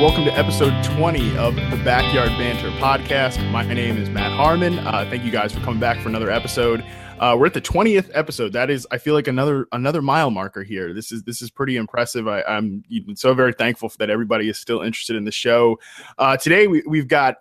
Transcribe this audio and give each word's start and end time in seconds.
Welcome 0.00 0.24
to 0.24 0.32
episode 0.38 0.72
20 0.84 1.36
of 1.38 1.56
the 1.56 1.80
Backyard 1.84 2.28
Banter 2.38 2.70
podcast. 2.78 3.50
My 3.50 3.64
name 3.64 3.96
is 3.96 4.08
Matt 4.08 4.30
Harmon. 4.30 4.78
Uh, 4.78 5.04
thank 5.10 5.24
you 5.24 5.32
guys 5.32 5.52
for 5.52 5.58
coming 5.58 5.80
back 5.80 6.00
for 6.00 6.08
another 6.08 6.30
episode. 6.30 6.84
Uh, 7.18 7.34
we're 7.36 7.46
at 7.46 7.54
the 7.54 7.60
20th 7.60 8.08
episode. 8.14 8.52
That 8.52 8.70
is, 8.70 8.86
I 8.92 8.98
feel 8.98 9.14
like 9.14 9.26
another 9.26 9.66
another 9.72 10.00
mile 10.00 10.30
marker 10.30 10.62
here. 10.62 10.94
This 10.94 11.10
is 11.10 11.24
this 11.24 11.42
is 11.42 11.50
pretty 11.50 11.74
impressive. 11.74 12.28
I, 12.28 12.42
am 12.46 12.84
so 13.16 13.34
very 13.34 13.52
thankful 13.52 13.90
that 13.98 14.08
everybody 14.08 14.48
is 14.48 14.56
still 14.56 14.82
interested 14.82 15.16
in 15.16 15.24
the 15.24 15.32
show. 15.32 15.80
Uh, 16.16 16.36
today, 16.36 16.68
we, 16.68 16.84
we've 16.86 17.08
got 17.08 17.38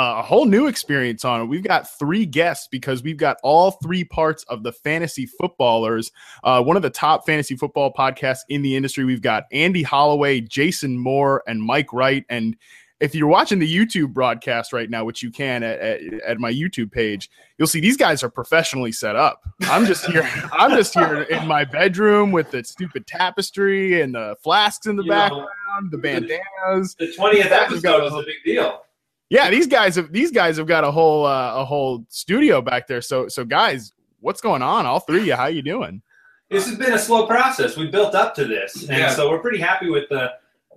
a 0.00 0.22
whole 0.22 0.44
new 0.44 0.66
experience 0.66 1.24
on 1.24 1.40
it. 1.40 1.44
We've 1.44 1.62
got 1.62 1.90
three 1.98 2.26
guests 2.26 2.68
because 2.70 3.02
we've 3.02 3.16
got 3.16 3.38
all 3.42 3.72
three 3.72 4.04
parts 4.04 4.44
of 4.44 4.62
the 4.62 4.72
fantasy 4.72 5.26
footballers. 5.26 6.12
Uh, 6.44 6.62
one 6.62 6.76
of 6.76 6.82
the 6.82 6.90
top 6.90 7.26
fantasy 7.26 7.56
football 7.56 7.92
podcasts 7.92 8.40
in 8.48 8.62
the 8.62 8.76
industry. 8.76 9.04
We've 9.04 9.22
got 9.22 9.44
Andy 9.52 9.82
Holloway, 9.82 10.40
Jason 10.40 10.98
Moore, 10.98 11.42
and 11.46 11.62
Mike 11.62 11.92
Wright. 11.92 12.24
And 12.28 12.56
if 13.00 13.14
you're 13.14 13.28
watching 13.28 13.58
the 13.58 13.74
YouTube 13.74 14.12
broadcast 14.12 14.72
right 14.72 14.88
now, 14.88 15.04
which 15.04 15.22
you 15.22 15.30
can 15.30 15.62
at, 15.62 15.78
at, 15.80 16.00
at, 16.26 16.38
my 16.38 16.52
YouTube 16.52 16.92
page, 16.92 17.30
you'll 17.58 17.66
see 17.66 17.80
these 17.80 17.96
guys 17.96 18.22
are 18.22 18.30
professionally 18.30 18.92
set 18.92 19.16
up. 19.16 19.40
I'm 19.62 19.86
just 19.86 20.04
here. 20.06 20.28
I'm 20.52 20.70
just 20.72 20.94
here 20.94 21.22
in 21.22 21.48
my 21.48 21.64
bedroom 21.64 22.30
with 22.30 22.50
the 22.50 22.62
stupid 22.62 23.06
tapestry 23.06 24.02
and 24.02 24.14
the 24.14 24.36
flasks 24.42 24.86
in 24.86 24.96
the 24.96 25.02
you 25.02 25.10
background, 25.10 25.48
know, 25.82 25.88
the 25.90 25.98
bandanas. 25.98 26.94
The 26.98 27.06
20th 27.06 27.50
episode 27.50 28.02
was 28.02 28.12
a 28.12 28.26
big 28.26 28.36
deal 28.44 28.82
yeah, 29.30 29.48
these 29.48 29.68
guys 29.68 29.94
have 29.94 30.12
these 30.12 30.32
guys 30.32 30.56
have 30.56 30.66
got 30.66 30.82
a 30.82 30.90
whole 30.90 31.24
uh, 31.24 31.54
a 31.54 31.64
whole 31.64 32.04
studio 32.08 32.60
back 32.60 32.88
there. 32.88 33.00
So 33.00 33.28
so 33.28 33.44
guys, 33.44 33.92
what's 34.18 34.40
going 34.40 34.60
on? 34.60 34.86
All 34.86 35.00
three 35.00 35.20
of 35.20 35.26
you, 35.26 35.34
how 35.36 35.46
you 35.46 35.62
doing? 35.62 36.02
This 36.50 36.66
has 36.68 36.76
been 36.76 36.92
a 36.92 36.98
slow 36.98 37.26
process. 37.28 37.76
We 37.76 37.86
built 37.86 38.16
up 38.16 38.34
to 38.34 38.44
this, 38.44 38.82
and 38.88 38.98
yeah. 38.98 39.10
so 39.10 39.30
we're 39.30 39.38
pretty 39.38 39.60
happy 39.60 39.88
with 39.88 40.08
the 40.08 40.32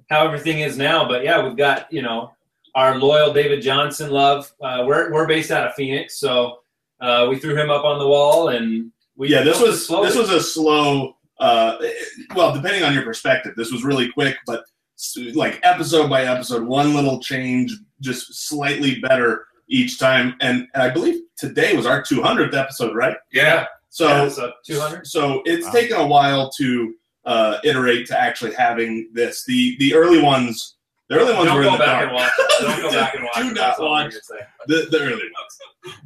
how 0.10 0.26
everything 0.26 0.60
is 0.60 0.78
now. 0.78 1.08
But 1.08 1.24
yeah, 1.24 1.44
we've 1.44 1.58
got 1.58 1.92
you 1.92 2.04
know 2.04 2.32
our 2.76 3.00
loyal 3.00 3.34
David 3.34 3.64
Johnson 3.64 4.12
love. 4.12 4.52
Uh, 4.62 4.84
we're 4.86 5.12
we're 5.12 5.28
based 5.28 5.50
out 5.50 5.66
of 5.66 5.74
Phoenix, 5.74 6.20
so 6.20 6.60
uh, 7.02 7.26
we 7.28 7.40
threw 7.40 7.56
him 7.56 7.72
up 7.72 7.84
on 7.86 7.98
the 7.98 8.08
wall, 8.08 8.50
and 8.50 8.92
we 9.16 9.30
yeah. 9.30 9.42
This 9.42 9.60
was 9.60 9.88
this 9.88 10.16
was 10.16 10.30
a 10.30 10.42
slow. 10.42 11.18
Uh, 11.40 11.78
well, 12.36 12.54
depending 12.54 12.84
on 12.84 12.94
your 12.94 13.04
perspective, 13.04 13.54
this 13.58 13.72
was 13.72 13.84
really 13.84 14.12
quick, 14.12 14.38
but 14.46 14.64
like 15.34 15.60
episode 15.64 16.10
by 16.10 16.26
episode, 16.26 16.64
one 16.66 16.94
little 16.94 17.20
change, 17.20 17.76
just 18.04 18.48
slightly 18.48 19.00
better 19.00 19.46
each 19.68 20.00
time. 20.00 20.36
And, 20.42 20.68
and 20.74 20.84
I 20.84 20.90
believe 20.90 21.22
today 21.38 21.76
was 21.76 21.86
our 21.86 22.04
200th 22.04 22.54
episode, 22.54 22.96
right? 22.96 23.18
Yeah. 23.32 23.66
So, 23.90 24.08
yeah, 24.08 24.30
so 24.30 24.52
200. 24.66 25.08
So 25.08 25.42
it's 25.46 25.66
wow. 25.66 25.72
taken 25.72 25.98
a 25.98 26.06
while 26.06 26.52
to 26.58 26.96
uh, 27.26 27.58
iterate 27.64 28.08
to 28.08 28.20
actually 28.20 28.54
having 28.54 29.10
this. 29.14 29.46
The 29.46 29.76
the 29.80 29.94
early 29.94 30.22
ones, 30.22 30.76
the 31.10 31.16
early 31.16 31.34
ones 31.34 31.46
Don't 31.46 31.58
were 31.58 31.64
in 31.64 31.72
the 31.72 31.78
back 31.78 31.88
dark. 31.88 32.04
And 32.08 32.16
watch. 32.16 32.32
Don't 32.60 32.82
go 32.82 32.92
back 33.00 33.16
and 33.16 33.24
watch. 33.24 33.44
Do 33.44 33.54
not 33.54 33.80
watch 33.80 34.14
the, 34.68 34.88
the 34.92 35.00
early 35.00 35.12
ones. 35.14 36.04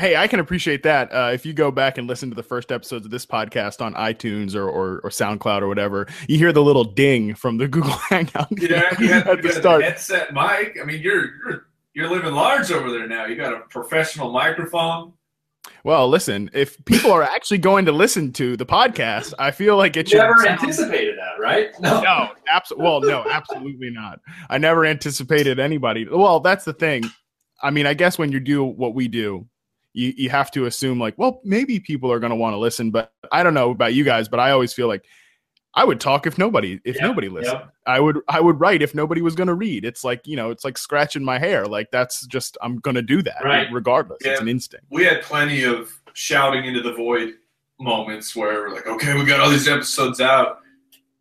Hey, 0.00 0.16
I 0.16 0.28
can 0.28 0.40
appreciate 0.40 0.82
that. 0.84 1.12
Uh, 1.12 1.30
if 1.34 1.44
you 1.44 1.52
go 1.52 1.70
back 1.70 1.98
and 1.98 2.08
listen 2.08 2.30
to 2.30 2.34
the 2.34 2.42
first 2.42 2.72
episodes 2.72 3.04
of 3.04 3.10
this 3.10 3.26
podcast 3.26 3.82
on 3.82 3.92
iTunes 3.92 4.54
or, 4.54 4.66
or, 4.66 5.00
or 5.00 5.10
SoundCloud 5.10 5.60
or 5.60 5.68
whatever, 5.68 6.06
you 6.26 6.38
hear 6.38 6.54
the 6.54 6.62
little 6.62 6.84
ding 6.84 7.34
from 7.34 7.58
the 7.58 7.68
Google 7.68 7.92
Hangout 8.08 8.48
yeah, 8.52 8.94
you 8.98 9.08
have, 9.08 9.26
at 9.28 9.42
the 9.42 9.52
start. 9.52 9.84
headset 9.84 10.32
mic. 10.32 10.78
I 10.80 10.86
mean, 10.86 11.02
you're 11.02 11.26
you're 11.44 11.66
you're 11.92 12.08
living 12.08 12.32
large 12.32 12.72
over 12.72 12.90
there 12.90 13.06
now. 13.06 13.26
You 13.26 13.36
got 13.36 13.52
a 13.52 13.60
professional 13.68 14.32
microphone. 14.32 15.12
Well, 15.84 16.08
listen, 16.08 16.48
if 16.54 16.82
people 16.86 17.12
are 17.12 17.22
actually 17.22 17.58
going 17.58 17.84
to 17.84 17.92
listen 17.92 18.32
to 18.32 18.56
the 18.56 18.64
podcast, 18.64 19.34
I 19.38 19.50
feel 19.50 19.76
like 19.76 19.98
it 19.98 20.08
should. 20.08 20.16
Never 20.16 20.38
sound... 20.38 20.60
anticipated 20.60 21.18
that, 21.18 21.38
right? 21.38 21.72
No, 21.80 22.00
no, 22.00 22.30
absolutely. 22.50 22.84
Well, 22.86 23.00
no, 23.02 23.30
absolutely 23.30 23.90
not. 23.90 24.20
I 24.48 24.56
never 24.56 24.86
anticipated 24.86 25.58
anybody. 25.58 26.08
Well, 26.08 26.40
that's 26.40 26.64
the 26.64 26.72
thing. 26.72 27.04
I 27.62 27.70
mean, 27.70 27.84
I 27.84 27.92
guess 27.92 28.16
when 28.16 28.32
you 28.32 28.40
do 28.40 28.64
what 28.64 28.94
we 28.94 29.06
do, 29.06 29.46
you, 29.92 30.12
you 30.16 30.30
have 30.30 30.50
to 30.52 30.66
assume 30.66 30.98
like, 30.98 31.16
well, 31.18 31.40
maybe 31.44 31.80
people 31.80 32.12
are 32.12 32.20
going 32.20 32.30
to 32.30 32.36
want 32.36 32.54
to 32.54 32.58
listen, 32.58 32.90
but 32.90 33.12
I 33.32 33.42
don't 33.42 33.54
know 33.54 33.70
about 33.70 33.94
you 33.94 34.04
guys, 34.04 34.28
but 34.28 34.40
I 34.40 34.50
always 34.52 34.72
feel 34.72 34.88
like 34.88 35.04
I 35.74 35.84
would 35.84 36.00
talk 36.00 36.26
if 36.26 36.36
nobody 36.36 36.80
if 36.84 36.96
yep, 36.96 37.04
nobody 37.04 37.28
listened. 37.28 37.60
Yep. 37.60 37.72
I 37.86 38.00
would 38.00 38.18
I 38.28 38.40
would 38.40 38.58
write 38.58 38.82
if 38.82 38.94
nobody 38.94 39.22
was 39.22 39.34
going 39.34 39.48
to 39.48 39.54
read. 39.54 39.84
It's 39.84 40.02
like 40.02 40.26
you 40.26 40.36
know, 40.36 40.50
it's 40.50 40.64
like 40.64 40.76
scratching 40.76 41.24
my 41.24 41.38
hair. 41.38 41.66
Like 41.66 41.90
that's 41.92 42.26
just 42.26 42.58
I'm 42.62 42.78
going 42.78 42.96
to 42.96 43.02
do 43.02 43.22
that 43.22 43.42
right. 43.44 43.68
regardless. 43.72 44.18
Yeah. 44.24 44.32
It's 44.32 44.40
an 44.40 44.48
instinct. 44.48 44.86
We 44.90 45.04
had 45.04 45.22
plenty 45.22 45.62
of 45.62 45.92
shouting 46.12 46.64
into 46.64 46.82
the 46.82 46.92
void 46.94 47.34
moments 47.78 48.34
where 48.34 48.60
we're 48.60 48.74
like, 48.74 48.86
okay, 48.86 49.14
we 49.14 49.24
got 49.24 49.40
all 49.40 49.50
these 49.50 49.68
episodes 49.68 50.20
out, 50.20 50.58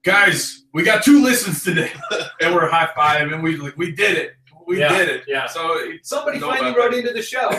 guys. 0.04 0.64
We 0.74 0.84
got 0.84 1.04
two 1.04 1.22
listens 1.24 1.64
today, 1.64 1.92
and 2.42 2.54
we're 2.54 2.70
high 2.70 2.90
five, 2.96 3.32
and 3.32 3.44
we 3.44 3.56
like 3.56 3.78
we 3.78 3.92
did 3.92 4.18
it. 4.18 4.34
We 4.66 4.80
yeah, 4.80 4.90
did 4.90 5.10
it. 5.10 5.24
Yeah. 5.28 5.48
So 5.48 5.80
somebody 6.04 6.40
finally 6.40 6.76
wrote 6.76 6.94
into 6.94 7.14
the 7.14 7.24
show. 7.24 7.50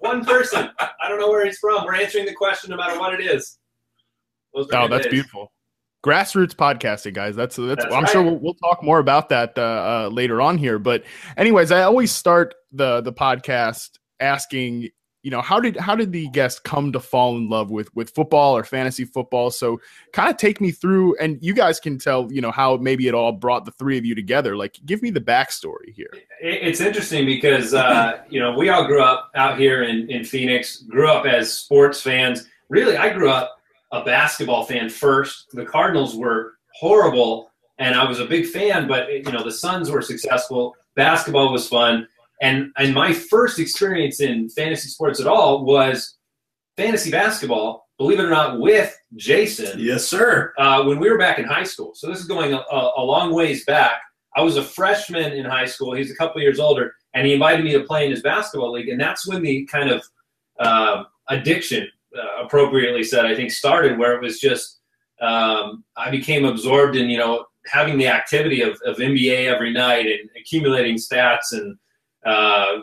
One 0.00 0.24
person. 0.24 0.70
I 0.78 1.08
don't 1.08 1.18
know 1.18 1.28
where 1.28 1.44
he's 1.44 1.58
from. 1.58 1.84
We're 1.84 1.94
answering 1.94 2.26
the 2.26 2.34
question 2.34 2.70
no 2.70 2.76
matter 2.76 2.98
what 2.98 3.14
it 3.14 3.24
is. 3.24 3.58
oh, 4.54 4.64
that's 4.88 5.04
days. 5.04 5.10
beautiful. 5.10 5.52
Grassroots 6.04 6.54
podcasting, 6.54 7.12
guys. 7.12 7.34
That's 7.34 7.56
that's. 7.56 7.82
that's 7.82 7.94
I'm 7.94 8.04
right. 8.04 8.12
sure 8.12 8.22
we'll, 8.22 8.38
we'll, 8.38 8.54
talk 8.54 8.84
more 8.84 9.00
about 9.00 9.28
that 9.30 9.58
uh, 9.58 9.62
uh, 10.06 10.10
later 10.12 10.40
on 10.40 10.56
here. 10.56 10.78
But, 10.78 11.04
anyways, 11.36 11.72
I 11.72 11.82
always 11.82 12.12
start 12.12 12.54
the 12.70 13.00
the 13.00 13.12
podcast 13.12 13.98
asking 14.20 14.90
you 15.22 15.30
know 15.30 15.40
how 15.40 15.58
did 15.58 15.76
how 15.76 15.96
did 15.96 16.12
the 16.12 16.28
guest 16.28 16.62
come 16.62 16.92
to 16.92 17.00
fall 17.00 17.36
in 17.36 17.48
love 17.48 17.70
with 17.70 17.94
with 17.94 18.10
football 18.10 18.56
or 18.56 18.62
fantasy 18.62 19.04
football? 19.04 19.50
So 19.50 19.80
kind 20.12 20.30
of 20.30 20.36
take 20.36 20.60
me 20.60 20.70
through 20.70 21.16
and 21.18 21.38
you 21.42 21.54
guys 21.54 21.80
can 21.80 21.98
tell 21.98 22.32
you 22.32 22.40
know 22.40 22.52
how 22.52 22.76
maybe 22.76 23.08
it 23.08 23.14
all 23.14 23.32
brought 23.32 23.64
the 23.64 23.72
three 23.72 23.98
of 23.98 24.04
you 24.04 24.14
together. 24.14 24.56
Like 24.56 24.78
give 24.86 25.02
me 25.02 25.10
the 25.10 25.20
backstory 25.20 25.92
here. 25.94 26.10
It's 26.40 26.80
interesting 26.80 27.26
because 27.26 27.74
uh, 27.74 28.22
you 28.30 28.38
know 28.38 28.56
we 28.56 28.68
all 28.68 28.86
grew 28.86 29.02
up 29.02 29.30
out 29.34 29.58
here 29.58 29.82
in, 29.82 30.08
in 30.08 30.24
phoenix 30.24 30.82
grew 30.82 31.08
up 31.08 31.26
as 31.26 31.52
sports 31.52 32.00
fans. 32.00 32.46
Really 32.68 32.96
i 32.96 33.12
grew 33.12 33.30
up 33.30 33.58
a 33.92 34.04
basketball 34.04 34.64
fan 34.64 34.88
first. 34.88 35.48
The 35.52 35.64
cardinals 35.64 36.14
were 36.14 36.54
horrible 36.74 37.50
and 37.80 37.96
i 37.96 38.08
was 38.08 38.20
a 38.20 38.24
big 38.24 38.46
fan 38.46 38.86
but 38.86 39.10
you 39.10 39.32
know 39.32 39.42
the 39.42 39.52
suns 39.52 39.90
were 39.90 40.02
successful. 40.02 40.76
Basketball 40.94 41.52
was 41.52 41.68
fun 41.68 42.06
and 42.40 42.70
and 42.76 42.94
my 42.94 43.12
first 43.12 43.58
experience 43.58 44.20
in 44.20 44.48
fantasy 44.50 44.88
sports 44.88 45.20
at 45.20 45.26
all 45.26 45.64
was 45.64 46.16
fantasy 46.76 47.10
basketball. 47.10 47.88
Believe 47.98 48.20
it 48.20 48.26
or 48.26 48.30
not, 48.30 48.60
with 48.60 48.96
Jason. 49.16 49.78
Yes, 49.80 50.06
sir. 50.06 50.54
Uh, 50.56 50.84
when 50.84 51.00
we 51.00 51.10
were 51.10 51.18
back 51.18 51.40
in 51.40 51.44
high 51.44 51.64
school. 51.64 51.92
So 51.96 52.06
this 52.06 52.20
is 52.20 52.26
going 52.26 52.52
a, 52.52 52.62
a, 52.70 53.02
long 53.02 53.34
ways 53.34 53.64
back. 53.64 54.00
I 54.36 54.42
was 54.42 54.56
a 54.56 54.62
freshman 54.62 55.32
in 55.32 55.44
high 55.44 55.64
school. 55.64 55.94
He's 55.94 56.12
a 56.12 56.14
couple 56.14 56.40
years 56.40 56.60
older, 56.60 56.94
and 57.14 57.26
he 57.26 57.32
invited 57.32 57.64
me 57.64 57.72
to 57.72 57.82
play 57.82 58.04
in 58.04 58.12
his 58.12 58.22
basketball 58.22 58.70
league. 58.70 58.88
And 58.88 59.00
that's 59.00 59.26
when 59.26 59.42
the 59.42 59.64
kind 59.66 59.90
of 59.90 60.04
uh, 60.60 61.04
addiction, 61.28 61.88
uh, 62.16 62.44
appropriately 62.44 63.02
said, 63.02 63.26
I 63.26 63.34
think, 63.34 63.50
started. 63.50 63.98
Where 63.98 64.14
it 64.14 64.22
was 64.22 64.38
just 64.38 64.78
um, 65.20 65.84
I 65.96 66.10
became 66.10 66.44
absorbed 66.44 66.96
in 66.96 67.10
you 67.10 67.18
know 67.18 67.46
having 67.66 67.98
the 67.98 68.06
activity 68.06 68.62
of, 68.62 68.80
of 68.84 68.96
NBA 68.96 69.46
every 69.46 69.72
night 69.72 70.06
and 70.06 70.30
accumulating 70.40 70.96
stats 70.96 71.52
and 71.52 71.76
uh, 72.24 72.78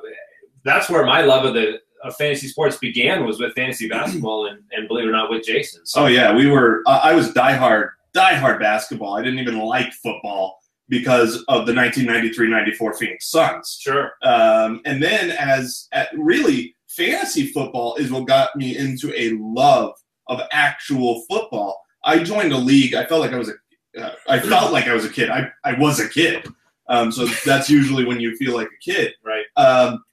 that's 0.64 0.90
where 0.90 1.06
my 1.06 1.22
love 1.22 1.46
of 1.46 1.54
the 1.54 1.80
of 2.04 2.16
fantasy 2.18 2.48
sports 2.48 2.78
began 2.78 3.26
was 3.26 3.40
with 3.40 3.54
fantasy 3.54 3.88
basketball 3.90 4.48
and, 4.48 4.60
and 4.72 4.88
believe 4.88 5.06
it 5.06 5.10
or 5.10 5.12
not 5.12 5.30
with 5.30 5.44
Jason. 5.44 5.86
So. 5.86 6.04
Oh 6.04 6.08
yeah, 6.08 6.36
we 6.36 6.48
were. 6.48 6.84
Uh, 6.86 7.00
I 7.04 7.14
was 7.14 7.32
diehard 7.32 7.90
diehard 8.16 8.60
basketball. 8.60 9.16
I 9.16 9.22
didn't 9.22 9.40
even 9.40 9.60
like 9.60 9.92
football 9.94 10.58
because 10.88 11.44
of 11.48 11.66
the 11.66 11.74
1993-94 11.74 12.98
Phoenix 12.98 13.30
Suns. 13.30 13.78
Sure. 13.82 14.12
Um, 14.24 14.82
and 14.86 15.02
then 15.02 15.32
as 15.32 15.88
at 15.92 16.10
really 16.18 16.76
fantasy 16.88 17.48
football 17.48 17.96
is 17.96 18.12
what 18.12 18.28
got 18.28 18.56
me 18.56 18.78
into 18.78 19.14
a 19.20 19.36
love 19.40 19.94
of 20.28 20.42
actual 20.52 21.24
football. 21.30 21.80
I 22.04 22.24
joined 22.24 22.54
a 22.54 22.58
league. 22.58 22.94
I 22.94 23.06
felt 23.06 23.22
like 23.22 23.34
I 23.34 23.38
was 23.38 23.50
a, 23.50 24.02
uh, 24.02 24.14
I 24.28 24.40
felt 24.40 24.72
like 24.72 24.88
I 24.88 24.94
was 24.94 25.06
a 25.06 25.10
kid. 25.10 25.30
I, 25.30 25.50
I 25.64 25.74
was 25.74 26.00
a 26.00 26.08
kid. 26.08 26.48
Um, 26.88 27.12
so 27.12 27.26
that's 27.46 27.70
usually 27.70 28.06
when 28.06 28.20
you 28.20 28.36
feel 28.38 28.54
like 28.54 28.68
a 28.68 28.92
kid. 28.92 29.14
Right. 29.24 29.46
Um, 29.58 30.04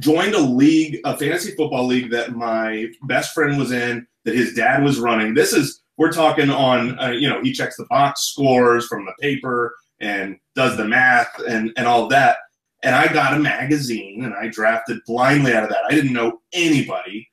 joined 0.00 0.34
a 0.34 0.40
league, 0.40 0.98
a 1.04 1.16
fantasy 1.16 1.54
football 1.54 1.86
league 1.86 2.10
that 2.10 2.32
my 2.34 2.86
best 3.04 3.32
friend 3.32 3.58
was 3.58 3.72
in, 3.72 4.06
that 4.24 4.34
his 4.34 4.54
dad 4.54 4.82
was 4.82 5.00
running. 5.00 5.34
This 5.34 5.52
is 5.52 5.82
we're 5.96 6.12
talking 6.12 6.50
on, 6.50 6.98
uh, 7.00 7.10
you 7.10 7.28
know, 7.28 7.42
he 7.42 7.52
checks 7.52 7.76
the 7.76 7.86
box 7.86 8.22
scores 8.22 8.86
from 8.86 9.04
the 9.04 9.14
paper 9.20 9.74
and 10.00 10.36
does 10.54 10.76
the 10.76 10.84
math 10.84 11.30
and 11.48 11.72
and 11.76 11.86
all 11.86 12.08
that. 12.08 12.38
And 12.82 12.94
I 12.94 13.12
got 13.12 13.34
a 13.34 13.38
magazine 13.38 14.24
and 14.24 14.34
I 14.34 14.48
drafted 14.48 14.98
blindly 15.06 15.52
out 15.52 15.64
of 15.64 15.70
that. 15.70 15.84
I 15.88 15.94
didn't 15.94 16.12
know 16.12 16.40
anybody, 16.52 17.28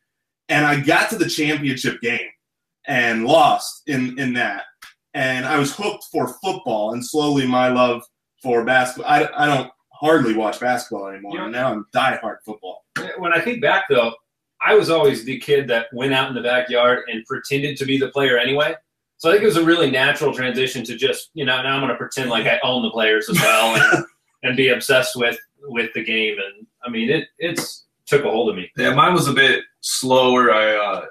and 0.50 0.66
I 0.66 0.80
got 0.80 1.10
to 1.12 1.18
the 1.18 1.30
championship 1.30 2.02
game 2.02 2.30
and 2.88 3.26
lost 3.26 3.84
in 3.88 4.18
in 4.18 4.34
that. 4.34 4.64
And 5.14 5.46
I 5.46 5.58
was 5.60 5.76
hooked 5.76 6.06
for 6.12 6.36
football, 6.44 6.94
and 6.94 7.06
slowly 7.06 7.48
my 7.48 7.70
love 7.70 8.04
for 8.45 8.63
basketball. 8.63 9.12
I, 9.12 9.27
I 9.36 9.47
don't 9.47 9.71
hardly 9.92 10.36
watch 10.36 10.59
basketball 10.59 11.07
anymore. 11.07 11.36
Yeah. 11.36 11.44
And 11.45 11.51
now 11.51 11.71
I'm 11.71 11.88
diehard 11.95 12.38
football. 12.45 12.86
When 13.18 13.33
I 13.33 13.42
think 13.42 13.59
back, 13.59 13.86
though, 13.89 14.13
I 14.63 14.75
was 14.75 14.92
always 14.92 15.25
the 15.25 15.39
kid 15.39 15.68
that 15.69 15.88
went 15.94 16.13
out 16.13 16.30
in 16.30 16.36
the 16.36 16.44
backyard 16.44 17.06
and 17.07 17.25
pretended 17.25 17.75
to 17.77 17.86
be 17.86 17.97
the 17.97 18.09
player 18.09 18.38
anyway. 18.38 18.75
So 19.18 19.30
I 19.30 19.33
think 19.33 19.44
it 19.44 19.47
was 19.47 19.57
a 19.57 19.65
really 19.65 19.89
natural 19.89 20.31
transition 20.31 20.83
to 20.86 20.95
just, 20.95 21.31
you 21.33 21.44
know, 21.44 21.59
now 21.63 21.74
I'm 21.74 21.80
going 21.80 21.89
to 21.89 21.97
pretend 21.97 22.30
like 22.30 22.45
I 22.45 22.59
own 22.62 22.83
the 22.83 22.92
players 22.92 23.30
as 23.30 23.39
well 23.42 23.75
and, 23.75 24.06
and 24.44 24.56
be 24.56 24.69
obsessed 24.69 25.15
with 25.15 25.39
with 25.63 25.92
the 25.95 26.03
game. 26.03 26.36
And 26.38 26.68
I 26.83 26.89
mean, 26.89 27.09
it 27.09 27.27
it's 27.39 27.86
took 28.06 28.25
a 28.25 28.30
hold 28.30 28.50
of 28.50 28.56
me. 28.56 28.69
Yeah, 28.77 28.94
mine 28.94 29.13
was 29.13 29.27
a 29.27 29.33
bit 29.33 29.63
slower. 29.81 30.53
I 30.53 30.75
uh, 30.75 31.06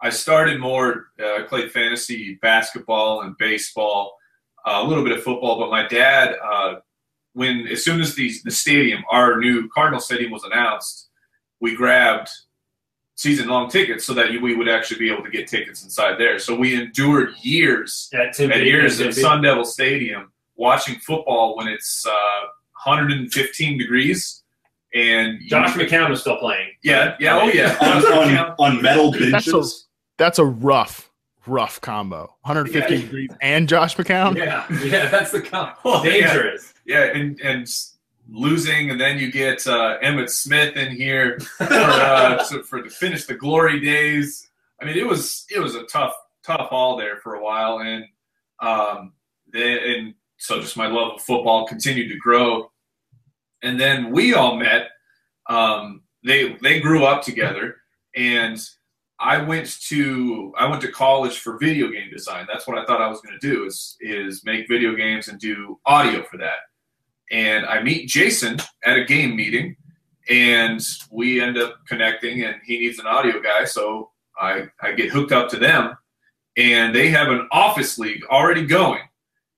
I 0.00 0.08
started 0.08 0.60
more. 0.60 1.08
Uh, 1.22 1.44
played 1.44 1.72
fantasy 1.72 2.38
basketball 2.40 3.20
and 3.20 3.36
baseball, 3.36 4.16
uh, 4.64 4.80
a 4.82 4.84
little 4.84 5.04
bit 5.04 5.12
of 5.12 5.22
football. 5.22 5.58
But 5.58 5.70
my 5.70 5.86
dad, 5.86 6.36
uh, 6.42 6.76
when 7.32 7.66
as 7.68 7.84
soon 7.84 8.00
as 8.00 8.14
the 8.14 8.32
the 8.44 8.50
stadium, 8.50 9.02
our 9.10 9.38
new 9.38 9.68
Cardinal 9.68 10.00
Stadium 10.00 10.30
was 10.30 10.44
announced, 10.44 11.10
we 11.60 11.74
grabbed 11.74 12.28
season 13.16 13.48
long 13.48 13.68
tickets 13.68 14.04
so 14.04 14.12
that 14.14 14.30
we 14.42 14.56
would 14.56 14.68
actually 14.68 14.98
be 14.98 15.10
able 15.10 15.22
to 15.22 15.30
get 15.30 15.46
tickets 15.46 15.84
inside 15.84 16.18
there. 16.18 16.38
So 16.38 16.54
we 16.54 16.74
endured 16.74 17.34
years 17.40 18.10
At 18.12 18.38
and 18.38 18.64
years 18.64 18.98
Tim 18.98 19.08
at 19.08 19.14
Sun 19.14 19.42
Devil 19.42 19.64
Stadium 19.64 20.32
watching 20.56 20.96
football 20.96 21.56
when 21.56 21.68
it's 21.68 22.06
uh, 22.06 22.46
115 22.84 23.78
degrees. 23.78 24.42
And 24.94 25.40
Josh 25.46 25.74
McCown 25.74 26.10
was 26.10 26.20
still 26.20 26.36
playing. 26.36 26.70
yeah, 26.84 27.16
yeah, 27.18 27.40
oh 27.40 27.48
yeah. 27.48 27.76
on, 27.80 28.04
on, 28.06 28.54
on 28.76 28.82
metal 28.82 29.10
That's 29.10 29.46
benches. 29.46 29.88
That's 30.18 30.38
a 30.38 30.44
rough, 30.44 31.10
rough 31.46 31.80
combo. 31.80 32.34
150 32.42 32.94
Yeah. 32.94 33.00
degrees 33.00 33.30
and 33.40 33.68
Josh 33.68 33.96
McCown. 33.96 34.36
Yeah, 34.36 34.66
yeah, 34.84 35.08
that's 35.08 35.30
the 35.30 35.40
combo. 35.42 35.74
Oh. 35.84 36.02
Dangerous. 36.04 36.72
Yeah, 36.84 37.04
and 37.04 37.40
and 37.40 37.66
losing, 38.30 38.90
and 38.90 39.00
then 39.00 39.18
you 39.18 39.30
get 39.30 39.66
uh, 39.66 39.98
Emmitt 40.02 40.30
Smith 40.30 40.76
in 40.76 40.96
here 40.96 41.38
for, 41.40 41.64
uh, 41.70 42.42
to, 42.48 42.62
for 42.62 42.82
to 42.82 42.88
finish 42.90 43.24
the 43.26 43.34
glory 43.34 43.80
days. 43.80 44.48
I 44.80 44.84
mean, 44.86 44.96
it 44.96 45.06
was 45.06 45.46
it 45.54 45.60
was 45.60 45.74
a 45.74 45.84
tough 45.84 46.14
tough 46.42 46.68
haul 46.70 46.96
there 46.96 47.18
for 47.18 47.34
a 47.34 47.42
while, 47.42 47.78
and 47.80 48.04
um, 48.60 49.12
then, 49.52 49.78
and 49.78 50.14
so 50.38 50.60
just 50.60 50.76
my 50.76 50.86
love 50.86 51.14
of 51.16 51.22
football 51.22 51.66
continued 51.66 52.08
to 52.10 52.16
grow, 52.18 52.70
and 53.62 53.78
then 53.78 54.10
we 54.10 54.34
all 54.34 54.56
met. 54.56 54.88
Um, 55.48 56.02
they 56.24 56.54
they 56.62 56.80
grew 56.80 57.04
up 57.04 57.22
together, 57.22 57.76
and 58.16 58.58
I 59.24 59.38
went 59.38 59.80
to 59.88 60.52
I 60.58 60.66
went 60.66 60.82
to 60.82 60.92
college 60.92 61.38
for 61.38 61.56
video 61.58 61.88
game 61.88 62.10
design. 62.10 62.46
That's 62.46 62.66
what 62.66 62.76
I 62.76 62.84
thought 62.84 63.00
I 63.00 63.08
was 63.08 63.22
going 63.22 63.38
to 63.38 63.50
do 63.50 63.64
is 63.64 63.96
is 64.00 64.44
make 64.44 64.68
video 64.68 64.94
games 64.94 65.28
and 65.28 65.40
do 65.40 65.80
audio 65.86 66.22
for 66.24 66.36
that. 66.36 66.58
And 67.30 67.64
I 67.64 67.82
meet 67.82 68.06
Jason 68.06 68.58
at 68.84 68.98
a 68.98 69.04
game 69.04 69.34
meeting, 69.34 69.76
and 70.28 70.78
we 71.10 71.40
end 71.40 71.56
up 71.56 71.76
connecting. 71.88 72.44
And 72.44 72.56
he 72.66 72.78
needs 72.78 72.98
an 72.98 73.06
audio 73.06 73.40
guy, 73.40 73.64
so 73.64 74.10
I 74.38 74.66
I 74.82 74.92
get 74.92 75.10
hooked 75.10 75.32
up 75.32 75.48
to 75.50 75.58
them, 75.58 75.96
and 76.58 76.94
they 76.94 77.08
have 77.08 77.28
an 77.28 77.48
office 77.50 77.98
league 77.98 78.24
already 78.26 78.66
going, 78.66 79.02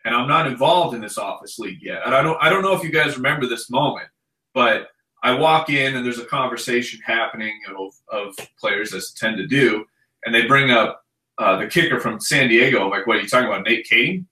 and 0.04 0.14
I'm 0.14 0.28
not 0.28 0.46
involved 0.46 0.94
in 0.94 1.00
this 1.00 1.18
office 1.18 1.58
league 1.58 1.82
yet. 1.82 2.02
And 2.06 2.14
I 2.14 2.22
don't 2.22 2.40
I 2.40 2.50
don't 2.50 2.62
know 2.62 2.74
if 2.74 2.84
you 2.84 2.92
guys 2.92 3.16
remember 3.16 3.48
this 3.48 3.68
moment, 3.68 4.06
but 4.54 4.90
I 5.26 5.37
walk 5.37 5.70
in 5.70 5.96
and 5.96 6.06
there's 6.06 6.20
a 6.20 6.25
conversation 6.25 7.00
happening 7.05 7.58
of, 7.76 7.93
of 8.12 8.37
players 8.61 8.94
as 8.94 9.11
tend 9.11 9.37
to 9.38 9.46
do, 9.49 9.84
and 10.25 10.32
they 10.32 10.46
bring 10.46 10.70
up 10.70 11.05
uh, 11.38 11.56
the 11.56 11.67
kicker 11.67 11.99
from 11.99 12.20
San 12.20 12.49
Diego. 12.49 12.84
I'm 12.84 12.90
like, 12.90 13.08
what 13.08 13.17
are 13.17 13.20
you 13.20 13.28
talking 13.28 13.49
about, 13.49 13.64
Nate 13.64 13.88
Kaeding? 13.90 14.25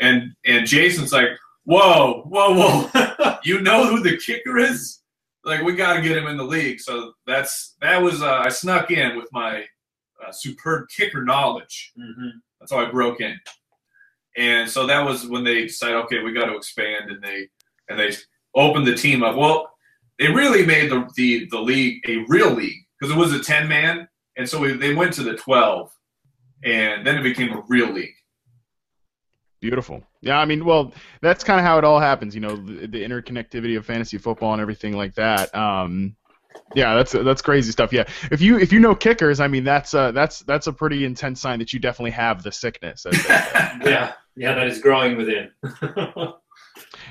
And 0.00 0.32
and 0.44 0.66
Jason's 0.66 1.12
like, 1.12 1.28
whoa, 1.62 2.22
whoa, 2.22 2.88
whoa, 2.92 3.36
you 3.44 3.60
know 3.60 3.86
who 3.86 4.02
the 4.02 4.16
kicker 4.16 4.58
is? 4.58 4.98
Like, 5.44 5.62
we 5.62 5.76
got 5.76 5.94
to 5.94 6.02
get 6.02 6.16
him 6.16 6.26
in 6.26 6.36
the 6.36 6.42
league. 6.42 6.80
So 6.80 7.12
that's 7.24 7.76
that 7.80 8.02
was 8.02 8.20
uh, 8.20 8.42
I 8.44 8.48
snuck 8.48 8.90
in 8.90 9.16
with 9.16 9.28
my 9.30 9.64
uh, 10.26 10.32
superb 10.32 10.88
kicker 10.88 11.22
knowledge. 11.22 11.92
Mm-hmm. 11.96 12.38
That's 12.58 12.72
how 12.72 12.84
I 12.84 12.90
broke 12.90 13.20
in. 13.20 13.38
And 14.36 14.68
so 14.68 14.88
that 14.88 15.06
was 15.06 15.24
when 15.24 15.44
they 15.44 15.62
decided, 15.62 15.98
okay, 15.98 16.18
we 16.20 16.32
got 16.32 16.46
to 16.46 16.56
expand, 16.56 17.12
and 17.12 17.22
they 17.22 17.46
and 17.88 17.96
they 17.96 18.12
opened 18.56 18.88
the 18.88 18.96
team 18.96 19.22
up. 19.22 19.36
Well, 19.36 19.71
they 20.18 20.28
really 20.28 20.64
made 20.64 20.90
the 20.90 21.08
the, 21.16 21.48
the 21.50 21.60
league 21.60 22.02
a 22.08 22.24
real 22.28 22.50
league 22.50 22.78
because 22.98 23.14
it 23.14 23.18
was 23.18 23.32
a 23.32 23.42
ten 23.42 23.68
man, 23.68 24.08
and 24.36 24.48
so 24.48 24.58
we, 24.58 24.72
they 24.72 24.94
went 24.94 25.12
to 25.14 25.22
the 25.22 25.36
twelve, 25.36 25.90
and 26.64 27.06
then 27.06 27.18
it 27.18 27.22
became 27.22 27.52
a 27.52 27.62
real 27.68 27.92
league. 27.92 28.14
Beautiful. 29.60 30.02
Yeah, 30.20 30.38
I 30.38 30.44
mean, 30.44 30.64
well, 30.64 30.92
that's 31.20 31.44
kind 31.44 31.60
of 31.60 31.64
how 31.64 31.78
it 31.78 31.84
all 31.84 32.00
happens, 32.00 32.34
you 32.34 32.40
know, 32.40 32.56
the, 32.56 32.88
the 32.88 33.02
interconnectivity 33.02 33.76
of 33.76 33.86
fantasy 33.86 34.18
football 34.18 34.52
and 34.52 34.60
everything 34.60 34.96
like 34.96 35.14
that. 35.14 35.54
Um, 35.54 36.16
yeah, 36.74 36.94
that's 36.94 37.12
that's 37.12 37.42
crazy 37.42 37.70
stuff. 37.70 37.92
Yeah, 37.92 38.04
if 38.30 38.40
you 38.40 38.58
if 38.58 38.72
you 38.72 38.80
know 38.80 38.94
kickers, 38.94 39.40
I 39.40 39.48
mean, 39.48 39.64
that's 39.64 39.94
uh, 39.94 40.12
that's 40.12 40.40
that's 40.40 40.66
a 40.66 40.72
pretty 40.72 41.04
intense 41.04 41.40
sign 41.40 41.58
that 41.58 41.72
you 41.72 41.78
definitely 41.78 42.10
have 42.12 42.42
the 42.42 42.52
sickness. 42.52 43.06
as 43.06 43.12
they 43.12 43.18
say. 43.18 43.72
Yeah, 43.84 44.12
yeah, 44.36 44.54
that 44.54 44.66
is 44.66 44.78
growing 44.78 45.16
within. 45.16 45.50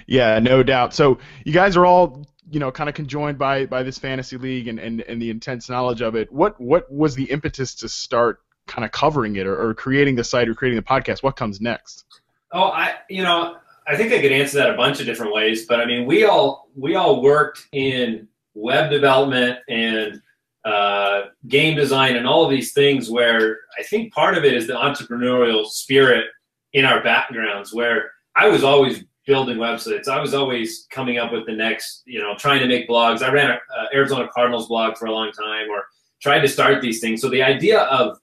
yeah, 0.08 0.40
no 0.40 0.64
doubt. 0.64 0.94
So 0.94 1.20
you 1.46 1.54
guys 1.54 1.78
are 1.78 1.86
all 1.86 2.26
you 2.52 2.60
know 2.60 2.72
kind 2.72 2.90
of 2.90 2.96
conjoined 2.96 3.38
by 3.38 3.66
by 3.66 3.82
this 3.82 3.98
fantasy 3.98 4.38
league 4.38 4.68
and, 4.68 4.78
and 4.78 5.02
and 5.02 5.22
the 5.22 5.30
intense 5.30 5.70
knowledge 5.70 6.02
of 6.02 6.16
it. 6.16 6.32
What 6.32 6.60
what 6.60 6.92
was 6.92 7.16
the 7.16 7.24
impetus 7.24 7.74
to 7.76 7.90
start 7.90 8.40
kind 8.68 8.86
of 8.86 8.92
covering 8.92 9.38
it 9.38 9.48
or, 9.48 9.70
or 9.70 9.74
creating 9.74 10.16
the 10.16 10.24
site 10.24 10.50
or 10.50 10.54
creating 10.54 10.78
the 10.78 10.86
podcast? 10.86 11.24
What 11.24 11.36
comes 11.36 11.62
next? 11.62 12.06
Oh, 12.52 12.66
I 12.66 12.96
you 13.10 13.24
know 13.24 13.58
I 13.88 13.96
think 13.96 14.14
I 14.14 14.22
could 14.22 14.34
answer 14.34 14.58
that 14.58 14.70
a 14.70 14.78
bunch 14.78 15.00
of 15.00 15.06
different 15.06 15.34
ways, 15.34 15.66
but 15.66 15.80
I 15.80 15.86
mean 15.86 16.06
we 16.06 16.26
all 16.26 16.70
we 16.76 16.96
all 16.96 17.22
worked 17.22 17.68
in 17.72 18.28
web 18.54 18.92
development 18.92 19.60
and 19.70 20.22
uh, 20.66 21.22
game 21.48 21.76
design 21.76 22.16
and 22.16 22.28
all 22.28 22.44
of 22.44 22.52
these 22.52 22.74
things 22.74 23.10
where 23.10 23.60
I 23.80 23.84
think 23.84 24.14
part 24.14 24.38
of 24.38 24.44
it 24.44 24.54
is 24.54 24.68
the 24.68 24.74
entrepreneurial 24.74 25.66
spirit 25.66 26.26
in 26.74 26.86
our 26.86 27.02
backgrounds 27.02 27.74
where 27.74 28.12
I 28.36 28.48
was 28.48 28.64
always 28.64 29.04
building 29.26 29.58
websites. 29.58 30.08
I 30.08 30.20
was 30.20 30.34
always 30.34 30.88
coming 30.90 31.18
up 31.18 31.32
with 31.32 31.46
the 31.46 31.54
next, 31.54 32.04
you 32.06 32.20
know, 32.20 32.36
trying 32.36 32.60
to 32.60 32.68
make 32.68 32.90
blogs. 32.90 33.22
I 33.22 33.32
ran 33.32 33.52
a 33.52 33.60
Arizona 33.96 34.28
Cardinals 34.34 34.68
blog 34.68 34.98
for 34.98 35.06
a 35.06 35.12
long 35.12 35.32
time 35.32 35.70
or 35.70 35.84
tried 36.22 36.40
to 36.40 36.48
start 36.48 36.82
these 36.82 37.00
things. 37.00 37.22
So 37.22 37.30
the 37.30 37.44
idea 37.44 37.82
of 37.82 38.18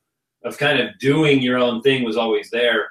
of 0.45 0.57
kind 0.57 0.79
of 0.79 0.97
doing 0.99 1.43
your 1.43 1.59
own 1.59 1.83
thing 1.83 2.05
was 2.05 2.17
always 2.17 2.49
there. 2.51 2.89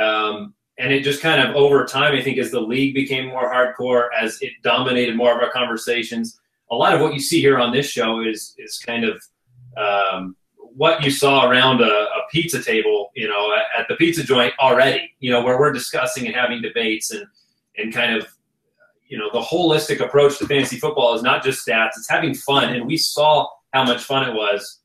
Um, 0.00 0.54
and 0.78 0.92
it 0.92 1.02
just 1.02 1.22
kind 1.22 1.40
of 1.40 1.54
over 1.54 1.84
time, 1.84 2.14
I 2.14 2.22
think, 2.22 2.38
as 2.38 2.50
the 2.50 2.60
league 2.60 2.94
became 2.94 3.28
more 3.28 3.52
hardcore, 3.52 4.08
as 4.18 4.40
it 4.40 4.52
dominated 4.62 5.14
more 5.16 5.34
of 5.36 5.42
our 5.42 5.50
conversations, 5.50 6.40
a 6.70 6.74
lot 6.74 6.94
of 6.94 7.00
what 7.00 7.14
you 7.14 7.20
see 7.20 7.40
here 7.40 7.58
on 7.58 7.72
this 7.72 7.88
show 7.90 8.20
is 8.20 8.54
is 8.58 8.78
kind 8.78 9.04
of 9.04 9.22
um, 9.76 10.36
what 10.56 11.04
you 11.04 11.10
saw 11.10 11.48
around 11.48 11.80
a, 11.80 11.84
a 11.84 12.22
pizza 12.30 12.62
table, 12.62 13.10
you 13.14 13.28
know, 13.28 13.54
at 13.76 13.88
the 13.88 13.96
pizza 13.96 14.22
joint 14.24 14.52
already, 14.58 15.10
you 15.18 15.30
know, 15.30 15.42
where 15.42 15.58
we're 15.58 15.72
discussing 15.72 16.26
and 16.26 16.34
having 16.34 16.62
debates 16.62 17.10
and 17.10 17.26
and 17.76 17.92
kind 17.92 18.16
of 18.16 18.26
you 19.08 19.18
know 19.18 19.28
the 19.32 19.40
holistic 19.40 20.00
approach 20.00 20.38
to 20.38 20.46
fantasy 20.46 20.78
football 20.78 21.14
is 21.14 21.22
not 21.22 21.42
just 21.42 21.66
stats; 21.66 21.90
it's 21.96 22.08
having 22.08 22.34
fun, 22.34 22.74
and 22.74 22.86
we 22.86 22.96
saw 22.96 23.46
how 23.72 23.84
much 23.84 24.02
fun 24.02 24.28
it 24.28 24.34
was 24.34 24.80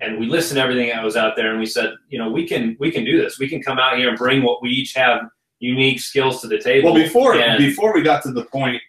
and 0.00 0.18
we 0.18 0.26
listened 0.26 0.56
to 0.56 0.62
everything 0.62 0.88
that 0.88 1.04
was 1.04 1.16
out 1.16 1.36
there 1.36 1.50
and 1.50 1.58
we 1.58 1.66
said 1.66 1.92
you 2.08 2.18
know 2.18 2.30
we 2.30 2.46
can 2.46 2.76
we 2.78 2.90
can 2.90 3.04
do 3.04 3.20
this 3.20 3.40
we 3.40 3.48
can 3.48 3.60
come 3.60 3.76
out 3.78 3.96
here 3.96 4.08
and 4.08 4.16
bring 4.16 4.42
what 4.42 4.62
we 4.62 4.70
each 4.70 4.94
have 4.94 5.22
unique 5.60 6.00
skills 6.00 6.40
to 6.40 6.48
the 6.48 6.58
table 6.58 6.92
Well, 6.92 7.02
before 7.02 7.34
and, 7.34 7.58
before 7.58 7.94
we 7.94 8.02
got 8.02 8.22
to 8.24 8.32
the 8.32 8.44
point, 8.46 8.80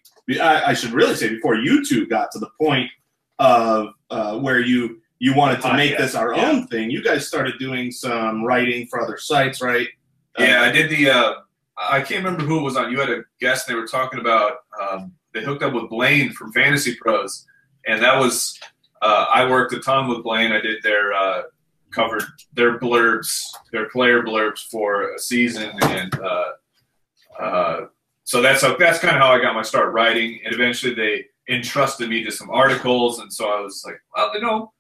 I, 0.41 0.63
I 0.67 0.73
should 0.73 0.91
really 0.91 1.15
say 1.15 1.29
before 1.29 1.55
you 1.55 1.85
two 1.85 2.07
got 2.07 2.31
to 2.31 2.39
the 2.39 2.49
point 2.59 2.89
of 3.39 3.89
uh, 4.09 4.39
where 4.39 4.59
you 4.59 5.01
you 5.19 5.35
wanted 5.35 5.61
to 5.61 5.73
make 5.75 5.97
this 5.97 6.15
our 6.15 6.33
yeah. 6.33 6.49
own 6.49 6.67
thing. 6.67 6.89
You 6.89 7.03
guys 7.03 7.27
started 7.27 7.59
doing 7.59 7.91
some 7.91 8.43
writing 8.43 8.87
for 8.87 8.99
other 9.01 9.17
sites, 9.17 9.61
right? 9.61 9.87
Yeah, 10.39 10.63
I 10.63 10.71
did 10.71 10.89
the. 10.89 11.09
Uh, 11.11 11.33
I 11.89 12.01
can't 12.01 12.23
remember 12.23 12.45
who 12.45 12.59
it 12.59 12.63
was 12.63 12.77
on. 12.77 12.91
You 12.91 12.99
had 12.99 13.09
a 13.09 13.23
guest. 13.39 13.67
They 13.67 13.75
were 13.75 13.87
talking 13.87 14.19
about. 14.19 14.53
Um, 14.81 15.13
they 15.33 15.43
hooked 15.43 15.63
up 15.63 15.73
with 15.73 15.89
Blaine 15.89 16.31
from 16.31 16.51
Fantasy 16.51 16.95
Pros, 16.95 17.45
and 17.85 18.01
that 18.01 18.19
was. 18.19 18.59
Uh, 19.01 19.25
I 19.33 19.49
worked 19.49 19.73
a 19.73 19.79
ton 19.79 20.07
with 20.07 20.23
Blaine. 20.23 20.51
I 20.51 20.61
did 20.61 20.83
their 20.83 21.13
uh, 21.13 21.43
covered 21.91 22.23
their 22.53 22.79
blurbs, 22.79 23.35
their 23.71 23.89
player 23.89 24.23
blurbs 24.23 24.59
for 24.69 25.13
a 25.13 25.19
season, 25.19 25.71
and 25.81 26.19
uh, 26.19 26.45
uh, 27.39 27.81
so 28.23 28.41
that's 28.41 28.61
how, 28.61 28.75
that's 28.77 28.99
kind 28.99 29.15
of 29.15 29.21
how 29.21 29.31
I 29.31 29.41
got 29.41 29.55
my 29.55 29.61
start 29.61 29.93
writing. 29.93 30.39
And 30.45 30.53
eventually, 30.53 30.93
they 30.93 31.25
entrusted 31.49 32.09
me 32.09 32.23
to 32.23 32.31
some 32.31 32.49
articles, 32.49 33.19
and 33.19 33.31
so 33.31 33.49
I 33.49 33.61
was 33.61 33.83
like, 33.85 33.99
well, 34.15 34.31
you 34.33 34.41
know, 34.41 34.71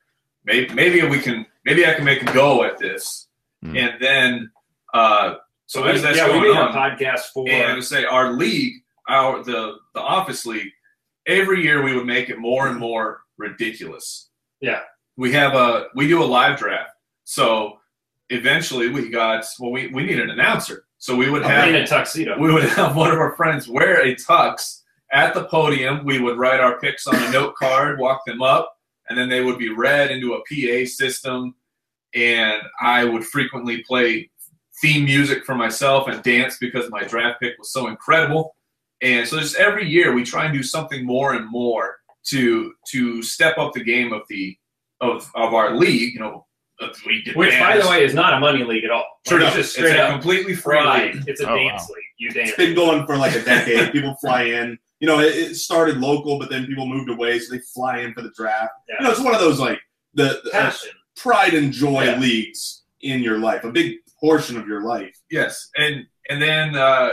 maybe 0.45 0.73
maybe 0.73 1.07
we 1.07 1.19
can 1.19 1.45
maybe 1.65 1.85
I 1.85 1.93
can 1.93 2.05
make 2.05 2.21
a 2.21 2.33
go 2.33 2.63
at 2.63 2.77
this. 2.77 3.27
Hmm. 3.61 3.77
And 3.77 3.93
then, 3.99 4.51
uh, 4.93 5.35
so 5.71 5.85
as 5.85 6.01
that's 6.01 6.17
yeah, 6.17 6.25
we 6.25 6.33
going 6.33 6.53
made 6.53 6.57
on, 6.57 6.75
a 6.75 6.77
podcast 6.77 7.27
for. 7.33 7.47
and 7.47 7.77
to 7.77 7.81
say 7.81 8.03
our 8.03 8.33
league, 8.33 8.73
our 9.07 9.41
the 9.41 9.77
the 9.93 10.01
office 10.01 10.45
league, 10.45 10.67
every 11.27 11.63
year 11.63 11.81
we 11.81 11.95
would 11.95 12.05
make 12.05 12.29
it 12.29 12.39
more 12.39 12.67
and 12.67 12.77
more 12.77 13.21
ridiculous. 13.37 14.31
Yeah. 14.59 14.81
We 15.15 15.31
have 15.31 15.53
a 15.53 15.85
we 15.95 16.09
do 16.09 16.21
a 16.21 16.25
live 16.25 16.59
draft. 16.59 16.91
So 17.23 17.77
eventually 18.31 18.89
we 18.89 19.07
got 19.07 19.45
well 19.61 19.71
we, 19.71 19.87
we 19.87 20.03
need 20.03 20.19
an 20.19 20.29
announcer. 20.29 20.87
So 20.97 21.15
we 21.15 21.29
would 21.29 21.43
have 21.43 21.73
a 21.73 21.87
tuxedo. 21.87 22.37
we 22.37 22.51
would 22.51 22.63
have 22.71 22.97
one 22.97 23.11
of 23.11 23.19
our 23.19 23.33
friends 23.37 23.69
wear 23.69 24.05
a 24.05 24.13
tux 24.13 24.81
at 25.13 25.33
the 25.33 25.45
podium. 25.45 26.03
We 26.03 26.19
would 26.19 26.37
write 26.37 26.59
our 26.59 26.81
picks 26.81 27.07
on 27.07 27.15
a 27.15 27.31
note 27.31 27.55
card, 27.59 27.97
walk 27.97 28.25
them 28.25 28.41
up, 28.41 28.75
and 29.07 29.17
then 29.17 29.29
they 29.29 29.39
would 29.39 29.57
be 29.57 29.69
read 29.69 30.11
into 30.11 30.33
a 30.33 30.39
PA 30.39 30.85
system. 30.85 31.55
And 32.13 32.61
I 32.81 33.05
would 33.05 33.23
frequently 33.23 33.85
play 33.87 34.30
theme 34.81 35.05
music 35.05 35.45
for 35.45 35.55
myself 35.55 36.07
and 36.07 36.21
dance 36.23 36.57
because 36.59 36.89
my 36.89 37.03
draft 37.03 37.39
pick 37.41 37.57
was 37.57 37.71
so 37.71 37.87
incredible. 37.87 38.55
And 39.01 39.27
so 39.27 39.39
just 39.39 39.55
every 39.55 39.87
year 39.87 40.13
we 40.13 40.23
try 40.23 40.45
and 40.45 40.53
do 40.53 40.63
something 40.63 41.05
more 41.05 41.33
and 41.33 41.49
more 41.49 41.97
to 42.27 42.73
to 42.91 43.21
step 43.23 43.57
up 43.57 43.73
the 43.73 43.83
game 43.83 44.13
of 44.13 44.21
the 44.29 44.57
of 45.01 45.29
of 45.35 45.53
our 45.53 45.75
league. 45.75 46.13
You 46.13 46.19
know, 46.19 46.45
of 46.79 46.95
the 47.03 47.31
Which, 47.33 47.57
by 47.59 47.77
the 47.77 47.87
way, 47.89 48.03
is 48.03 48.13
not 48.13 48.33
a 48.33 48.39
money 48.39 48.63
league 48.63 48.83
at 48.83 48.91
all. 48.91 49.05
Sure 49.27 49.39
Like, 49.39 49.47
enough, 49.47 49.57
it's 49.59 49.67
just 49.69 49.79
it's 49.79 49.87
straight 49.89 49.99
a 49.99 50.03
up 50.05 50.11
completely 50.11 50.55
free 50.55 50.77
right. 50.77 51.13
league. 51.15 51.23
It's 51.27 51.41
a 51.41 51.49
Oh, 51.49 51.55
dance 51.55 51.83
wow. 51.83 51.95
league. 51.95 52.03
You 52.17 52.29
dance. 52.31 52.49
It's 52.49 52.57
been 52.57 52.75
going 52.75 53.05
for 53.07 53.17
like 53.17 53.35
a 53.35 53.43
decade. 53.43 53.91
people 53.91 54.15
fly 54.21 54.43
in. 54.43 54.77
You 54.99 55.07
know, 55.07 55.19
it, 55.19 55.33
it 55.35 55.55
started 55.55 55.97
local, 55.97 56.37
but 56.37 56.51
then 56.51 56.67
people 56.67 56.85
moved 56.85 57.09
away, 57.09 57.39
so 57.39 57.55
they 57.55 57.61
fly 57.73 58.01
in 58.01 58.13
for 58.13 58.21
the 58.21 58.31
draft. 58.37 58.71
Yeah. 58.87 58.95
You 58.99 59.05
know, 59.05 59.11
it's 59.11 59.19
one 59.19 59.33
of 59.33 59.41
those 59.41 59.59
like 59.59 59.79
the, 60.13 60.39
the 60.43 60.51
uh, 60.51 60.61
Passion. 60.61 60.91
pride 61.15 61.55
and 61.55 61.73
joy 61.73 62.03
Yeah. 62.03 62.19
leagues 62.19 62.83
in 63.01 63.23
your 63.23 63.39
life, 63.39 63.63
a 63.63 63.71
big 63.71 63.95
portion 64.21 64.57
of 64.57 64.67
your 64.67 64.83
life. 64.83 65.17
Yes, 65.29 65.69
and 65.75 66.05
and 66.29 66.41
then 66.41 66.75
uh, 66.75 67.09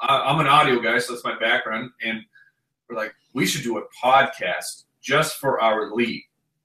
I, 0.00 0.18
I'm 0.18 0.40
an 0.40 0.46
audio 0.46 0.78
guy, 0.80 0.98
so 0.98 1.12
that's 1.14 1.24
my 1.24 1.38
background. 1.38 1.90
And 2.04 2.20
we're 2.88 2.96
like, 2.96 3.12
we 3.34 3.46
should 3.46 3.62
do 3.64 3.78
a 3.78 3.82
podcast 4.04 4.84
just 5.02 5.36
for 5.38 5.60
our 5.60 5.92
league, 5.94 6.22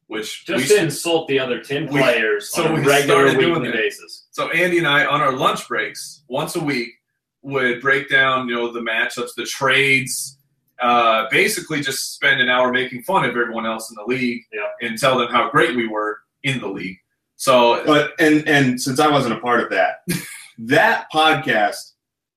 which 0.08 0.46
Just 0.46 0.70
we 0.70 0.76
to 0.76 0.84
insult 0.84 1.28
the 1.28 1.40
other 1.40 1.62
ten 1.64 1.86
We- 1.88 2.00
players 2.02 2.52
so 2.52 2.66
on 2.66 2.72
a 2.72 2.74
we 2.76 2.86
regular 2.86 3.28
started 3.30 3.40
doing 3.40 3.54
weekly 3.62 3.68
that. 3.72 3.78
basis. 3.78 4.28
So 4.32 4.50
Andy 4.52 4.78
and 4.80 4.88
I, 4.88 5.06
on 5.06 5.22
our 5.22 5.32
lunch 5.34 5.68
breaks, 5.68 6.24
once 6.28 6.56
a 6.56 6.60
week, 6.64 6.90
would 7.44 7.82
break 7.82 8.10
down, 8.10 8.48
you 8.48 8.56
know, 8.56 8.72
the 8.72 8.82
matchups, 8.82 9.30
the 9.36 9.46
trades, 9.46 10.38
uh, 10.80 11.26
basically 11.32 11.82
just 11.82 12.14
spend 12.16 12.40
an 12.42 12.50
hour 12.50 12.72
making 12.72 13.02
fun 13.04 13.24
of 13.24 13.32
everyone 13.32 13.66
else 13.66 13.90
in 13.90 13.96
the 13.96 14.04
league 14.04 14.42
Yeah. 14.52 14.68
and 14.88 14.98
tell 15.00 15.18
them 15.18 15.30
how 15.32 15.50
great 15.50 15.76
we 15.76 15.88
were 15.88 16.20
in 16.44 16.60
the 16.60 16.68
league. 16.68 16.98
So 17.42 17.82
But 17.88 18.12
and 18.20 18.48
and 18.48 18.80
since 18.80 19.00
I 19.00 19.10
wasn't 19.10 19.34
a 19.34 19.40
part 19.40 19.62
of 19.62 19.72
that, 19.72 20.02
that 20.60 21.08
podcast 21.12 21.94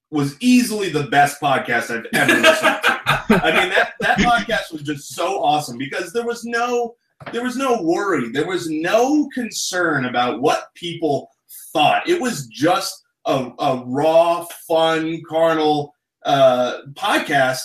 was 0.09 0.35
easily 0.39 0.89
the 0.89 1.03
best 1.03 1.39
podcast 1.39 1.91
I've 1.91 2.07
ever 2.15 2.41
listened 2.41 2.77
to. 2.83 3.01
I 3.29 3.59
mean 3.59 3.69
that 3.69 3.93
that 3.99 4.17
podcast 4.17 4.73
was 4.73 4.81
just 4.81 5.13
so 5.13 5.43
awesome 5.43 5.77
because 5.77 6.11
there 6.11 6.25
was 6.25 6.43
no 6.43 6.95
there 7.31 7.43
was 7.43 7.55
no 7.55 7.83
worry, 7.83 8.31
there 8.31 8.47
was 8.47 8.67
no 8.67 9.29
concern 9.31 10.05
about 10.05 10.41
what 10.41 10.73
people 10.73 11.29
thought. 11.71 12.09
It 12.09 12.19
was 12.19 12.47
just 12.47 13.03
a, 13.25 13.51
a 13.59 13.83
raw, 13.85 14.47
fun, 14.67 15.21
carnal 15.29 15.93
uh, 16.25 16.79
podcast 16.93 17.61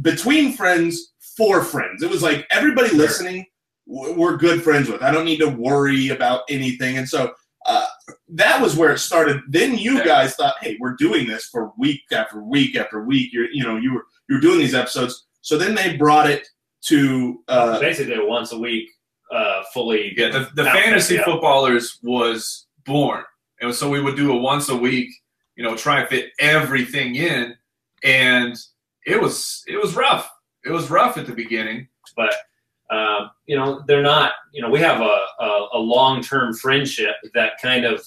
between 0.00 0.52
friends 0.52 1.12
for 1.36 1.62
friends. 1.62 2.02
It 2.02 2.10
was 2.10 2.24
like 2.24 2.44
everybody 2.50 2.90
listening 2.90 3.46
we're 3.86 4.36
good 4.36 4.62
friends 4.62 4.88
with. 4.88 5.02
I 5.02 5.10
don't 5.10 5.24
need 5.24 5.38
to 5.38 5.48
worry 5.48 6.08
about 6.08 6.42
anything. 6.48 6.98
And 6.98 7.08
so 7.08 7.32
uh, 7.66 7.86
that 8.28 8.60
was 8.60 8.76
where 8.76 8.92
it 8.92 8.98
started. 8.98 9.40
Then 9.48 9.76
you 9.78 10.04
guys 10.04 10.34
thought, 10.34 10.56
hey, 10.60 10.76
we're 10.80 10.96
doing 10.96 11.26
this 11.26 11.46
for 11.46 11.72
week 11.78 12.02
after 12.12 12.42
week 12.42 12.76
after 12.76 13.04
week. 13.04 13.32
You're, 13.32 13.50
you 13.50 13.62
know, 13.62 13.76
you 13.76 13.94
were 13.94 14.04
you 14.28 14.36
were 14.36 14.40
doing 14.40 14.58
these 14.58 14.74
episodes. 14.74 15.26
So 15.42 15.56
then 15.56 15.74
they 15.74 15.96
brought 15.96 16.28
it 16.28 16.46
to 16.86 17.42
uh, 17.48 17.80
Basically, 17.80 18.18
once 18.18 18.52
a 18.52 18.58
week, 18.58 18.88
uh, 19.32 19.62
fully. 19.72 20.14
Yeah, 20.16 20.30
the, 20.30 20.50
the 20.54 20.64
fantasy 20.64 21.16
yeah. 21.16 21.24
footballers 21.24 21.98
was 22.02 22.66
born, 22.84 23.24
and 23.60 23.74
so 23.74 23.88
we 23.90 24.00
would 24.00 24.16
do 24.16 24.32
a 24.32 24.36
once 24.36 24.68
a 24.68 24.76
week. 24.76 25.10
You 25.56 25.64
know, 25.64 25.76
try 25.76 26.00
and 26.00 26.08
fit 26.08 26.32
everything 26.38 27.16
in, 27.16 27.56
and 28.04 28.56
it 29.06 29.20
was 29.20 29.64
it 29.66 29.80
was 29.80 29.96
rough. 29.96 30.30
It 30.64 30.70
was 30.70 30.90
rough 30.90 31.16
at 31.16 31.26
the 31.26 31.32
beginning. 31.32 31.88
but 32.16 32.34
um, 32.90 33.30
you 33.46 33.56
know 33.56 33.82
they're 33.86 34.02
not 34.02 34.32
you 34.52 34.62
know 34.62 34.70
we 34.70 34.80
have 34.80 35.00
a, 35.00 35.18
a, 35.40 35.68
a 35.74 35.78
long-term 35.78 36.54
friendship 36.54 37.16
that 37.34 37.52
kind 37.60 37.84
of 37.84 38.04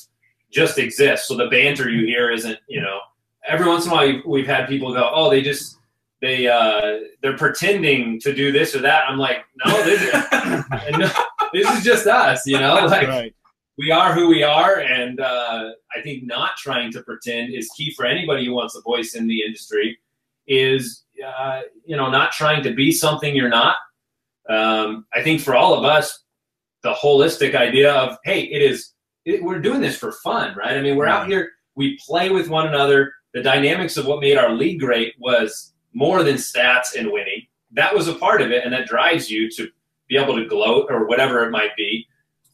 just 0.52 0.78
exists. 0.78 1.28
So 1.28 1.36
the 1.36 1.48
banter 1.48 1.90
you 1.90 2.06
hear 2.06 2.32
isn't 2.32 2.58
you 2.68 2.82
know 2.82 3.00
every 3.48 3.68
once 3.68 3.86
in 3.86 3.92
a 3.92 3.94
while 3.94 4.08
you've- 4.08 4.28
we've 4.28 4.48
had 4.48 4.68
people 4.68 4.94
go 4.94 5.10
oh 5.14 5.30
they 5.30 5.42
just 5.42 5.78
they 6.22 6.48
uh 6.48 7.00
they're 7.22 7.38
pretending 7.38 8.20
to 8.22 8.34
do 8.34 8.52
this 8.52 8.76
or 8.76 8.80
that. 8.80 9.04
I'm 9.10 9.18
like 9.18 9.46
no 9.66 9.84
this 9.84 10.02
is, 10.02 10.14
no, 10.98 11.10
this 11.54 11.78
is 11.78 11.84
just 11.84 12.08
us 12.08 12.46
you 12.46 12.60
know 12.60 12.86
like 12.86 13.08
right. 13.08 13.36
we 13.78 13.92
are 13.92 14.14
who 14.14 14.28
we 14.28 14.44
are. 14.44 14.80
And 14.80 15.20
uh, 15.20 15.72
i 15.96 16.02
think 16.02 16.24
not 16.26 16.52
trying 16.58 16.92
to 16.94 17.02
pretend 17.04 17.54
is 17.54 17.70
key 17.76 17.94
for 17.96 18.06
anybody 18.06 18.46
who 18.46 18.54
wants 18.54 18.76
a 18.76 18.82
voice 18.82 19.16
in 19.16 19.28
the 19.28 19.42
industry 19.42 19.98
is 20.48 21.04
uh, 21.26 21.62
you 21.86 21.96
know 21.96 22.10
not 22.10 22.32
trying 22.32 22.64
to 22.64 22.74
be 22.74 22.92
something 22.92 23.36
you're 23.36 23.50
not 23.50 23.76
um, 24.50 25.06
i 25.14 25.22
think 25.22 25.42
for 25.42 25.56
all 25.56 25.74
of 25.74 25.86
us 25.86 26.24
the 26.84 26.94
holistic 26.94 27.56
idea 27.56 27.94
of 27.94 28.18
hey 28.24 28.42
it 28.42 28.62
is 28.62 28.94
it, 29.26 29.44
we're 29.44 29.60
doing 29.60 29.82
this 29.82 29.98
for 29.98 30.12
fun 30.24 30.56
right? 30.56 30.78
I 30.78 30.82
mean 30.82 30.96
we're 30.96 31.06
out 31.08 31.28
here 31.28 31.52
we 31.80 31.98
play 32.06 32.30
with 32.30 32.50
one 32.50 32.68
another. 32.68 33.14
The 33.34 33.42
dynamics 33.42 33.96
of 33.96 34.06
what 34.06 34.20
made 34.20 34.38
our 34.38 34.52
league 34.52 34.82
great 34.82 35.14
was 35.18 35.74
more 35.94 36.24
than 36.24 36.36
stats 36.36 36.94
and 36.98 37.10
winning. 37.10 37.48
That 37.72 37.96
was 37.96 38.10
a 38.10 38.16
part 38.16 38.42
of 38.42 38.52
it 38.52 38.66
and 38.66 38.74
that 38.74 38.86
drives 38.86 39.32
you 39.32 39.50
to 39.52 39.70
be 40.10 40.18
able 40.18 40.36
to 40.36 40.46
gloat 40.46 40.88
or 40.90 41.08
whatever 41.08 41.46
it 41.46 41.52
might 41.52 41.74
be. 41.78 42.06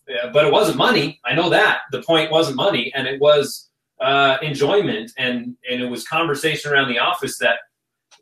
Uh, 0.08 0.30
but 0.32 0.46
it 0.46 0.54
wasn't 0.54 0.78
money. 0.78 1.20
I 1.26 1.34
know 1.34 1.50
that. 1.50 1.80
The 1.92 2.04
point 2.04 2.30
wasn't 2.30 2.58
money, 2.58 2.94
and 2.94 3.08
it 3.08 3.20
was 3.20 3.72
uh, 4.00 4.38
enjoyment, 4.44 5.12
and 5.18 5.58
and 5.68 5.82
it 5.82 5.90
was 5.90 6.08
conversation 6.08 6.72
around 6.72 6.90
the 6.90 7.00
office 7.00 7.40
that 7.40 7.58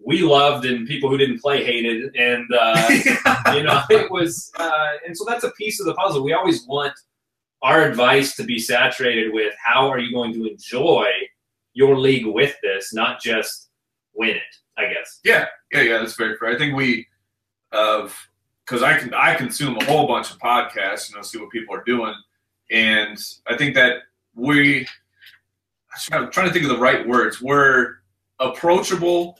we 0.01 0.21
loved, 0.21 0.65
and 0.65 0.87
people 0.87 1.09
who 1.09 1.17
didn't 1.17 1.39
play 1.39 1.63
hated, 1.63 2.15
and 2.15 2.45
uh, 2.53 2.87
you 3.53 3.63
know 3.63 3.81
it 3.89 4.09
was, 4.11 4.51
uh, 4.57 4.91
and 5.05 5.17
so 5.17 5.25
that's 5.27 5.43
a 5.43 5.51
piece 5.51 5.79
of 5.79 5.85
the 5.85 5.93
puzzle. 5.93 6.23
We 6.23 6.33
always 6.33 6.65
want 6.67 6.93
our 7.61 7.83
advice 7.83 8.35
to 8.35 8.43
be 8.43 8.59
saturated 8.59 9.33
with 9.33 9.53
how 9.63 9.89
are 9.89 9.99
you 9.99 10.13
going 10.13 10.33
to 10.33 10.45
enjoy 10.45 11.07
your 11.73 11.97
league 11.97 12.25
with 12.25 12.55
this, 12.61 12.93
not 12.93 13.21
just 13.21 13.69
win 14.13 14.31
it. 14.31 14.41
I 14.77 14.85
guess. 14.91 15.19
Yeah, 15.23 15.45
yeah, 15.71 15.81
yeah. 15.81 15.97
That's 15.99 16.15
very 16.15 16.35
fair. 16.37 16.49
I 16.49 16.57
think 16.57 16.75
we, 16.75 17.07
of 17.71 18.17
because 18.65 18.81
I 18.81 18.97
can 18.97 19.13
I 19.13 19.35
consume 19.35 19.77
a 19.77 19.85
whole 19.85 20.07
bunch 20.07 20.31
of 20.31 20.39
podcasts, 20.39 21.09
you 21.09 21.15
know, 21.15 21.21
see 21.21 21.37
what 21.39 21.51
people 21.51 21.75
are 21.75 21.83
doing, 21.83 22.15
and 22.71 23.17
I 23.47 23.57
think 23.57 23.75
that 23.75 24.03
we. 24.35 24.87
I'm 26.11 26.31
trying 26.31 26.47
to 26.47 26.53
think 26.53 26.65
of 26.65 26.71
the 26.71 26.79
right 26.79 27.07
words. 27.07 27.39
We're 27.39 27.97
approachable. 28.39 29.37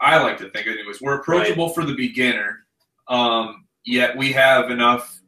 I 0.00 0.22
like 0.22 0.38
to 0.38 0.50
think, 0.50 0.66
anyways. 0.66 1.00
We're 1.00 1.20
approachable 1.20 1.68
for 1.70 1.84
the 1.84 1.94
beginner, 1.94 2.64
um, 3.08 3.64
yet 3.84 4.16
we 4.16 4.32
have 4.32 4.70
enough 4.70 5.20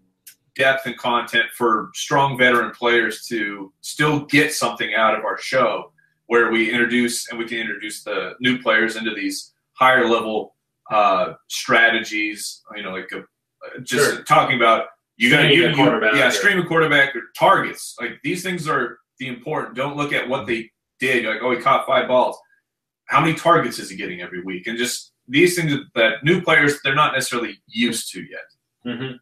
depth 0.56 0.86
and 0.86 0.96
content 0.98 1.46
for 1.56 1.90
strong 1.94 2.36
veteran 2.36 2.70
players 2.72 3.26
to 3.28 3.72
still 3.80 4.20
get 4.26 4.52
something 4.52 4.94
out 4.94 5.16
of 5.18 5.24
our 5.24 5.38
show, 5.38 5.92
where 6.26 6.50
we 6.50 6.70
introduce 6.70 7.28
and 7.30 7.38
we 7.38 7.46
can 7.46 7.58
introduce 7.58 8.02
the 8.04 8.34
new 8.40 8.60
players 8.60 8.96
into 8.96 9.14
these 9.14 9.52
higher 9.72 10.06
level 10.08 10.54
uh, 10.90 11.34
strategies. 11.48 12.62
You 12.76 12.82
know, 12.82 12.90
like 12.92 13.08
a, 13.12 13.80
just 13.82 14.14
Sure. 14.14 14.22
talking 14.24 14.56
about 14.56 14.86
you 15.16 15.30
got 15.30 15.42
to 15.42 15.48
Streaming 15.48 15.70
you, 15.70 15.76
quarterback 15.76 16.14
yeah 16.14 16.28
or- 16.28 16.30
stream 16.30 16.58
a 16.58 16.66
quarterback 16.66 17.14
or 17.14 17.22
targets. 17.38 17.94
Like 18.00 18.18
these 18.24 18.42
things 18.42 18.68
are 18.68 18.98
the 19.18 19.28
important. 19.28 19.76
Don't 19.76 19.96
look 19.96 20.12
at 20.12 20.28
what 20.28 20.46
they 20.46 20.70
did. 20.98 21.22
You're 21.22 21.34
like, 21.34 21.42
oh, 21.42 21.50
he 21.52 21.58
caught 21.58 21.86
five 21.86 22.08
balls. 22.08 22.36
How 23.10 23.20
many 23.20 23.34
targets 23.34 23.80
is 23.80 23.90
he 23.90 23.96
getting 23.96 24.20
every 24.22 24.40
week? 24.42 24.68
And 24.68 24.78
just 24.78 25.12
these 25.26 25.56
things 25.56 25.74
that 25.96 26.22
new 26.22 26.40
players 26.40 26.80
they're 26.84 26.94
not 26.94 27.12
necessarily 27.12 27.60
used 27.66 28.12
to 28.12 28.20
yet. 28.20 28.48
Mm-hmm. 28.86 29.16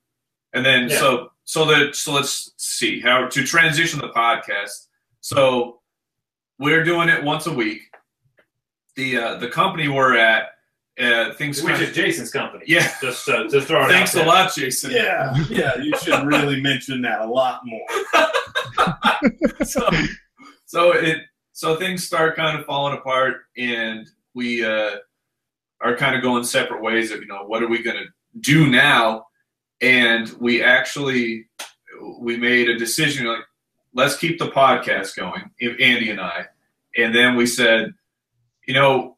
And 0.52 0.66
then 0.66 0.88
Yeah. 0.90 0.98
so 0.98 1.32
so 1.44 1.64
that 1.66 1.96
so 1.96 2.12
let's 2.12 2.52
see 2.58 3.00
how 3.00 3.26
to 3.28 3.44
transition 3.44 3.98
the 3.98 4.10
podcast. 4.10 4.88
So 5.20 5.80
we're 6.58 6.84
doing 6.84 7.08
it 7.08 7.24
once 7.24 7.46
a 7.46 7.52
week. 7.52 7.80
The 8.96 9.16
uh, 9.16 9.36
the 9.38 9.48
company 9.48 9.88
we're 9.88 10.18
at 10.18 10.50
uh, 11.00 11.32
things 11.34 11.62
Which 11.62 11.74
kind 11.76 11.84
is 11.84 11.94
Jason's 11.94 12.30
company. 12.30 12.64
Yeah. 12.66 12.92
Just 13.00 13.26
uh, 13.28 13.48
to 13.48 13.60
throw 13.62 13.86
it 13.86 13.88
Thanks 13.88 14.14
out 14.16 14.24
a 14.24 14.28
lot, 14.28 14.54
Jason. 14.54 14.90
Yeah, 14.90 15.34
yeah, 15.48 15.76
you 15.76 15.96
should 15.98 16.26
really 16.26 16.60
mention 16.60 17.00
that 17.02 17.20
a 17.20 17.26
lot 17.26 17.60
more. 17.64 17.86
so, 19.64 19.88
so 20.66 20.92
it 20.92 21.22
so 21.58 21.74
things 21.74 22.06
start 22.06 22.36
kind 22.36 22.56
of 22.56 22.64
falling 22.66 22.96
apart, 22.96 23.46
and 23.56 24.08
we 24.32 24.64
uh, 24.64 24.92
are 25.80 25.96
kind 25.96 26.14
of 26.14 26.22
going 26.22 26.44
separate 26.44 26.80
ways. 26.80 27.10
Of 27.10 27.18
you 27.20 27.26
know, 27.26 27.46
what 27.46 27.64
are 27.64 27.66
we 27.66 27.82
going 27.82 27.96
to 27.96 28.06
do 28.38 28.68
now? 28.70 29.26
And 29.80 30.32
we 30.38 30.62
actually 30.62 31.48
we 32.20 32.36
made 32.36 32.68
a 32.68 32.78
decision 32.78 33.26
like 33.26 33.42
let's 33.92 34.16
keep 34.16 34.38
the 34.38 34.50
podcast 34.50 35.16
going, 35.16 35.50
if 35.58 35.80
Andy 35.80 36.10
and 36.10 36.20
I, 36.20 36.46
and 36.96 37.12
then 37.12 37.34
we 37.34 37.44
said, 37.44 37.92
you 38.68 38.74
know, 38.74 39.16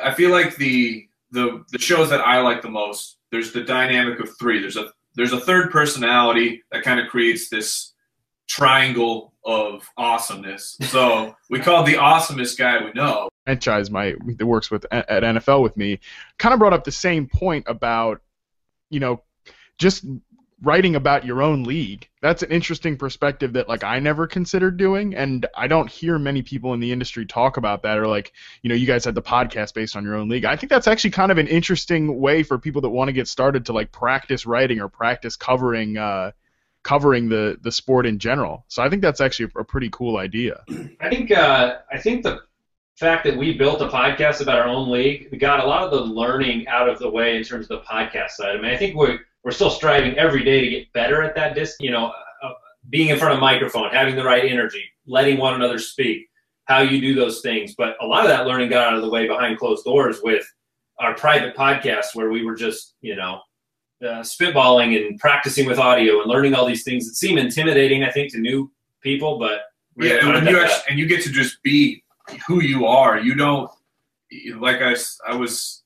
I 0.00 0.14
feel 0.14 0.30
like 0.30 0.54
the 0.54 1.08
the 1.32 1.64
the 1.72 1.78
shows 1.80 2.08
that 2.10 2.20
I 2.20 2.40
like 2.40 2.62
the 2.62 2.70
most. 2.70 3.16
There's 3.32 3.50
the 3.50 3.64
dynamic 3.64 4.20
of 4.20 4.38
three. 4.38 4.60
There's 4.60 4.76
a 4.76 4.92
there's 5.16 5.32
a 5.32 5.40
third 5.40 5.72
personality 5.72 6.62
that 6.70 6.84
kind 6.84 7.00
of 7.00 7.08
creates 7.08 7.48
this 7.48 7.94
triangle 8.46 9.33
of 9.44 9.88
awesomeness. 9.96 10.76
So 10.82 11.36
we 11.50 11.60
called 11.60 11.86
the 11.86 11.94
awesomest 11.94 12.58
guy 12.58 12.84
we 12.84 12.92
know. 12.92 13.28
franchise 13.44 13.90
my 13.90 14.14
that 14.38 14.46
works 14.46 14.70
with 14.70 14.86
at 14.90 15.22
NFL 15.22 15.62
with 15.62 15.76
me 15.76 16.00
kind 16.38 16.52
of 16.52 16.58
brought 16.58 16.72
up 16.72 16.84
the 16.84 16.92
same 16.92 17.26
point 17.26 17.64
about 17.68 18.22
you 18.90 19.00
know 19.00 19.22
just 19.78 20.04
writing 20.62 20.96
about 20.96 21.26
your 21.26 21.42
own 21.42 21.64
league. 21.64 22.08
That's 22.22 22.42
an 22.42 22.50
interesting 22.50 22.96
perspective 22.96 23.52
that 23.52 23.68
like 23.68 23.84
I 23.84 23.98
never 23.98 24.26
considered 24.26 24.76
doing 24.76 25.14
and 25.14 25.46
I 25.54 25.66
don't 25.66 25.90
hear 25.90 26.18
many 26.18 26.42
people 26.42 26.72
in 26.72 26.80
the 26.80 26.90
industry 26.90 27.26
talk 27.26 27.56
about 27.56 27.82
that 27.82 27.98
or 27.98 28.06
like 28.06 28.32
you 28.62 28.68
know 28.68 28.74
you 28.74 28.86
guys 28.86 29.04
had 29.04 29.14
the 29.14 29.22
podcast 29.22 29.74
based 29.74 29.94
on 29.94 30.04
your 30.04 30.14
own 30.14 30.28
league. 30.28 30.44
I 30.44 30.56
think 30.56 30.70
that's 30.70 30.88
actually 30.88 31.10
kind 31.10 31.30
of 31.30 31.38
an 31.38 31.48
interesting 31.48 32.18
way 32.18 32.42
for 32.42 32.58
people 32.58 32.80
that 32.82 32.90
want 32.90 33.08
to 33.08 33.12
get 33.12 33.28
started 33.28 33.66
to 33.66 33.72
like 33.72 33.92
practice 33.92 34.46
writing 34.46 34.80
or 34.80 34.88
practice 34.88 35.36
covering 35.36 35.98
uh 35.98 36.32
covering 36.84 37.28
the 37.28 37.58
the 37.62 37.72
sport 37.72 38.06
in 38.06 38.18
general. 38.18 38.64
So 38.68 38.82
I 38.82 38.88
think 38.88 39.02
that's 39.02 39.20
actually 39.20 39.50
a 39.56 39.64
pretty 39.64 39.90
cool 39.90 40.18
idea. 40.18 40.62
I 41.00 41.08
think 41.08 41.32
uh, 41.32 41.78
I 41.90 41.98
think 41.98 42.22
the 42.22 42.42
fact 42.96 43.24
that 43.24 43.36
we 43.36 43.58
built 43.58 43.80
a 43.80 43.88
podcast 43.88 44.40
about 44.40 44.60
our 44.60 44.68
own 44.68 44.88
league, 44.90 45.28
we 45.32 45.38
got 45.38 45.58
a 45.60 45.66
lot 45.66 45.82
of 45.82 45.90
the 45.90 46.00
learning 46.00 46.68
out 46.68 46.88
of 46.88 47.00
the 47.00 47.10
way 47.10 47.36
in 47.36 47.42
terms 47.42 47.68
of 47.68 47.80
the 47.80 47.84
podcast 47.84 48.30
side. 48.30 48.56
I 48.56 48.60
mean, 48.60 48.70
I 48.70 48.76
think 48.76 48.94
we're 48.94 49.18
we're 49.42 49.50
still 49.50 49.70
striving 49.70 50.16
every 50.16 50.44
day 50.44 50.60
to 50.60 50.70
get 50.70 50.92
better 50.92 51.22
at 51.22 51.34
that. 51.34 51.54
Dis- 51.54 51.76
you 51.80 51.90
know, 51.90 52.12
uh, 52.42 52.50
being 52.90 53.08
in 53.08 53.18
front 53.18 53.32
of 53.32 53.38
a 53.38 53.40
microphone, 53.40 53.90
having 53.90 54.14
the 54.14 54.24
right 54.24 54.44
energy, 54.44 54.84
letting 55.06 55.38
one 55.38 55.54
another 55.54 55.78
speak, 55.78 56.28
how 56.66 56.80
you 56.80 57.00
do 57.00 57.14
those 57.14 57.40
things. 57.40 57.74
But 57.76 57.96
a 58.00 58.06
lot 58.06 58.24
of 58.24 58.28
that 58.28 58.46
learning 58.46 58.70
got 58.70 58.86
out 58.88 58.94
of 58.94 59.02
the 59.02 59.10
way 59.10 59.26
behind 59.26 59.58
closed 59.58 59.84
doors 59.84 60.20
with 60.22 60.46
our 61.00 61.14
private 61.14 61.56
podcast, 61.56 62.14
where 62.14 62.30
we 62.30 62.44
were 62.44 62.54
just 62.54 62.94
you 63.00 63.16
know 63.16 63.40
uh, 64.04 64.20
spitballing 64.20 64.96
and 64.96 65.18
practicing 65.18 65.66
with 65.66 65.78
audio 65.78 66.20
and 66.20 66.30
learning 66.30 66.54
all 66.54 66.66
these 66.66 66.84
things 66.84 67.06
that 67.08 67.14
seem 67.14 67.38
intimidating, 67.38 68.04
I 68.04 68.10
think, 68.10 68.32
to 68.32 68.38
new 68.38 68.70
people, 69.02 69.38
but 69.38 69.62
Yeah, 69.96 70.18
and 70.22 70.32
when 70.34 70.46
you 70.46 70.60
actually, 70.60 70.84
and 70.90 70.98
you 70.98 71.06
get 71.06 71.22
to 71.24 71.30
just 71.30 71.62
be 71.62 72.02
who 72.46 72.62
you 72.62 72.86
are. 72.86 73.18
You 73.18 73.34
don't 73.34 73.70
like 74.58 74.80
I 74.82 74.94
I 75.26 75.34
was 75.36 75.82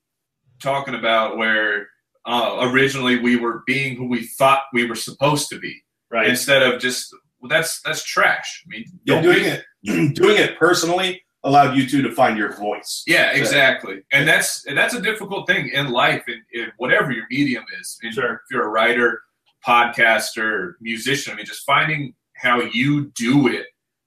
talking 0.63 0.95
about 0.95 1.37
where 1.37 1.89
uh, 2.27 2.69
originally 2.71 3.19
we 3.19 3.37
were 3.37 3.63
being 3.67 3.97
who 3.97 4.07
we 4.09 4.27
thought 4.27 4.63
we 4.73 4.87
were 4.87 4.95
supposed 4.95 5.49
to 5.51 5.59
be 5.59 5.83
right. 6.11 6.29
instead 6.29 6.63
of 6.63 6.81
just 6.81 7.15
well, 7.41 7.49
that's 7.49 7.81
that's 7.83 8.05
trash. 8.05 8.65
I 8.67 8.69
mean, 8.71 8.85
Yeah, 9.05 9.15
don't 9.15 9.23
doing 9.25 9.45
be- 9.45 9.95
it 9.95 10.15
doing 10.15 10.37
it 10.37 10.59
personally 10.59 11.23
allowed 11.49 11.77
you 11.77 11.89
two 11.89 12.03
to 12.03 12.13
find 12.13 12.37
your 12.39 12.53
voice. 12.55 13.03
Yeah, 13.07 13.33
exactly. 13.33 14.03
And 14.13 14.29
that's 14.29 14.67
and 14.67 14.77
that's 14.77 14.95
a 14.95 15.01
difficult 15.03 15.47
thing 15.49 15.69
in 15.71 15.91
life, 15.91 16.25
in, 16.29 16.43
in 16.53 16.71
whatever 16.77 17.11
your 17.13 17.25
medium 17.31 17.65
is. 17.81 17.99
In- 18.03 18.13
Sure. 18.13 18.35
If 18.35 18.41
you're 18.51 18.67
a 18.67 18.71
writer, 18.71 19.21
podcaster, 19.67 20.75
musician, 20.81 21.33
I 21.33 21.37
mean, 21.37 21.47
just 21.47 21.65
finding 21.65 22.15
how 22.37 22.61
you 22.61 23.11
do 23.17 23.49
it, 23.49 23.67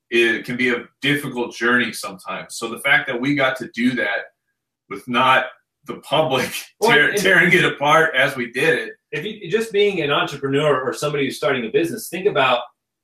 it 0.09 0.45
can 0.45 0.57
be 0.57 0.69
a 0.69 0.85
difficult 1.01 1.53
journey 1.55 1.93
sometimes. 1.93 2.55
So 2.57 2.69
the 2.69 2.79
fact 2.79 3.07
that 3.07 3.19
we 3.19 3.35
got 3.35 3.57
to 3.57 3.69
do 3.73 3.91
that 3.95 4.19
with 4.89 5.07
not 5.07 5.45
the 5.85 5.95
public 6.01 6.49
Well, 6.79 6.91
tear, 6.91 7.09
and- 7.09 7.17
tearing 7.21 7.53
it 7.53 7.65
apart 7.65 8.15
as 8.15 8.35
we 8.35 8.51
did 8.51 8.77
it, 8.79 8.93
if 9.11 9.25
you 9.25 9.49
just 9.49 9.71
being 9.71 10.01
an 10.01 10.11
entrepreneur 10.11 10.79
or 10.81 10.93
somebody 10.93 11.25
who's 11.25 11.37
starting 11.37 11.65
a 11.65 11.69
business, 11.69 12.07
think 12.09 12.25
about 12.27 12.61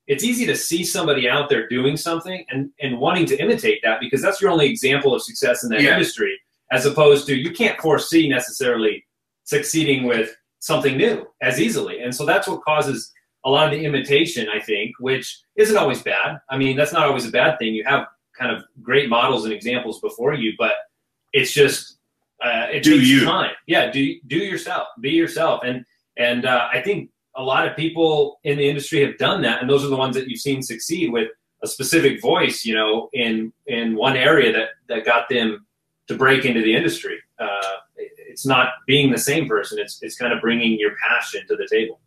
it's 0.08 0.24
easy 0.24 0.46
to 0.46 0.56
see 0.56 0.84
somebody 0.84 1.30
out 1.30 1.50
there 1.50 1.68
doing 1.68 1.98
something 1.98 2.46
and, 2.50 2.70
and 2.82 2.98
wanting 3.00 3.26
to 3.28 3.38
imitate 3.42 3.80
that 3.84 4.00
because 4.00 4.22
that's 4.22 4.42
your 4.42 4.52
only 4.52 4.70
example 4.70 5.14
of 5.14 5.22
success 5.22 5.64
in 5.64 5.70
that 5.70 5.82
Yeah. 5.82 5.94
industry, 5.94 6.40
as 6.72 6.86
opposed 6.86 7.28
to 7.28 7.36
you 7.36 7.52
can't 7.52 7.80
foresee 7.80 8.28
necessarily 8.30 9.06
succeeding 9.44 10.04
with 10.06 10.36
something 10.60 10.98
new 10.98 11.26
as 11.42 11.60
easily. 11.60 12.02
And 12.02 12.14
so 12.16 12.26
that's 12.26 12.48
what 12.48 12.62
causes 12.64 13.12
a 13.46 13.50
lot 13.50 13.66
of 13.72 13.80
the 13.80 13.86
imitation, 13.86 14.48
I 14.50 14.60
think, 14.60 14.92
which 15.00 15.40
isn't 15.56 15.78
always 15.78 16.02
bad. 16.02 16.40
I 16.50 16.58
mean, 16.58 16.76
that's 16.76 16.92
not 16.94 17.04
always 17.08 17.26
a 17.28 17.32
bad 17.32 17.58
thing. 17.60 17.74
You 17.76 17.84
have 17.86 18.08
kind 18.38 18.52
of 18.56 18.64
great 18.82 19.10
models 19.10 19.46
and 19.46 19.54
examples 19.54 20.00
before 20.02 20.34
you, 20.34 20.54
but 20.58 20.74
it's 21.34 21.54
just 21.54 21.98
uh, 22.44 22.68
it 22.72 22.84
Do 22.84 22.98
takes 22.98 23.10
you. 23.10 23.24
time. 23.26 23.52
Yeah, 23.66 23.90
do 23.90 24.16
do 24.28 24.38
yourself, 24.38 24.88
be 25.02 25.10
yourself, 25.12 25.62
and 25.64 25.84
and 26.18 26.46
uh, 26.46 26.68
I 26.72 26.82
think 26.82 27.10
a 27.38 27.44
lot 27.44 27.68
of 27.68 27.76
people 27.76 28.40
in 28.44 28.58
the 28.58 28.68
industry 28.68 29.06
have 29.06 29.18
done 29.18 29.42
that, 29.44 29.62
and 29.62 29.70
those 29.70 29.86
are 29.86 29.90
the 29.90 29.96
ones 29.96 30.16
that 30.16 30.28
you've 30.28 30.42
seen 30.42 30.62
succeed 30.62 31.12
with 31.12 31.30
a 31.64 31.68
specific 31.68 32.22
voice, 32.22 32.66
you 32.66 32.76
know, 32.76 33.10
in 33.14 33.54
in 33.68 33.96
one 33.96 34.18
area 34.18 34.52
that 34.52 34.70
that 34.90 35.06
got 35.06 35.30
them 35.30 35.66
to 36.08 36.16
break 36.16 36.46
into 36.46 36.62
the 36.62 36.76
industry. 36.76 37.20
Uh, 37.40 37.78
it's 37.96 38.46
not 38.46 38.70
being 38.86 39.12
the 39.12 39.18
same 39.18 39.48
person; 39.48 39.80
it's 39.80 40.00
it's 40.02 40.18
kind 40.18 40.34
of 40.34 40.42
bringing 40.42 40.80
your 40.80 40.92
passion 41.08 41.46
to 41.48 41.56
the 41.56 41.68
table. 41.70 42.00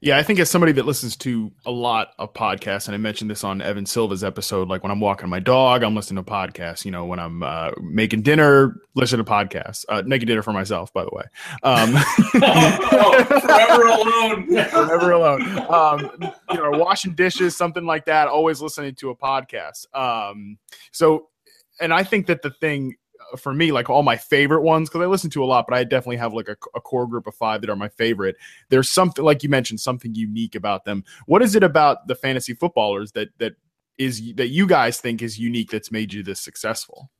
Yeah, 0.00 0.18
I 0.18 0.22
think 0.22 0.38
as 0.40 0.50
somebody 0.50 0.72
that 0.72 0.84
listens 0.84 1.16
to 1.18 1.52
a 1.64 1.70
lot 1.70 2.08
of 2.18 2.34
podcasts, 2.34 2.88
and 2.88 2.94
I 2.94 2.98
mentioned 2.98 3.30
this 3.30 3.44
on 3.44 3.62
Evan 3.62 3.86
Silva's 3.86 4.24
episode, 4.24 4.68
like 4.68 4.82
when 4.82 4.90
I'm 4.90 5.00
walking 5.00 5.28
my 5.28 5.38
dog, 5.38 5.82
I'm 5.82 5.94
listening 5.94 6.22
to 6.24 6.30
podcasts. 6.30 6.84
You 6.84 6.90
know, 6.90 7.04
when 7.04 7.18
I'm 7.18 7.42
uh, 7.42 7.70
making 7.80 8.22
dinner, 8.22 8.80
listen 8.94 9.18
to 9.18 9.24
podcasts. 9.24 9.84
Uh, 9.88 10.02
making 10.04 10.26
dinner 10.26 10.42
for 10.42 10.52
myself, 10.52 10.92
by 10.92 11.04
the 11.04 11.10
way. 11.12 11.22
Um, 11.62 11.92
oh, 11.94 13.24
forever 13.40 13.86
alone. 13.86 14.46
Forever 14.70 15.12
alone. 15.12 15.42
Um, 15.70 16.32
you 16.50 16.56
know, 16.56 16.78
washing 16.78 17.14
dishes, 17.14 17.56
something 17.56 17.86
like 17.86 18.04
that. 18.06 18.28
Always 18.28 18.60
listening 18.60 18.96
to 18.96 19.10
a 19.10 19.16
podcast. 19.16 19.86
Um, 19.94 20.58
so, 20.90 21.28
and 21.80 21.94
I 21.94 22.02
think 22.02 22.26
that 22.26 22.42
the 22.42 22.50
thing 22.50 22.96
for 23.38 23.54
me, 23.54 23.72
like 23.72 23.90
all 23.90 24.02
my 24.02 24.16
favorite 24.16 24.62
ones, 24.62 24.88
because 24.88 25.02
I 25.02 25.06
listen 25.06 25.30
to 25.30 25.44
a 25.44 25.46
lot, 25.46 25.66
but 25.68 25.76
I 25.76 25.84
definitely 25.84 26.16
have 26.16 26.32
like 26.32 26.48
a, 26.48 26.56
a 26.74 26.80
core 26.80 27.06
group 27.06 27.26
of 27.26 27.34
five 27.34 27.60
that 27.60 27.70
are 27.70 27.76
my 27.76 27.88
favorite. 27.88 28.36
There's 28.68 28.88
something, 28.88 29.24
like 29.24 29.42
you 29.42 29.48
mentioned, 29.48 29.80
something 29.80 30.14
unique 30.14 30.54
about 30.54 30.84
them. 30.84 31.04
What 31.26 31.42
is 31.42 31.54
it 31.54 31.62
about 31.62 32.06
the 32.08 32.14
fantasy 32.14 32.54
footballers 32.54 33.12
that 33.12 33.28
that 33.38 33.54
is 33.98 34.34
that 34.34 34.48
you 34.48 34.66
guys 34.66 35.00
think 35.00 35.22
is 35.22 35.38
unique 35.38 35.70
that's 35.70 35.92
made 35.92 36.12
you 36.12 36.22
this 36.22 36.40
successful? 36.40 37.10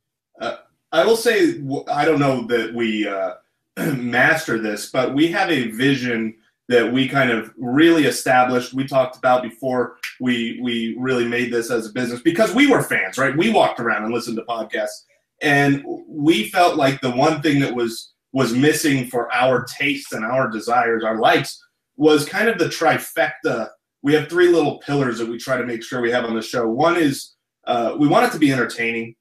I 0.93 1.03
will 1.05 1.17
say 1.17 1.61
I 1.91 2.05
don't 2.05 2.19
know 2.19 2.45
that 2.47 2.73
we 2.73 3.07
uh, 3.07 3.33
master 3.95 4.59
this, 4.59 4.91
but 4.91 5.13
we 5.13 5.27
have 5.29 5.49
a 5.49 5.71
vision 5.71 6.35
that 6.69 6.91
we 6.91 7.09
kind 7.09 7.29
of 7.29 7.51
really 7.57 8.05
established. 8.05 8.73
We 8.73 8.87
talked 8.87 9.17
about 9.17 9.43
before 9.43 9.97
we 10.19 10.59
we 10.61 10.95
really 10.99 11.27
made 11.27 11.51
this 11.51 11.71
as 11.71 11.87
a 11.87 11.91
business 11.91 12.21
because 12.21 12.53
we 12.53 12.67
were 12.67 12.81
fans, 12.81 13.17
right? 13.17 13.35
We 13.35 13.51
walked 13.51 13.79
around 13.79 14.03
and 14.03 14.13
listened 14.13 14.37
to 14.37 14.43
podcasts, 14.43 15.03
and 15.43 15.83
we 16.07 16.49
felt 16.49 16.75
like 16.75 17.01
the 17.01 17.11
one 17.11 17.41
thing 17.41 17.59
that 17.59 17.75
was 17.75 18.13
was 18.31 18.53
missing 18.53 19.07
for 19.07 19.31
our 19.31 19.63
tastes 19.65 20.11
and 20.11 20.25
our 20.25 20.49
desires, 20.49 21.03
our 21.03 21.19
likes, 21.19 21.63
was 21.97 22.25
kind 22.25 22.49
of 22.49 22.57
the 22.57 22.65
trifecta. 22.65 23.69
We 24.01 24.13
have 24.15 24.27
three 24.27 24.47
little 24.47 24.79
pillars 24.79 25.19
that 25.19 25.27
we 25.27 25.37
try 25.37 25.57
to 25.57 25.65
make 25.65 25.83
sure 25.83 26.01
we 26.01 26.11
have 26.11 26.25
on 26.25 26.33
the 26.33 26.41
show. 26.41 26.67
One 26.67 26.97
is 26.97 27.35
uh, 27.65 27.95
we 27.99 28.07
want 28.07 28.25
it 28.25 28.31
to 28.31 28.39
be 28.39 28.51
entertaining. 28.51 29.15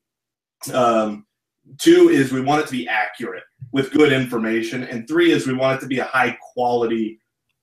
Um, 0.73 1.27
Two 1.79 2.09
is 2.09 2.33
we 2.33 2.41
want 2.41 2.63
it 2.63 2.67
to 2.67 2.73
be 2.73 2.89
accurate 2.89 3.45
with 3.71 3.93
good 3.93 4.13
information, 4.13 4.83
and 4.85 5.07
three 5.07 5.31
is 5.31 5.47
we 5.47 5.55
want 5.55 5.79
it 5.79 5.81
to 5.83 5.87
be 5.87 6.01
a 6.01 6.05
high 6.05 6.37
quality 6.53 7.21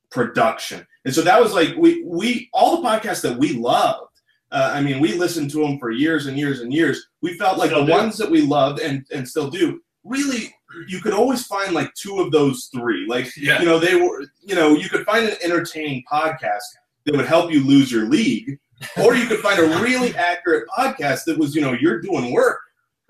production. 0.10 0.86
And 1.06 1.14
so 1.14 1.22
that 1.22 1.40
was 1.42 1.54
like 1.54 1.76
we 1.76 2.04
we 2.06 2.50
all 2.54 2.82
the 2.82 2.88
podcasts 2.88 3.22
that 3.24 3.38
we 3.38 3.54
loved. 3.54 4.09
Uh, 4.52 4.72
I 4.74 4.82
mean, 4.82 5.00
we 5.00 5.14
listened 5.14 5.52
to 5.52 5.62
them 5.62 5.78
for 5.80 5.92
years 5.92 6.26
and 6.26 6.38
years 6.38 6.62
and 6.62 6.74
years. 6.74 7.08
We 7.22 7.38
felt 7.38 7.58
like 7.58 7.70
Still 7.70 7.82
the 7.86 7.92
do. 7.92 7.98
ones 8.00 8.18
that 8.18 8.30
we 8.32 8.42
loved 8.42 8.80
and 8.80 9.06
and 9.14 9.28
still 9.28 9.50
do. 9.50 9.80
Really, 10.04 10.54
you 10.88 11.02
could 11.02 11.14
always 11.14 11.46
find 11.46 11.74
like 11.74 11.94
two 11.94 12.20
of 12.20 12.32
those 12.32 12.70
three. 12.74 13.06
Like 13.08 13.32
Yeah. 13.38 13.60
you 13.60 13.66
know, 13.66 13.80
they 13.80 13.96
were 13.96 14.26
you 14.42 14.56
know 14.56 14.74
you 14.74 14.90
could 14.90 15.06
find 15.06 15.28
an 15.28 15.38
entertaining 15.44 16.04
podcast 16.12 16.62
that 17.06 17.16
would 17.16 17.26
help 17.28 17.52
you 17.52 17.64
lose 17.64 17.92
your 17.92 18.06
league, 18.06 18.58
or 19.04 19.16
you 19.16 19.28
could 19.28 19.40
find 19.40 19.60
a 19.60 19.82
really 19.82 20.16
accurate 20.16 20.68
podcast 20.76 21.26
that 21.26 21.38
was 21.38 21.54
you 21.56 21.62
know 21.62 21.74
you're 21.74 22.02
doing 22.02 22.32
work 22.32 22.60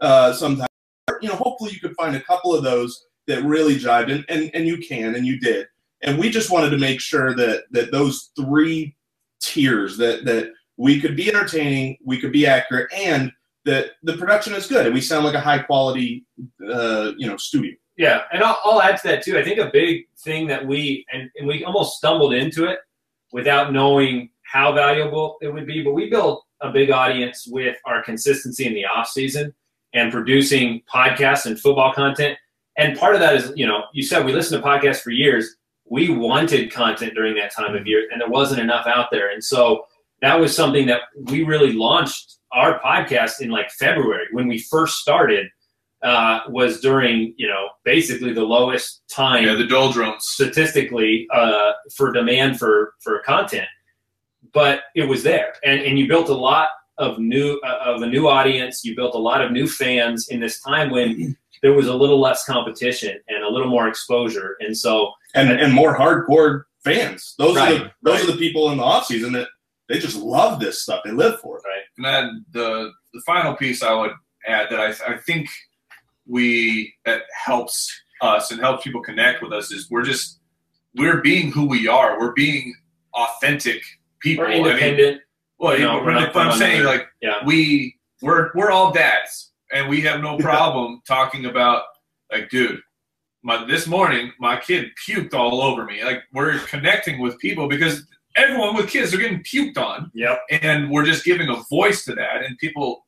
uh, 0.02 0.34
sometimes 0.34 0.68
you 1.22 1.28
know, 1.28 1.36
hopefully 1.36 1.72
you 1.74 1.80
could 1.80 1.96
find 1.96 2.16
a 2.16 2.22
couple 2.22 2.56
of 2.56 2.64
those 2.64 3.06
that 3.28 3.44
really 3.44 3.76
jived, 3.76 4.12
and, 4.12 4.24
and 4.30 4.50
and 4.54 4.68
you 4.68 4.78
can, 4.78 5.16
and 5.16 5.26
you 5.26 5.40
did. 5.40 5.68
And 6.02 6.18
we 6.18 6.30
just 6.30 6.50
wanted 6.50 6.70
to 6.72 6.78
make 6.78 7.02
sure 7.02 7.36
that 7.36 7.64
that 7.72 7.92
those 7.92 8.32
three 8.40 8.96
tiers 9.42 9.98
that 9.98 10.26
that 10.26 10.52
we 10.80 11.02
could 11.02 11.18
be 11.18 11.28
entertaining, 11.28 11.98
we 12.06 12.18
could 12.18 12.32
be 12.32 12.48
accurate, 12.48 12.90
and 12.96 13.34
that 13.66 13.92
the 14.02 14.16
production 14.16 14.54
is 14.54 14.66
good, 14.66 14.86
and 14.86 14.96
we 14.96 15.02
sound 15.02 15.26
like 15.26 15.36
a 15.36 15.40
high 15.40 15.60
quality, 15.60 16.26
uh, 16.72 17.12
you 17.18 17.28
know, 17.28 17.36
studio. 17.36 17.74
Yeah, 17.98 18.22
and 18.32 18.42
I'll, 18.42 18.58
I'll 18.64 18.82
add 18.82 18.96
to 19.02 19.08
that 19.10 19.22
too. 19.22 19.38
I 19.38 19.44
think 19.44 19.60
a 19.60 19.70
big 19.74 20.08
thing 20.20 20.48
that 20.48 20.66
we 20.66 21.06
and, 21.12 21.30
and 21.36 21.46
we 21.46 21.66
almost 21.66 21.98
stumbled 21.98 22.34
into 22.34 22.64
it 22.64 22.80
without 23.34 23.74
knowing 23.74 24.30
how 24.44 24.72
valuable 24.72 25.38
it 25.42 25.50
would 25.50 25.68
be, 25.68 25.84
but 25.84 25.92
we 25.92 26.10
built 26.10 26.46
a 26.62 26.72
big 26.72 26.92
audience 26.92 27.46
with 27.46 27.76
our 27.86 28.02
consistency 28.02 28.66
in 28.66 28.74
the 28.74 28.86
off 28.86 29.10
season 29.10 29.54
and 29.94 30.14
producing 30.14 30.82
podcasts 30.92 31.46
and 31.46 31.60
football 31.60 31.94
content. 31.94 32.38
And 32.78 32.98
part 32.98 33.16
of 33.16 33.20
that 33.20 33.36
is, 33.36 33.52
you 33.54 33.68
know, 33.68 33.84
you 33.92 34.02
said 34.02 34.26
we 34.26 34.32
listened 34.32 34.64
to 34.64 34.68
podcasts 34.68 35.02
for 35.02 35.12
years. 35.12 35.58
We 35.84 36.10
wanted 36.10 36.72
content 36.72 37.16
during 37.16 37.36
that 37.36 37.54
time 37.54 37.76
of 37.76 37.86
year, 37.86 38.08
and 38.12 38.22
there 38.22 38.30
wasn't 38.30 38.62
enough 38.62 38.88
out 38.88 39.08
there. 39.12 39.32
And 39.32 39.44
so 39.44 39.84
that 40.22 40.40
was 40.40 40.56
something 40.56 40.88
that 40.88 41.02
we 41.26 41.44
really 41.44 41.74
launched 41.74 42.38
our 42.52 42.80
podcast 42.80 43.42
in 43.42 43.50
like 43.50 43.70
February 43.72 44.26
when 44.32 44.48
we 44.48 44.60
first 44.60 44.98
started. 44.98 45.48
Uh, 46.02 46.40
was 46.48 46.80
during 46.80 47.34
you 47.36 47.46
know 47.46 47.68
basically 47.84 48.32
the 48.32 48.42
lowest 48.42 49.02
time 49.12 49.44
Yeah, 49.44 49.56
the 49.56 49.68
doldrums. 49.68 50.24
statistically 50.24 51.28
uh, 51.34 51.74
for 51.94 52.14
demand 52.14 52.58
for 52.58 52.94
for 53.02 53.20
content, 53.26 53.68
but 54.54 54.84
it 54.96 55.10
was 55.10 55.24
there, 55.24 55.56
and 55.66 55.82
and 55.82 56.00
you 56.00 56.08
built 56.08 56.30
a 56.30 56.34
lot 56.34 56.70
of 57.00 57.20
new 57.20 57.60
uh, 57.66 57.80
of 57.84 58.02
a 58.02 58.08
new 58.08 58.30
audience. 58.30 58.86
You 58.86 58.96
built 58.96 59.14
a 59.14 59.18
lot 59.20 59.42
of 59.42 59.52
new 59.52 59.68
fans 59.68 60.30
in 60.30 60.40
this 60.40 60.62
time 60.62 60.90
when 60.90 61.36
there 61.62 61.74
was 61.74 61.88
a 61.88 61.94
little 61.94 62.22
less 62.22 62.46
competition 62.46 63.20
and 63.28 63.44
a 63.44 63.50
little 63.50 63.70
more 63.70 63.90
exposure, 63.90 64.56
and 64.62 64.78
so 64.78 65.12
and 65.36 65.52
and 65.52 65.74
more 65.74 65.98
hardcore 65.98 66.64
fans. 66.84 67.36
Those 67.38 67.58
are 67.58 67.74
the 67.74 67.92
those 68.04 68.22
right. 68.22 68.30
are 68.30 68.32
the 68.32 68.38
people 68.38 68.72
in 68.72 68.78
the 68.78 68.84
off 68.84 69.06
season 69.06 69.34
that 69.34 69.50
they 69.90 70.00
just 70.00 70.16
love 70.16 70.60
this 70.60 70.84
stuff. 70.84 71.02
They 71.04 71.12
live 71.12 71.40
for 71.42 71.58
it. 71.58 71.64
Right. 71.66 71.84
And 71.98 72.06
then 72.06 72.46
the 72.54 72.92
the 73.14 73.22
final 73.26 73.56
piece 73.56 73.84
I 73.84 73.94
would 73.94 74.12
add 74.48 74.68
that 74.70 74.80
I, 74.80 75.14
I 75.14 75.18
think 75.18 75.50
we 76.28 76.94
that 77.06 77.24
helps 77.46 77.92
us 78.22 78.52
and 78.52 78.60
helps 78.60 78.84
people 78.84 79.02
connect 79.02 79.42
with 79.42 79.52
us 79.52 79.72
is 79.72 79.90
we're 79.90 80.04
just 80.04 80.40
we're 80.96 81.22
being 81.22 81.52
who 81.52 81.68
we 81.68 81.88
are. 81.88 82.20
We're 82.20 82.34
being 82.34 82.74
authentic 83.14 83.82
people. 84.22 84.46
we're 84.46 84.52
I 84.52 84.54
mean, 84.54 84.68
independent. 84.68 85.22
well, 85.58 85.78
you 85.78 85.86
know, 85.86 85.98
but 85.98 86.06
we're 86.06 86.14
not 86.14 86.36
I'm 86.36 86.58
saying 86.58 86.84
like 86.84 87.08
yeah. 87.22 87.44
we 87.46 87.98
we're 88.22 88.52
we're 88.54 88.72
all 88.72 88.92
dads 88.92 89.52
and 89.74 89.90
we 89.90 90.02
have 90.02 90.22
no 90.22 90.38
problem 90.40 91.02
talking 91.08 91.46
about 91.46 91.84
like 92.32 92.50
dude 92.50 92.80
my 93.42 93.66
this 93.66 93.88
morning 93.88 94.32
my 94.40 94.60
kid 94.60 94.90
puked 95.08 95.34
all 95.34 95.62
over 95.62 95.86
me 95.86 96.04
like 96.04 96.22
we're 96.34 96.60
connecting 96.60 97.20
with 97.20 97.40
people 97.40 97.68
because 97.68 98.06
everyone 98.36 98.76
with 98.76 98.90
kids 98.90 99.14
are 99.14 99.18
getting 99.18 99.44
puked 99.44 99.78
on. 99.78 100.12
Yep. 100.14 100.40
and 100.62 100.90
we're 100.90 101.06
just 101.06 101.26
giving 101.26 101.50
a 101.50 101.62
voice 101.70 102.06
to 102.06 102.16
that. 102.16 102.44
And 102.44 102.58
people 102.58 103.06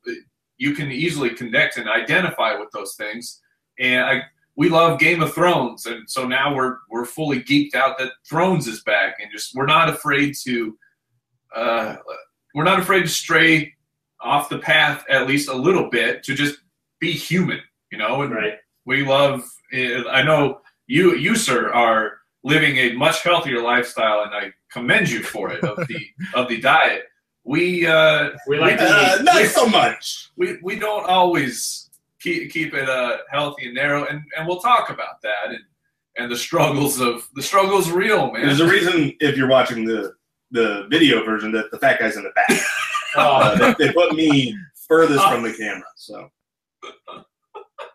you 0.58 0.76
can 0.76 0.92
easily 0.92 1.32
connect 1.32 1.78
and 1.78 1.90
identify 1.90 2.54
with 2.54 2.70
those 2.72 2.96
things. 2.96 3.42
And 3.80 4.04
I 4.06 4.24
we 4.58 4.70
love 4.70 5.00
Game 5.00 5.24
of 5.24 5.34
Thrones. 5.34 5.86
And 5.86 6.10
so 6.10 6.28
now 6.28 6.54
we're 6.54 6.78
we're 6.90 7.06
fully 7.06 7.42
geeked 7.42 7.74
out 7.76 7.98
that 7.98 8.12
Thrones 8.30 8.68
is 8.68 8.84
back 8.84 9.16
and 9.22 9.32
just 9.32 9.56
we're 9.56 9.66
not 9.66 9.90
afraid 9.90 10.36
to 10.44 10.78
uh 11.56 11.96
we're 12.54 12.64
not 12.64 12.80
afraid 12.80 13.02
to 13.04 13.08
stray 13.08 13.74
off 14.22 14.50
the 14.50 14.60
path 14.60 15.04
at 15.10 15.28
least 15.28 15.50
a 15.50 15.54
little 15.56 15.90
bit 15.90 16.22
to 16.24 16.34
just 16.36 16.60
be 17.00 17.12
human 17.12 17.60
you 17.92 17.98
know? 17.98 18.22
And 18.22 18.34
Right. 18.34 18.54
we 18.86 19.04
love 19.06 19.44
I 19.74 20.22
know 20.24 20.62
you 20.88 21.16
you 21.16 21.36
sir 21.36 21.72
are 21.74 22.20
living 22.44 22.78
a 22.78 22.94
much 22.94 23.24
healthier 23.24 23.62
lifestyle 23.62 24.24
and 24.24 24.34
I 24.34 24.52
commend 24.72 25.10
you 25.10 25.22
for 25.24 25.52
it 25.52 25.64
of 25.64 25.78
the 25.88 26.00
of 26.36 26.48
the 26.50 26.60
diet 26.60 27.04
we 27.44 27.86
uh 27.88 28.32
We 28.48 28.60
like 28.60 28.78
to 28.78 28.86
Uh, 28.88 29.16
eat. 29.20 29.24
not 29.24 29.46
so 29.46 29.66
much. 29.68 30.30
we 30.38 30.58
we 30.64 30.78
don't 30.80 31.06
always 31.06 31.90
keep 32.20 32.52
keep 32.52 32.74
it 32.74 32.88
uh 32.90 33.18
healthy 33.32 33.66
and 33.68 33.76
narrow 33.76 34.06
and 34.06 34.22
and 34.38 34.48
we'll 34.48 34.60
talk 34.60 34.90
about 34.90 35.22
that 35.24 35.48
and 35.50 35.60
and 36.18 36.32
the 36.32 36.36
struggles 36.38 37.00
of 37.00 37.28
the 37.36 37.42
struggles 37.42 37.90
real 37.90 38.32
man 38.32 38.46
There's 38.46 38.60
a 38.60 38.68
reason 38.68 39.14
if 39.20 39.38
you're 39.38 39.48
watching 39.50 39.86
the 39.86 40.14
the 40.52 40.86
video 40.90 41.24
version 41.24 41.52
that 41.54 41.72
the 41.72 41.78
fat 41.80 42.00
guy's 42.00 42.18
in 42.18 42.24
the 42.24 42.32
back. 42.36 42.50
Uh, 43.14 43.58
Oh, 43.60 43.74
they, 43.78 43.88
they 43.88 43.94
put 43.94 44.16
me 44.16 44.58
furthest 44.88 45.22
from 45.28 45.44
the 45.44 45.52
camera, 45.54 45.84
so 45.98 46.30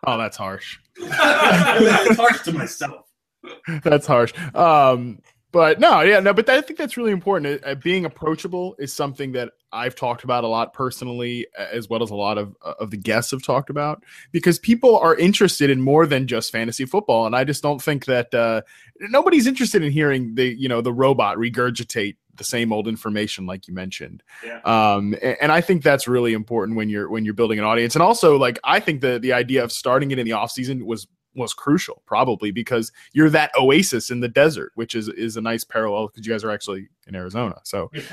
Oh, 0.05 0.15
that's 0.17 0.37
harsh. 0.37 0.77
it's 0.97 2.17
harsh 2.19 2.41
to 2.43 2.51
myself. 2.51 3.06
that's 3.83 4.07
harsh. 4.07 4.33
Um, 4.55 5.19
but 5.51 5.79
no, 5.79 6.01
yeah, 6.01 6.19
no, 6.19 6.33
but 6.33 6.49
I 6.49 6.61
think 6.61 6.77
that's 6.77 6.97
really 6.97 7.11
important. 7.11 7.61
Uh, 7.65 7.75
being 7.75 8.05
approachable 8.05 8.75
is 8.79 8.93
something 8.93 9.31
that 9.31 9.53
I've 9.71 9.95
talked 9.95 10.23
about 10.23 10.43
a 10.43 10.47
lot 10.47 10.73
personally, 10.73 11.47
as 11.57 11.89
well 11.89 12.03
as 12.03 12.09
a 12.09 12.15
lot 12.15 12.37
of 12.37 12.55
uh, 12.63 12.73
of 12.79 12.91
the 12.91 12.97
guests 12.97 13.31
have 13.31 13.43
talked 13.43 13.69
about, 13.69 14.03
because 14.31 14.59
people 14.59 14.97
are 14.97 15.15
interested 15.15 15.69
in 15.69 15.81
more 15.81 16.05
than 16.05 16.27
just 16.27 16.51
fantasy 16.51 16.85
football, 16.85 17.25
and 17.25 17.35
I 17.35 17.43
just 17.43 17.63
don't 17.63 17.81
think 17.81 18.05
that 18.05 18.33
uh, 18.33 18.61
nobody's 18.99 19.47
interested 19.47 19.83
in 19.83 19.91
hearing 19.91 20.35
the 20.35 20.45
you 20.45 20.67
know 20.67 20.81
the 20.81 20.93
robot 20.93 21.37
regurgitate 21.37 22.17
the 22.35 22.43
same 22.43 22.71
old 22.71 22.87
information 22.87 23.45
like 23.45 23.67
you 23.67 23.73
mentioned. 23.73 24.23
Yeah. 24.45 24.59
Um, 24.63 25.15
a- 25.15 25.41
and, 25.41 25.51
I 25.51 25.59
think 25.59 25.81
that's 25.81 26.07
really 26.07 26.33
important 26.33 26.77
when 26.77 26.87
you're 26.87 27.09
when 27.09 27.25
you're 27.25 27.33
building 27.33 27.57
an 27.57 27.65
audience, 27.65 27.95
and 27.95 28.03
also 28.03 28.37
like 28.37 28.59
I 28.63 28.79
think 28.79 29.01
the 29.01 29.17
the 29.19 29.33
idea 29.33 29.63
of 29.63 29.71
starting 29.71 30.11
it 30.11 30.19
in 30.19 30.25
the 30.25 30.33
off 30.33 30.51
season 30.51 30.85
was 30.85 31.07
was 31.37 31.53
crucial 31.53 32.01
probably 32.05 32.51
because 32.51 32.91
you're 33.13 33.29
that 33.29 33.51
oasis 33.57 34.09
in 34.09 34.19
the 34.19 34.27
desert 34.27 34.71
which 34.75 34.95
is 34.95 35.07
is 35.09 35.37
a 35.37 35.41
nice 35.41 35.63
parallel 35.63 36.07
because 36.07 36.25
you 36.25 36.33
guys 36.33 36.43
are 36.43 36.51
actually 36.51 36.87
in 37.07 37.15
arizona 37.15 37.59
so 37.63 37.89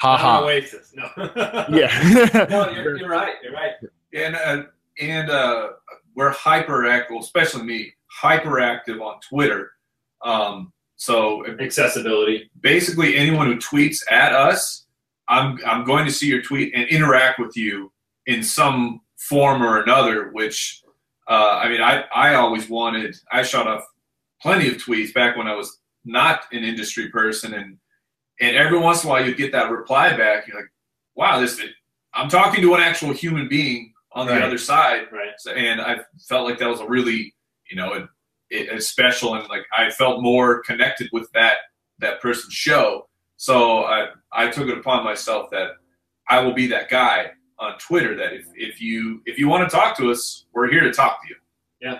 ha 0.00 0.16
ha 0.16 0.40
Oasis. 0.42 0.92
No. 0.94 1.08
yeah 1.70 2.46
no, 2.48 2.70
you're, 2.70 2.96
you're 2.96 3.08
right. 3.08 3.34
You're 3.42 3.52
right. 3.52 3.72
and 4.14 4.36
uh, 4.36 4.62
and 5.00 5.30
uh, 5.30 5.70
we're 6.14 6.32
hyperactive, 6.32 7.10
well, 7.10 7.20
especially 7.20 7.62
me, 7.62 7.94
hyperactive 8.22 9.00
on 9.00 9.20
Twitter. 9.20 9.72
Um, 10.22 10.72
so 10.96 11.46
Accessibility. 11.60 12.50
basically, 12.60 13.16
anyone 13.16 13.46
who 13.46 13.56
tweets 13.56 14.00
at 14.10 14.34
us, 14.34 14.86
I'm 15.28 15.58
I'm 15.66 15.84
going 15.84 16.04
to 16.04 16.12
see 16.12 16.26
your 16.26 16.42
tweet 16.42 16.72
and 16.74 16.88
interact 16.88 17.38
with 17.38 17.56
you 17.56 17.90
in 18.26 18.42
some 18.42 19.00
form 19.16 19.62
or 19.62 19.82
another. 19.82 20.30
Which 20.32 20.79
uh, 21.30 21.60
I 21.62 21.68
mean, 21.68 21.80
I 21.80 22.04
I 22.14 22.34
always 22.34 22.68
wanted. 22.68 23.16
I 23.32 23.42
shot 23.42 23.66
off 23.68 23.84
plenty 24.42 24.68
of 24.68 24.74
tweets 24.76 25.14
back 25.14 25.36
when 25.36 25.46
I 25.46 25.54
was 25.54 25.78
not 26.04 26.42
an 26.52 26.64
industry 26.64 27.08
person, 27.08 27.54
and 27.54 27.78
and 28.40 28.56
every 28.56 28.78
once 28.78 29.04
in 29.04 29.08
a 29.08 29.12
while 29.12 29.24
you'd 29.24 29.36
get 29.36 29.52
that 29.52 29.70
reply 29.70 30.16
back. 30.16 30.46
You're 30.48 30.56
like, 30.56 30.70
wow, 31.14 31.40
this 31.40 31.60
I'm 32.14 32.28
talking 32.28 32.60
to 32.62 32.74
an 32.74 32.80
actual 32.80 33.12
human 33.12 33.48
being 33.48 33.92
on 34.12 34.26
the 34.26 34.32
Right. 34.32 34.42
other 34.42 34.58
side, 34.58 35.06
Right. 35.12 35.34
so, 35.38 35.52
and 35.52 35.80
I 35.80 36.00
felt 36.28 36.44
like 36.48 36.58
that 36.58 36.68
was 36.68 36.80
a 36.80 36.86
really, 36.88 37.32
you 37.70 37.76
know, 37.76 37.92
it, 37.92 38.08
it, 38.50 38.72
a 38.76 38.80
special 38.80 39.36
and 39.36 39.48
like 39.48 39.62
I 39.76 39.88
felt 39.90 40.20
more 40.20 40.62
connected 40.64 41.08
with 41.12 41.30
that 41.32 41.58
that 42.00 42.20
person's 42.20 42.54
show. 42.54 43.08
So 43.36 43.84
I 43.84 44.08
I 44.32 44.48
took 44.50 44.68
it 44.68 44.76
upon 44.78 45.04
myself 45.04 45.48
that 45.52 45.72
I 46.28 46.40
will 46.40 46.54
be 46.54 46.66
that 46.68 46.88
guy 46.90 47.30
on 47.60 47.78
Twitter. 47.78 48.16
That 48.16 48.32
if, 48.32 48.46
if 48.54 48.80
you 48.80 49.22
if 49.26 49.38
you 49.38 49.48
want 49.48 49.68
to 49.68 49.74
talk 49.74 49.96
to 49.98 50.10
us, 50.10 50.46
we're 50.52 50.70
here 50.70 50.80
to 50.80 50.92
talk 50.92 51.22
to 51.22 51.28
you. 51.28 51.36
Yeah. 51.80 51.98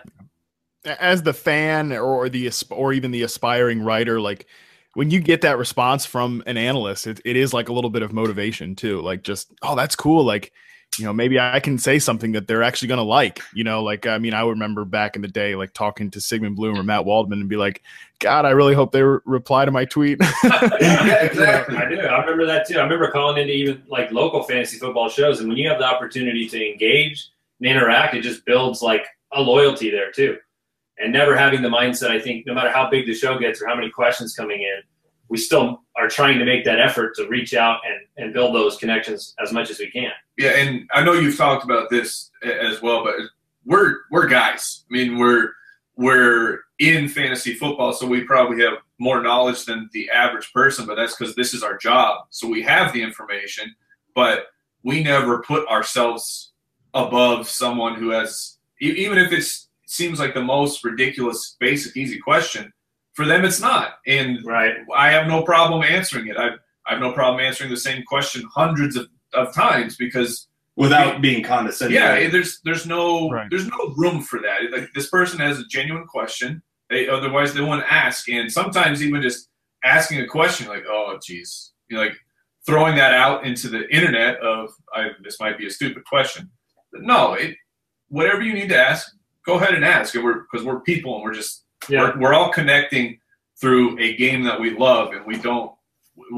As 0.99 1.23
the 1.23 1.33
fan 1.33 1.93
or 1.93 2.29
the 2.29 2.51
or 2.71 2.93
even 2.93 3.11
the 3.11 3.23
aspiring 3.23 3.83
writer 3.83 4.21
like 4.21 4.47
when 4.95 5.11
you 5.11 5.21
get 5.21 5.43
that 5.43 5.59
response 5.59 6.05
from 6.07 6.43
an 6.47 6.57
analyst 6.57 7.07
it, 7.07 7.21
it 7.25 7.37
is 7.37 7.53
like 7.53 7.69
a 7.69 7.73
little 7.73 7.91
bit 7.91 8.03
of 8.03 8.13
motivation 8.15 8.75
too 8.75 9.01
like 9.03 9.23
just 9.23 9.53
oh 9.61 9.77
that's 9.77 9.95
cool 9.95 10.25
like 10.25 10.53
you 10.99 11.05
know 11.05 11.13
maybe 11.13 11.39
i 11.39 11.61
can 11.61 11.79
say 11.79 11.99
something 11.99 12.33
that 12.33 12.47
they're 12.47 12.63
actually 12.63 12.89
going 12.89 12.99
to 12.99 13.05
like 13.05 13.41
you 13.55 13.63
know 13.63 13.83
like 13.83 14.07
i 14.07 14.19
mean 14.19 14.35
i 14.35 14.43
remember 14.43 14.85
back 14.85 15.15
in 15.17 15.23
the 15.23 15.29
day 15.29 15.55
like 15.55 15.73
talking 15.73 16.11
to 16.11 16.21
sigmund 16.21 16.57
bloom 16.57 16.79
or 16.79 16.83
matt 16.83 17.05
waldman 17.05 17.41
and 17.41 17.49
be 17.49 17.57
like 17.57 17.83
god 18.19 18.45
i 18.45 18.51
really 18.51 18.75
hope 18.75 18.91
they 18.91 19.03
re- 19.03 19.21
reply 19.25 19.65
to 19.65 19.71
my 19.71 19.85
tweet 19.85 20.19
yeah, 20.45 21.23
exactly. 21.23 21.77
I 21.77 21.89
do. 21.89 22.01
I 22.01 22.21
remember 22.21 22.47
that 22.47 22.67
too. 22.67 22.79
I 22.79 22.83
remember 22.83 23.11
calling 23.11 23.41
into 23.41 23.53
even 23.53 23.83
like 23.89 24.11
local 24.13 24.43
fantasy 24.43 24.79
football 24.79 25.09
shows, 25.09 25.41
and 25.41 25.49
when 25.49 25.59
you 25.59 25.69
have 25.69 25.79
the 25.79 25.85
opportunity 25.85 26.49
to 26.49 26.71
engage 26.71 27.29
and 27.61 27.69
interact, 27.69 28.15
it 28.15 28.23
just 28.23 28.45
builds 28.45 28.83
like 28.83 29.07
a 29.33 29.41
loyalty 29.41 29.91
there 29.91 30.11
too. 30.11 30.37
And 30.99 31.13
never 31.13 31.37
having 31.37 31.63
the 31.63 31.69
mindset, 31.69 32.11
I 32.11 32.21
think, 32.21 32.47
no 32.47 32.55
matter 32.55 32.71
how 32.71 32.91
big 32.91 33.07
the 33.07 33.15
show 33.15 33.39
gets 33.39 33.63
or 33.63 33.69
how 33.69 33.75
many 33.75 33.91
questions 33.91 34.35
coming 34.35 34.61
in, 34.61 34.83
we 35.29 35.39
still 35.39 35.83
are 35.97 36.09
trying 36.09 36.39
to 36.39 36.45
make 36.45 36.65
that 36.65 36.81
effort 36.81 37.15
to 37.17 37.27
reach 37.29 37.55
out 37.55 37.81
and, 37.87 38.25
and 38.25 38.35
build 38.35 38.55
those 38.55 38.77
connections 38.77 39.35
as 39.43 39.53
much 39.53 39.71
as 39.71 39.79
we 39.79 39.91
can. 39.91 40.11
Yeah, 40.41 40.53
and 40.57 40.89
I 40.95 41.05
know 41.05 41.13
you've 41.13 41.37
talked 41.37 41.65
about 41.65 41.91
this 41.91 42.31
as 42.43 42.81
well, 42.81 43.05
but 43.05 43.17
we're 43.67 43.97
we're 44.11 44.27
guys. 44.27 44.87
I 44.91 44.95
mean, 44.95 45.19
we're 45.19 45.51
we're 45.97 46.61
in 46.79 47.09
fantasy 47.09 47.53
football, 47.53 47.93
so 47.93 48.07
we 48.07 48.23
probably 48.23 48.65
have 48.65 48.79
more 48.99 49.21
knowledge 49.23 49.67
than 49.67 49.91
the 49.93 50.09
average 50.09 50.51
person. 50.55 50.87
But 50.87 50.95
that's 50.95 51.15
because 51.15 51.35
this 51.35 51.53
is 51.53 51.63
our 51.63 51.77
job, 51.77 52.25
so 52.31 52.49
we 52.49 52.63
have 52.63 52.95
the 52.95 53.03
information. 53.03 53.75
But 54.15 54.47
we 54.83 55.03
never 55.03 55.43
put 55.43 55.69
ourselves 55.69 56.53
above 56.95 57.47
someone 57.47 57.97
who 57.97 58.09
has, 58.09 58.57
even 58.81 59.19
if 59.19 59.33
it 59.33 59.45
seems 59.87 60.19
like 60.19 60.33
the 60.33 60.43
most 60.43 60.83
ridiculous, 60.85 61.55
basic, 61.61 61.99
easy 61.99 62.19
question. 62.19 62.73
For 63.13 63.27
them, 63.27 63.45
it's 63.45 63.61
not, 63.61 63.99
and 64.07 64.39
Right. 64.43 64.77
I 64.97 65.11
have 65.11 65.27
no 65.27 65.43
problem 65.43 65.83
answering 65.83 66.29
it. 66.29 66.39
I've, 66.39 66.59
I 66.87 66.93
have 66.93 67.01
no 67.01 67.13
problem 67.13 67.45
answering 67.45 67.69
the 67.69 67.77
same 67.77 68.05
question 68.05 68.43
hundreds 68.55 68.97
of, 68.97 69.07
of 69.35 69.55
times 69.55 69.97
because 69.97 70.49
without 70.77 71.21
being 71.21 71.43
condescending. 71.43 71.97
Yeah, 71.97 72.29
there's 72.29 72.61
there's 72.65 72.87
no 72.87 73.31
Right. 73.31 73.49
there's 73.51 73.67
no 73.67 73.95
room 73.97 74.23
for 74.23 74.41
that. 74.41 74.71
Like 74.73 74.91
this 74.95 75.09
person 75.09 75.39
has 75.41 75.59
a 75.59 75.65
genuine 75.67 76.07
question. 76.07 76.63
They 76.89 77.09
otherwise 77.09 77.55
they 77.55 77.61
won't 77.61 77.85
ask. 77.91 78.29
And 78.29 78.51
sometimes 78.51 79.03
even 79.03 79.23
just 79.23 79.49
asking 79.85 80.21
a 80.21 80.27
question 80.27 80.69
like, 80.69 80.85
oh 80.89 81.19
geez, 81.25 81.73
you 81.89 81.97
know, 81.97 82.03
like 82.03 82.17
throwing 82.67 82.97
that 82.97 83.15
out 83.15 83.45
into 83.45 83.69
the 83.69 83.89
internet 83.95 84.39
of 84.41 84.71
I, 84.95 85.11
this 85.23 85.39
might 85.41 85.59
be 85.59 85.67
a 85.67 85.71
stupid 85.71 86.05
question. 86.05 86.51
But 86.93 87.03
no, 87.03 87.35
it 87.35 87.57
whatever 88.09 88.43
you 88.43 88.53
need 88.55 88.69
to 88.71 88.77
ask, 88.79 89.15
go 89.47 89.55
ahead 89.55 89.75
and 89.75 89.85
ask. 89.85 90.15
And 90.15 90.25
we're 90.25 90.41
because 90.51 90.65
we're 90.65 90.81
people 90.81 91.15
and 91.17 91.25
we're 91.25 91.35
just 91.35 91.65
Yeah. 91.89 92.13
we're, 92.15 92.21
we're 92.21 92.35
all 92.35 92.51
connecting 92.53 93.19
through 93.61 93.99
a 94.01 94.17
game 94.17 94.43
that 94.45 94.59
we 94.61 94.71
love 94.77 95.13
and 95.13 95.25
we 95.27 95.37
don't 95.37 95.73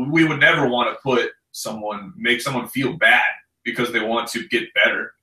we 0.09 0.24
would 0.24 0.40
never 0.40 0.68
want 0.68 0.90
to 0.90 0.98
put 1.02 1.31
someone 1.53 2.12
make 2.17 2.41
someone 2.41 2.69
feel 2.69 2.97
bad 2.97 3.23
because 3.65 3.93
they 3.93 4.01
want 4.01 4.29
to 4.29 4.47
get 4.49 4.65
better. 4.75 5.15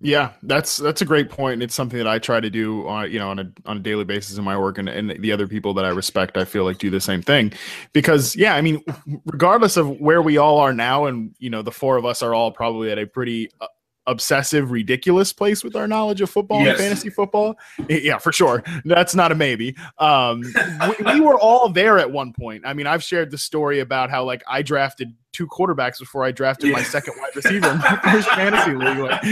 Yeah, 0.00 0.32
that's 0.42 0.76
that's 0.76 1.00
a 1.00 1.06
great 1.06 1.30
point, 1.30 1.54
and 1.54 1.62
it's 1.62 1.74
something 1.74 1.96
that 1.96 2.06
I 2.06 2.18
try 2.18 2.38
to 2.38 2.50
do 2.50 2.86
on 2.86 3.10
you 3.10 3.18
know 3.18 3.30
on 3.30 3.38
a 3.38 3.50
on 3.64 3.78
a 3.78 3.80
daily 3.80 4.04
basis 4.04 4.36
in 4.36 4.44
my 4.44 4.58
work, 4.58 4.76
and, 4.76 4.86
and 4.86 5.10
the 5.22 5.32
other 5.32 5.48
people 5.48 5.72
that 5.74 5.86
I 5.86 5.88
respect, 5.88 6.36
I 6.36 6.44
feel 6.44 6.64
like 6.64 6.76
do 6.76 6.90
the 6.90 7.00
same 7.00 7.22
thing, 7.22 7.54
because 7.94 8.36
yeah, 8.36 8.54
I 8.54 8.60
mean, 8.60 8.84
regardless 9.24 9.78
of 9.78 9.98
where 10.00 10.20
we 10.20 10.36
all 10.36 10.58
are 10.58 10.74
now, 10.74 11.06
and 11.06 11.34
you 11.38 11.48
know, 11.48 11.62
the 11.62 11.72
four 11.72 11.96
of 11.96 12.04
us 12.04 12.22
are 12.22 12.34
all 12.34 12.52
probably 12.52 12.90
at 12.90 12.98
a 12.98 13.06
pretty 13.06 13.48
uh, 13.62 13.66
obsessive, 14.06 14.70
ridiculous 14.70 15.32
place 15.32 15.64
with 15.64 15.74
our 15.76 15.86
knowledge 15.88 16.20
of 16.20 16.28
football 16.30 16.60
Yes. 16.60 16.70
and 16.70 16.78
fantasy 16.78 17.10
football. 17.10 17.56
Yeah, 17.88 18.18
for 18.18 18.32
sure, 18.32 18.62
that's 18.84 19.14
not 19.14 19.32
a 19.32 19.34
maybe. 19.34 19.76
Um, 19.98 20.42
we, 20.88 21.12
we 21.14 21.20
were 21.20 21.38
all 21.38 21.68
there 21.68 21.98
at 21.98 22.10
one 22.10 22.32
point. 22.32 22.64
I 22.66 22.74
mean, 22.74 22.86
I've 22.86 23.02
shared 23.02 23.30
the 23.30 23.38
story 23.38 23.80
about 23.80 24.10
how 24.10 24.24
like 24.24 24.42
I 24.48 24.62
drafted 24.62 25.14
two 25.32 25.46
quarterbacks 25.48 25.98
before 25.98 26.22
I 26.24 26.30
drafted 26.30 26.70
my 26.70 26.82
second 26.82 27.14
wide 27.18 27.34
receiver 27.34 27.68
in 27.70 27.78
my 27.78 27.96
first 28.04 28.28
fantasy 28.28 28.72
league. 28.74 28.98
Like, 28.98 29.24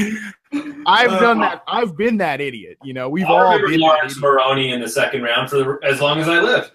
I've 0.86 1.20
done 1.20 1.38
that. 1.40 1.62
I've 1.68 1.96
been 1.96 2.16
that 2.18 2.40
idiot. 2.40 2.76
You 2.82 2.92
know, 2.94 3.08
we've 3.08 3.26
I 3.26 3.28
all 3.28 3.58
been. 3.58 3.78
Laurence. 3.80 4.18
Maroney 4.20 4.72
in 4.72 4.80
the 4.80 4.88
second 4.88 5.22
round 5.22 5.48
for 5.50 5.56
the, 5.58 5.78
as 5.84 6.00
long 6.00 6.18
as 6.18 6.28
I 6.28 6.40
live. 6.40 6.70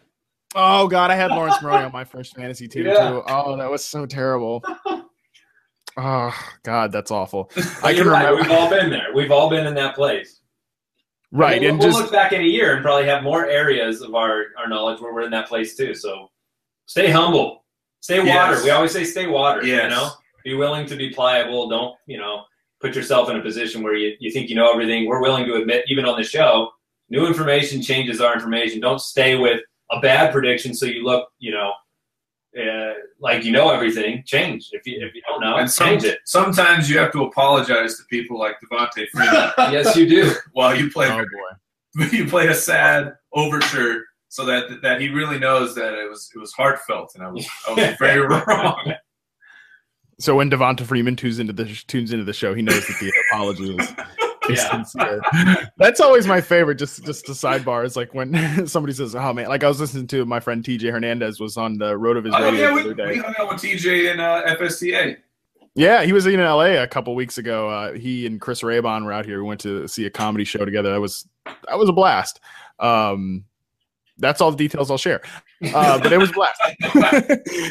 Oh 0.56 0.88
God, 0.88 1.12
I 1.12 1.16
had 1.16 1.30
Lawrence 1.32 1.62
Murray 1.62 1.84
on 1.84 1.92
my 1.92 2.06
first 2.06 2.36
fantasy 2.36 2.68
team 2.70 2.86
Yeah. 2.86 3.10
too. 3.10 3.24
Oh, 3.28 3.58
that 3.58 3.70
was 3.70 3.84
so 3.84 4.06
terrible. 4.06 4.64
Oh 5.98 6.34
God, 6.64 6.92
that's 6.92 7.10
awful. 7.12 7.52
I 7.58 7.94
can 7.94 7.96
you're 7.98 8.12
right. 8.12 8.30
remember. 8.30 8.50
We've 8.50 8.52
all 8.52 8.70
been 8.70 8.90
there. 8.90 9.08
We've 9.14 9.32
all 9.32 9.50
been 9.50 9.66
in 9.66 9.74
that 9.76 9.96
place. 9.96 10.42
Right, 11.32 11.60
We'll, 11.60 11.72
and 11.72 11.80
we'll 11.80 11.90
just 11.90 12.00
look 12.00 12.12
back 12.12 12.32
in 12.32 12.42
a 12.42 12.46
year 12.46 12.76
and 12.76 12.84
probably 12.84 13.08
have 13.08 13.24
more 13.24 13.48
areas 13.48 14.02
of 14.02 14.16
our, 14.16 14.46
our 14.58 14.70
knowledge 14.70 15.02
where 15.02 15.14
we're 15.14 15.24
in 15.24 15.32
that 15.32 15.48
place 15.48 15.76
too. 15.76 15.94
So 15.94 16.30
stay 16.86 17.10
humble. 17.10 17.66
Stay 18.00 18.20
water. 18.20 18.54
Yes. 18.54 18.64
We 18.64 18.70
always 18.70 18.92
say 18.92 19.04
stay 19.04 19.28
water. 19.28 19.64
You 19.64 19.76
know? 19.90 20.12
Be 20.46 20.54
willing 20.54 20.86
to 20.86 20.96
be 20.96 21.10
pliable. 21.10 21.68
Don't, 21.68 21.96
you 22.06 22.18
know, 22.18 22.44
put 22.80 22.96
yourself 22.96 23.30
in 23.30 23.36
a 23.36 23.42
position 23.42 23.84
where 23.84 23.96
you, 23.96 24.16
you 24.20 24.32
think 24.32 24.50
you 24.50 24.56
know 24.56 24.72
everything. 24.72 25.06
We're 25.06 25.22
willing 25.22 25.46
to 25.48 25.56
admit, 25.56 25.84
even 25.90 26.06
on 26.06 26.18
the 26.18 26.24
show, 26.24 26.72
new 27.10 27.28
information 27.28 27.82
changes 27.82 28.22
our 28.22 28.34
information. 28.34 28.80
Don't 28.80 29.02
stay 29.02 29.36
with 29.36 29.60
a 29.92 30.00
bad 30.00 30.32
prediction 30.32 30.74
so 30.74 30.86
you 30.86 31.04
look, 31.04 31.28
you 31.40 31.52
know, 31.52 31.74
uh, 32.56 32.94
like 33.20 33.44
you 33.44 33.52
know 33.52 33.70
everything. 33.70 34.24
Change. 34.26 34.70
If 34.72 34.86
you 34.86 35.06
if 35.06 35.14
you 35.14 35.22
don't 35.28 35.42
know, 35.42 35.58
and 35.58 35.70
some, 35.70 35.88
change 35.88 36.04
it. 36.04 36.20
sometimes 36.26 36.90
you 36.90 36.98
have 36.98 37.12
to 37.14 37.24
apologize 37.24 37.98
to 37.98 38.04
people 38.10 38.40
like 38.40 38.56
Devonta 38.62 39.08
Freeman 39.10 39.52
Yes, 39.74 39.96
you 39.96 40.08
do. 40.08 40.34
while 40.54 40.76
you 40.76 40.90
play 40.90 41.10
oh 41.10 41.18
boy. 41.18 42.06
you 42.12 42.28
play 42.28 42.48
a 42.48 42.54
sad 42.54 43.14
overture 43.34 44.04
so 44.30 44.46
that 44.46 44.82
that 44.82 45.02
he 45.02 45.10
really 45.10 45.40
knows 45.40 45.74
that 45.76 45.94
it 45.94 46.10
was 46.10 46.30
it 46.36 46.40
was 46.40 46.54
heartfelt 46.54 47.12
and 47.16 47.24
I 47.24 47.30
was 47.30 47.48
I 47.68 47.74
was 47.74 47.96
very 48.00 48.22
wrong. 48.22 48.94
So 50.20 50.36
when 50.36 50.50
Devonta 50.50 50.86
Freeman 50.86 51.16
tunes 51.16 51.40
into 51.40 51.54
the 51.54 51.66
tunes 51.88 52.12
into 52.12 52.26
the 52.26 52.34
show, 52.34 52.54
he 52.54 52.62
knows 52.62 52.88
that 52.88 52.98
the 53.00 53.14
apology 53.32 53.76
is, 53.76 53.90
is 53.90 54.27
Yeah. 54.50 54.84
That's 55.78 56.00
always 56.00 56.28
my 56.28 56.42
favorite. 56.42 56.76
Just 56.76 57.04
just 57.06 57.28
a 57.30 57.34
sidebar 57.34 57.86
is 57.86 57.96
like 57.96 58.14
when 58.14 58.68
somebody 58.68 58.94
says, 58.94 59.16
"Oh 59.16 59.34
man," 59.34 59.48
like 59.48 59.64
I 59.64 59.68
was 59.68 59.80
listening 59.80 60.08
to 60.08 60.26
my 60.26 60.40
friend 60.40 60.64
TJ 60.64 60.92
Hernandez 60.92 61.40
was 61.40 61.58
on 61.58 61.78
the 61.78 61.98
road 61.98 62.18
of 62.18 62.24
his 62.24 62.34
Oh 62.36 62.44
radio 62.44 62.70
yeah, 62.70 62.74
we, 62.74 62.94
we 62.94 63.18
hung 63.18 63.36
out 63.40 63.50
with 63.50 63.62
TJ 63.62 64.14
in 64.14 64.20
uh, 64.20 64.44
FSTA. 64.48 65.18
Yeah, 65.76 66.04
he 66.04 66.12
was 66.12 66.26
in 66.26 66.40
LA 66.40 66.82
a 66.82 66.88
couple 66.88 67.14
weeks 67.14 67.38
ago. 67.38 67.70
Uh, 67.70 67.94
he 67.94 68.26
and 68.26 68.42
Chris 68.42 68.64
Raybon 68.64 69.06
were 69.06 69.14
out 69.14 69.26
here. 69.26 69.42
We 69.42 69.48
went 69.48 69.62
to 69.62 69.88
see 69.88 70.08
a 70.08 70.10
comedy 70.10 70.44
show 70.44 70.66
together. 70.66 70.92
That 70.92 71.02
was 71.02 71.28
that 71.46 71.78
was 71.78 71.88
a 71.88 71.94
blast. 71.94 72.40
Um, 72.80 73.46
that's 74.20 74.42
all 74.42 74.52
the 74.52 74.58
details 74.58 74.90
I'll 74.92 74.98
share. 74.98 75.22
Uh, 75.74 76.00
but 76.00 76.12
it 76.14 76.18
was 76.18 76.30
a 76.30 76.34
blast. 76.34 76.62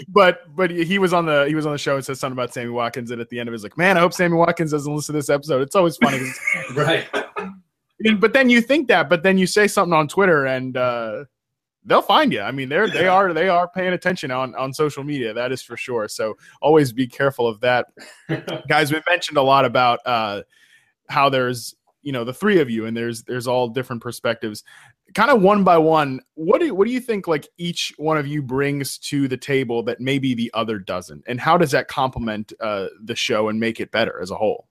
but 0.08 0.40
but 0.54 0.70
he 0.70 0.98
was 0.98 1.12
on 1.12 1.26
the 1.26 1.46
he 1.48 1.54
was 1.54 1.66
on 1.66 1.72
the 1.72 1.78
show 1.78 1.96
and 1.96 2.04
said 2.04 2.16
something 2.18 2.34
about 2.36 2.52
Sammy 2.54 2.70
Watkins. 2.70 3.10
And 3.10 3.20
at 3.20 3.28
the 3.28 3.38
end 3.40 3.48
of 3.48 3.52
it, 3.52 3.56
he's 3.56 3.62
like, 3.64 3.76
"Man, 3.78 3.96
I 3.96 4.00
hope 4.00 4.12
Sammy 4.12 4.36
Watkins 4.36 4.70
doesn't 4.70 4.94
listen 4.94 5.12
to 5.14 5.18
this 5.18 5.30
episode." 5.30 5.62
It's 5.62 5.76
always 5.76 5.96
funny. 5.96 6.18
'cause- 6.18 6.76
right. 6.76 7.06
but 8.18 8.32
then 8.32 8.48
you 8.50 8.60
think 8.60 8.88
that, 8.88 9.08
but 9.08 9.22
then 9.22 9.38
you 9.38 9.46
say 9.46 9.66
something 9.66 9.92
on 9.94 10.06
Twitter 10.08 10.46
and 10.46 10.76
uh, 10.76 11.24
they'll 11.84 12.02
find 12.02 12.32
you. 12.32 12.40
I 12.40 12.50
mean, 12.52 12.68
they're 12.68 12.88
they 12.88 13.06
are 13.08 13.32
they 13.32 13.48
are 13.48 13.68
paying 13.68 13.92
attention 13.92 14.30
on 14.30 14.54
on 14.54 14.72
social 14.72 15.04
media. 15.04 15.32
That 15.32 15.52
is 15.52 15.62
for 15.62 15.76
sure. 15.76 16.08
So 16.08 16.34
always 16.60 16.92
be 16.92 17.06
careful 17.06 17.46
of 17.48 17.60
that, 17.60 17.86
guys. 18.68 18.92
We 18.92 19.00
mentioned 19.08 19.38
a 19.38 19.42
lot 19.42 19.64
about 19.64 20.00
uh, 20.04 20.42
how 21.08 21.28
there's 21.28 21.74
you 22.02 22.12
know 22.12 22.24
the 22.24 22.34
three 22.34 22.60
of 22.60 22.70
you 22.70 22.86
and 22.86 22.96
there's 22.96 23.22
there's 23.24 23.46
all 23.46 23.68
different 23.68 24.02
perspectives. 24.02 24.62
Kind 25.16 25.30
of 25.30 25.40
one 25.40 25.64
by 25.64 25.78
one, 25.78 26.20
what 26.34 26.60
do 26.60 26.74
what 26.74 26.86
do 26.86 26.92
you 26.92 27.00
think 27.00 27.26
like 27.26 27.48
each 27.56 27.90
one 27.96 28.18
of 28.18 28.26
you 28.26 28.42
brings 28.42 28.98
to 28.98 29.28
the 29.28 29.36
table 29.38 29.82
that 29.84 29.98
maybe 29.98 30.34
the 30.34 30.50
other 30.52 30.78
doesn't, 30.78 31.24
and 31.26 31.40
how 31.40 31.56
does 31.56 31.70
that 31.70 31.88
complement 31.88 32.52
uh, 32.60 32.88
the 33.02 33.16
show 33.16 33.48
and 33.48 33.58
make 33.58 33.80
it 33.80 33.90
better 33.90 34.20
as 34.20 34.30
a 34.30 34.34
whole? 34.34 34.68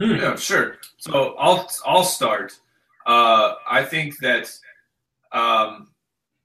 Yeah, 0.00 0.36
sure. 0.36 0.78
So 0.96 1.34
I'll 1.38 1.70
I'll 1.84 2.04
start. 2.04 2.58
Uh, 3.04 3.56
I 3.70 3.84
think 3.84 4.16
that 4.20 4.50
um, 5.32 5.88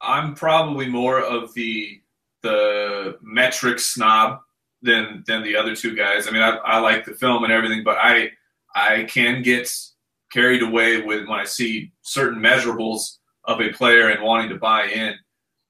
I'm 0.01 0.35
probably 0.35 0.89
more 0.89 1.21
of 1.21 1.53
the 1.53 2.01
the 2.41 3.17
metric 3.21 3.79
snob 3.79 4.41
than 4.81 5.23
than 5.25 5.41
the 5.41 5.55
other 5.55 5.73
two 5.73 5.95
guys. 5.95 6.27
I 6.27 6.31
mean, 6.31 6.41
I, 6.41 6.57
I 6.57 6.79
like 6.79 7.05
the 7.05 7.13
film 7.13 7.45
and 7.45 7.53
everything, 7.53 7.81
but 7.85 7.97
I 7.97 8.31
I 8.75 9.05
can 9.05 9.41
get 9.41 9.73
carried 10.35 10.61
away 10.61 11.01
with 11.01 11.25
when 11.27 11.39
I 11.39 11.45
see 11.45 11.91
certain 12.01 12.39
measurables 12.41 13.19
of 13.45 13.61
a 13.61 13.71
player 13.71 14.09
and 14.09 14.21
wanting 14.21 14.49
to 14.49 14.57
buy 14.57 14.85
in. 14.87 15.15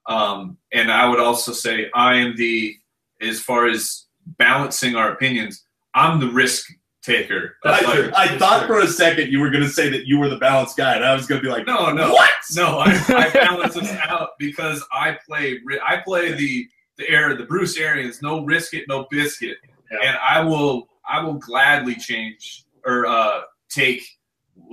Um, 0.07 0.57
and 0.73 0.91
I 0.91 1.07
would 1.07 1.19
also 1.19 1.51
say 1.53 1.89
I 1.93 2.15
am 2.15 2.35
the 2.35 2.75
as 3.21 3.39
far 3.41 3.67
as 3.67 4.05
balancing 4.39 4.95
our 4.95 5.11
opinions. 5.11 5.63
I'm 5.93 6.19
the 6.19 6.29
risk 6.29 6.65
taker. 7.03 7.57
I. 7.63 8.11
I 8.15 8.37
thought 8.39 8.65
for 8.65 8.79
a 8.79 8.87
second 8.87 9.31
you 9.31 9.39
were 9.39 9.51
going 9.51 9.63
to 9.63 9.69
say 9.69 9.87
that 9.89 10.07
you 10.07 10.17
were 10.19 10.29
the 10.29 10.37
balanced 10.37 10.77
guy, 10.77 10.95
and 10.95 11.05
I 11.05 11.13
was 11.13 11.27
going 11.27 11.39
to 11.41 11.47
be 11.47 11.51
like, 11.51 11.67
No, 11.67 11.91
no, 11.91 12.11
what? 12.11 12.29
No, 12.55 12.79
I, 12.79 12.91
I 13.09 13.29
balance 13.29 13.75
this 13.75 13.91
out 14.09 14.29
because 14.39 14.83
I 14.91 15.17
play. 15.27 15.59
I 15.87 15.97
play 15.97 16.33
the 16.33 16.67
the 16.97 17.07
era, 17.09 17.35
the 17.37 17.45
Bruce 17.45 17.77
Arians, 17.77 18.21
no 18.21 18.43
risk 18.45 18.73
it, 18.73 18.85
no 18.87 19.05
biscuit, 19.11 19.57
Yeah. 19.91 20.07
and 20.07 20.17
I 20.17 20.41
will 20.43 20.87
I 21.07 21.23
will 21.23 21.35
gladly 21.35 21.95
change 21.95 22.65
or 22.85 23.05
uh, 23.05 23.41
take 23.69 24.01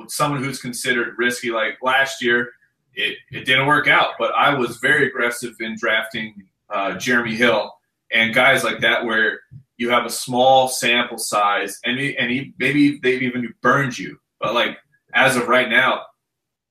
someone 0.09 0.42
who's 0.42 0.61
considered 0.61 1.14
risky. 1.18 1.50
Like 1.50 1.78
last 1.83 2.22
year, 2.22 2.52
it 2.94 3.16
it 3.31 3.44
didn't 3.44 3.66
work 3.66 3.88
out, 3.88 4.11
but 4.18 4.33
I 4.35 4.55
was 4.55 4.78
very 4.78 5.07
aggressive 5.09 5.55
in 5.61 5.76
drafting 5.78 6.44
uh, 6.70 6.94
Jeremy 6.96 7.35
Hill 7.35 7.72
and 8.12 8.35
guys 8.35 8.64
like 8.64 8.81
that 8.81 9.05
where 9.05 9.40
you 9.78 9.90
have 9.90 10.05
a 10.07 10.11
small 10.11 10.68
sample 10.68 11.18
size 11.18 11.78
and 11.85 11.98
he, 11.98 12.16
and 12.16 12.31
he, 12.31 12.52
maybe 12.59 12.98
they've 13.02 13.22
even 13.22 13.52
burned 13.62 13.98
you, 13.98 14.18
but 14.40 14.55
like 14.55 14.76
as 15.14 15.37
of 15.37 15.48
right 15.48 15.68
now. 15.68 16.02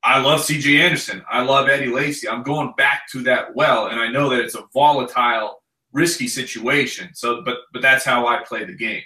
I 0.04 0.20
love 0.20 0.40
CJ 0.42 0.80
Anderson. 0.80 1.22
I 1.30 1.44
love 1.44 1.70
Eddie 1.70 1.86
Lacy. 1.92 2.28
I'm 2.28 2.42
going 2.42 2.74
back 2.76 3.04
to 3.12 3.22
that 3.24 3.54
well, 3.54 3.86
and 3.86 4.00
I 4.00 4.08
know 4.08 4.30
that 4.30 4.40
it's 4.40 4.56
a 4.56 4.64
volatile, 4.74 5.62
risky 5.94 6.28
situation. 6.28 7.12
So, 7.14 7.44
but 7.44 7.58
but 7.72 7.84
that's 7.84 8.04
how 8.04 8.26
I 8.26 8.42
play 8.44 8.64
the 8.64 8.74
game. 8.74 9.04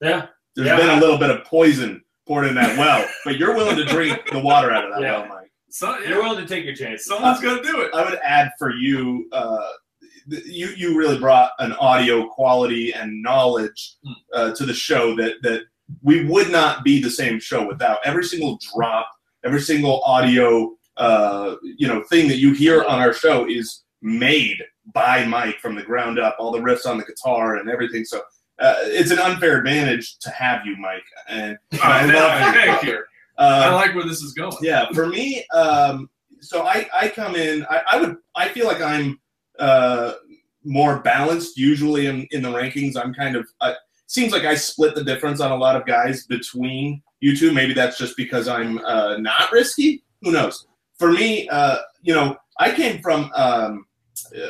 Yeah. 0.00 0.26
There's 0.54 0.68
Yeah. 0.68 0.76
been 0.76 0.90
a 0.98 1.00
little 1.00 1.18
bit 1.18 1.30
of 1.30 1.44
poison 1.44 2.00
poured 2.26 2.46
in 2.46 2.54
that 2.56 2.76
well, 2.78 3.06
but 3.24 3.36
you're 3.38 3.54
willing 3.54 3.76
to 3.76 3.84
drink 3.84 4.20
the 4.32 4.38
water 4.38 4.70
out 4.70 4.84
of 4.84 4.90
that 4.94 5.00
Yeah. 5.02 5.18
well, 5.20 5.28
Mike. 5.28 5.50
So 5.68 5.98
You're 5.98 6.22
willing 6.22 6.38
to 6.44 6.46
take 6.46 6.64
your 6.64 6.74
chances. 6.74 7.06
someone's 7.06 7.40
gonna 7.40 7.62
do 7.62 7.80
it. 7.82 7.90
I 7.94 8.04
would 8.08 8.18
add 8.22 8.50
for 8.58 8.72
you, 8.74 9.28
uh, 9.32 9.68
th- 10.30 10.44
you 10.46 10.68
you 10.76 10.96
really 10.96 11.18
brought 11.18 11.50
an 11.58 11.72
audio 11.74 12.26
quality 12.28 12.92
and 12.92 13.22
knowledge 13.22 13.94
Hmm. 14.04 14.12
uh, 14.32 14.54
to 14.54 14.64
the 14.66 14.74
show 14.74 15.14
that 15.16 15.34
that 15.42 15.62
we 16.02 16.24
would 16.24 16.50
not 16.50 16.82
be 16.82 17.00
the 17.00 17.10
same 17.10 17.38
show 17.38 17.66
without. 17.66 17.98
Every 18.04 18.24
single 18.24 18.58
drop, 18.74 19.08
every 19.44 19.60
single 19.60 20.02
audio, 20.04 20.74
uh, 20.96 21.56
you 21.62 21.86
know, 21.86 22.02
thing 22.04 22.26
that 22.28 22.38
you 22.38 22.52
hear 22.52 22.82
on 22.84 22.98
our 23.00 23.12
show 23.12 23.46
is 23.48 23.84
made 24.02 24.58
by 24.94 25.24
Mike 25.26 25.58
from 25.60 25.74
the 25.76 25.82
ground 25.82 26.18
up. 26.18 26.36
All 26.40 26.50
the 26.50 26.58
riffs 26.58 26.86
on 26.86 26.96
the 26.98 27.04
guitar 27.04 27.56
and 27.56 27.68
everything. 27.70 28.04
So. 28.04 28.22
Uh, 28.58 28.74
it's 28.84 29.10
an 29.10 29.18
unfair 29.18 29.58
advantage 29.58 30.18
to 30.18 30.30
have 30.30 30.64
you, 30.64 30.76
Mike, 30.76 31.04
and 31.28 31.58
I 31.82 32.06
love 32.06 32.54
you. 32.54 32.60
Thank 32.60 32.82
you. 32.84 32.98
Uh, 33.38 33.64
I 33.66 33.74
like 33.74 33.94
where 33.94 34.06
this 34.06 34.22
is 34.22 34.32
going. 34.32 34.56
yeah, 34.62 34.86
for 34.94 35.06
me, 35.06 35.44
um, 35.52 36.08
so 36.40 36.62
I, 36.66 36.88
I 36.94 37.08
come 37.08 37.36
in. 37.36 37.66
I, 37.68 37.82
I 37.92 38.00
would. 38.00 38.16
I 38.34 38.48
feel 38.48 38.66
like 38.66 38.80
I'm 38.80 39.20
uh, 39.58 40.12
more 40.64 41.00
balanced 41.00 41.56
usually 41.56 42.06
in, 42.06 42.26
in 42.30 42.42
the 42.42 42.48
rankings. 42.48 42.96
I'm 42.96 43.12
kind 43.12 43.36
of. 43.36 43.46
Uh, 43.60 43.74
seems 44.06 44.32
like 44.32 44.44
I 44.44 44.54
split 44.54 44.94
the 44.94 45.04
difference 45.04 45.40
on 45.40 45.50
a 45.52 45.56
lot 45.56 45.76
of 45.76 45.84
guys 45.84 46.26
between 46.26 47.02
you 47.20 47.36
two. 47.36 47.52
Maybe 47.52 47.74
that's 47.74 47.98
just 47.98 48.16
because 48.16 48.48
I'm 48.48 48.78
uh, 48.78 49.18
not 49.18 49.52
risky. 49.52 50.02
Who 50.22 50.32
knows? 50.32 50.66
For 50.98 51.12
me, 51.12 51.48
uh, 51.50 51.78
you 52.02 52.14
know, 52.14 52.36
I 52.58 52.72
came 52.72 53.02
from 53.02 53.30
um, 53.34 53.86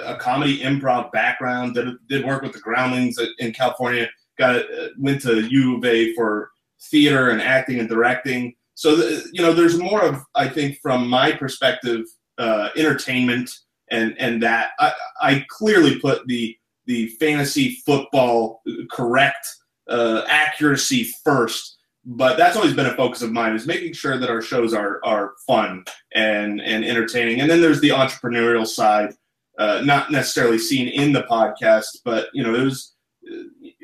a 0.05 0.17
comedy 0.17 0.61
improv 0.61 1.13
background. 1.13 1.75
Did, 1.75 1.97
did 2.09 2.25
work 2.25 2.43
with 2.43 2.53
the 2.53 2.61
Groundlings 2.61 3.19
in 3.39 3.53
California. 3.53 4.09
Got 4.39 4.57
uh, 4.57 4.89
went 4.99 5.23
to 5.23 5.47
U 5.49 5.77
of 5.77 5.85
A 5.85 6.15
for 6.15 6.51
theater 6.91 7.31
and 7.31 7.41
acting 7.41 7.81
and 7.81 7.89
directing. 7.89 8.55
So 8.75 8.95
the, 8.95 9.29
you 9.33 9.41
know, 9.41 9.55
there's 9.55 9.79
more 9.79 10.03
of 10.03 10.23
I 10.35 10.49
think 10.49 10.79
from 10.83 11.09
my 11.09 11.33
perspective, 11.33 12.05
uh, 12.39 12.69
entertainment 12.77 13.51
and 13.91 14.15
and 14.19 14.43
that 14.43 14.71
I, 14.79 14.93
I 15.21 15.47
clearly 15.49 15.99
put 16.01 16.27
the 16.27 16.57
the 16.87 17.09
fantasy 17.21 17.83
football 17.85 18.63
correct 18.91 19.47
uh, 19.89 20.23
accuracy 20.29 21.11
first. 21.25 21.75
But 22.09 22.37
that's 22.37 22.57
always 22.57 22.73
been 22.73 22.87
a 22.87 22.95
focus 22.95 23.23
of 23.23 23.33
mine 23.33 23.57
is 23.57 23.67
making 23.67 23.93
sure 23.93 24.17
that 24.17 24.31
our 24.31 24.43
shows 24.43 24.73
are 24.73 25.01
are 25.05 25.33
fun 25.47 25.85
and 26.15 26.61
and 26.61 26.85
entertaining. 26.85 27.41
And 27.41 27.51
then 27.51 27.61
there's 27.61 27.81
the 27.81 27.89
entrepreneurial 27.91 28.67
side, 28.67 29.15
uh, 29.59 29.83
not 29.85 30.11
necessarily 30.11 30.59
seen 30.59 30.89
in 30.89 31.13
the 31.13 31.23
podcast, 31.23 31.99
but 32.05 32.29
you 32.33 32.43
know 32.43 32.55
it 32.55 32.63
was. 32.63 32.93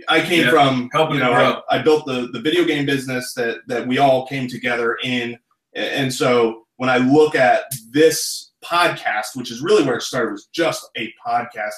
I 0.09 0.21
came 0.21 0.45
Yeah, 0.45 0.51
from 0.51 0.89
helping 0.93 1.17
you 1.17 1.23
know 1.23 1.33
grow. 1.33 1.63
I, 1.69 1.79
I 1.79 1.83
built 1.83 2.07
the 2.07 2.29
the 2.33 2.41
video 2.41 2.65
game 2.65 2.87
business 2.87 3.35
that 3.35 3.59
that 3.67 3.87
we 3.87 3.99
all 3.99 4.27
came 4.27 4.49
together 4.49 4.99
in, 5.03 5.37
and 5.75 6.13
so 6.13 6.65
when 6.77 6.91
I 6.91 6.99
look 6.99 7.35
at 7.35 7.65
this 7.91 8.53
podcast, 8.65 9.35
which 9.35 9.51
is 9.51 9.63
really 9.63 9.85
where 9.85 9.97
it 9.97 10.03
started, 10.03 10.33
was 10.33 10.49
just 10.53 10.89
a 10.97 11.13
podcast 11.27 11.73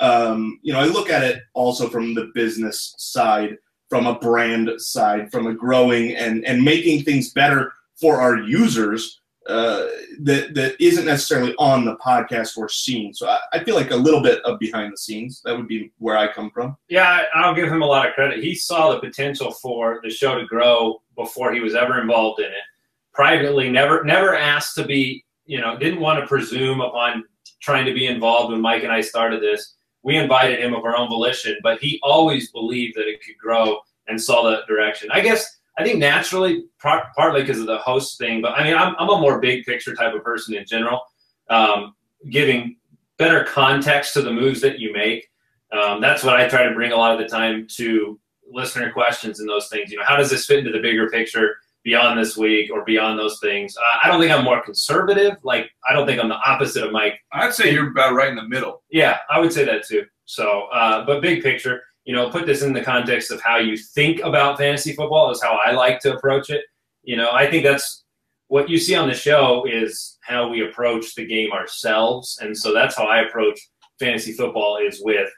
um, 0.00 0.60
you 0.62 0.72
know, 0.72 0.80
I 0.80 0.84
look 0.84 1.10
at 1.10 1.24
it 1.24 1.42
also 1.54 1.88
from 1.88 2.14
the 2.14 2.30
business 2.34 2.94
side, 2.98 3.56
from 3.88 4.06
a 4.06 4.18
brand 4.18 4.70
side, 4.78 5.30
from 5.32 5.46
a 5.46 5.54
growing 5.54 6.14
and 6.14 6.44
and 6.44 6.62
making 6.62 7.02
things 7.02 7.32
better 7.32 7.72
for 8.00 8.20
our 8.20 8.36
users 8.36 9.20
uh, 9.48 9.86
that 10.20 10.54
that 10.54 10.76
isn't 10.78 11.06
necessarily 11.06 11.54
on 11.58 11.84
the 11.84 11.96
podcast 11.96 12.56
or 12.58 12.68
seen. 12.68 13.14
So 13.14 13.28
I, 13.28 13.38
I 13.54 13.64
feel 13.64 13.74
like 13.74 13.90
a 13.90 13.96
little 13.96 14.22
bit 14.22 14.42
of 14.44 14.58
behind 14.58 14.92
the 14.92 14.98
scenes. 14.98 15.40
That 15.44 15.56
would 15.56 15.68
be 15.68 15.90
where 15.98 16.18
I 16.18 16.30
come 16.30 16.50
from. 16.50 16.76
Yeah, 16.88 17.22
I'll 17.34 17.54
give 17.54 17.68
him 17.68 17.82
a 17.82 17.86
lot 17.86 18.06
of 18.06 18.14
credit. 18.14 18.44
He 18.44 18.54
saw 18.54 18.92
the 18.92 19.00
potential 19.00 19.50
for 19.50 20.00
the 20.02 20.10
show 20.10 20.38
to 20.38 20.46
grow 20.46 21.02
before 21.16 21.52
he 21.52 21.60
was 21.60 21.74
ever 21.74 22.00
involved 22.00 22.40
in 22.40 22.46
it. 22.46 22.66
Privately, 23.14 23.70
never 23.70 24.04
never 24.04 24.36
asked 24.36 24.74
to 24.76 24.84
be, 24.84 25.24
you 25.46 25.60
know, 25.60 25.78
didn't 25.78 26.00
want 26.00 26.20
to 26.20 26.26
presume 26.26 26.80
upon 26.80 27.24
trying 27.60 27.86
to 27.86 27.94
be 27.94 28.06
involved 28.06 28.52
when 28.52 28.60
Mike 28.60 28.82
and 28.82 28.92
I 28.92 29.00
started 29.00 29.42
this. 29.42 29.76
We 30.02 30.16
invited 30.16 30.60
him 30.60 30.74
of 30.74 30.84
our 30.84 30.96
own 30.96 31.08
volition, 31.08 31.56
but 31.62 31.80
he 31.80 31.98
always 32.02 32.52
believed 32.52 32.96
that 32.96 33.08
it 33.08 33.22
could 33.24 33.36
grow 33.38 33.80
and 34.06 34.20
saw 34.20 34.48
that 34.50 34.66
direction. 34.66 35.08
I 35.10 35.20
guess 35.20 35.57
I 35.78 35.84
think 35.84 35.98
naturally, 35.98 36.64
par- 36.82 37.10
partly 37.16 37.42
because 37.42 37.60
of 37.60 37.66
the 37.66 37.78
host 37.78 38.18
thing, 38.18 38.42
but 38.42 38.52
I 38.52 38.64
mean, 38.64 38.76
I'm, 38.76 38.94
I'm 38.98 39.08
a 39.08 39.18
more 39.18 39.40
big 39.40 39.64
picture 39.64 39.94
type 39.94 40.14
of 40.14 40.24
person 40.24 40.54
in 40.54 40.66
general, 40.66 41.02
um, 41.50 41.94
giving 42.30 42.76
better 43.16 43.44
context 43.44 44.14
to 44.14 44.22
the 44.22 44.32
moves 44.32 44.60
that 44.60 44.78
you 44.78 44.92
make. 44.92 45.28
Um, 45.72 46.00
that's 46.00 46.24
what 46.24 46.36
I 46.36 46.48
try 46.48 46.64
to 46.64 46.74
bring 46.74 46.92
a 46.92 46.96
lot 46.96 47.12
of 47.12 47.18
the 47.18 47.28
time 47.28 47.66
to 47.76 48.18
listener 48.50 48.90
questions 48.90 49.40
and 49.40 49.48
those 49.48 49.68
things. 49.68 49.90
You 49.90 49.98
know, 49.98 50.04
how 50.06 50.16
does 50.16 50.30
this 50.30 50.46
fit 50.46 50.58
into 50.58 50.72
the 50.72 50.80
bigger 50.80 51.08
picture 51.10 51.56
beyond 51.84 52.18
this 52.18 52.36
week 52.36 52.70
or 52.72 52.84
beyond 52.84 53.18
those 53.18 53.38
things? 53.40 53.76
Uh, 53.76 53.98
I 54.02 54.08
don't 54.08 54.20
think 54.20 54.32
I'm 54.32 54.44
more 54.44 54.62
conservative. 54.62 55.36
Like, 55.42 55.70
I 55.88 55.92
don't 55.92 56.06
think 56.06 56.20
I'm 56.20 56.28
the 56.28 56.36
opposite 56.36 56.84
of 56.84 56.92
Mike. 56.92 57.20
I'd 57.32 57.54
say 57.54 57.72
you're 57.72 57.90
about 57.90 58.14
right 58.14 58.30
in 58.30 58.36
the 58.36 58.48
middle. 58.48 58.82
Yeah, 58.90 59.18
I 59.30 59.38
would 59.38 59.52
say 59.52 59.64
that 59.64 59.86
too. 59.86 60.06
So, 60.24 60.68
uh, 60.72 61.04
but 61.04 61.22
big 61.22 61.42
picture, 61.42 61.82
you 62.08 62.14
know, 62.14 62.30
put 62.30 62.46
this 62.46 62.62
in 62.62 62.72
the 62.72 62.80
context 62.80 63.30
of 63.30 63.38
how 63.42 63.58
you 63.58 63.76
think 63.76 64.20
about 64.20 64.56
fantasy 64.56 64.94
football 64.94 65.30
is 65.30 65.42
how 65.42 65.58
I 65.62 65.72
like 65.72 66.00
to 66.00 66.14
approach 66.14 66.48
it. 66.48 66.64
You 67.02 67.18
know, 67.18 67.32
I 67.32 67.50
think 67.50 67.64
that's 67.64 68.02
what 68.46 68.70
you 68.70 68.78
see 68.78 68.94
on 68.94 69.08
the 69.08 69.14
show 69.14 69.66
is 69.70 70.16
how 70.22 70.48
we 70.48 70.66
approach 70.66 71.14
the 71.14 71.26
game 71.26 71.52
ourselves, 71.52 72.38
and 72.40 72.56
so 72.56 72.72
that's 72.72 72.96
how 72.96 73.04
I 73.04 73.20
approach 73.20 73.60
fantasy 74.00 74.32
football 74.32 74.78
is 74.78 75.02
with, 75.04 75.28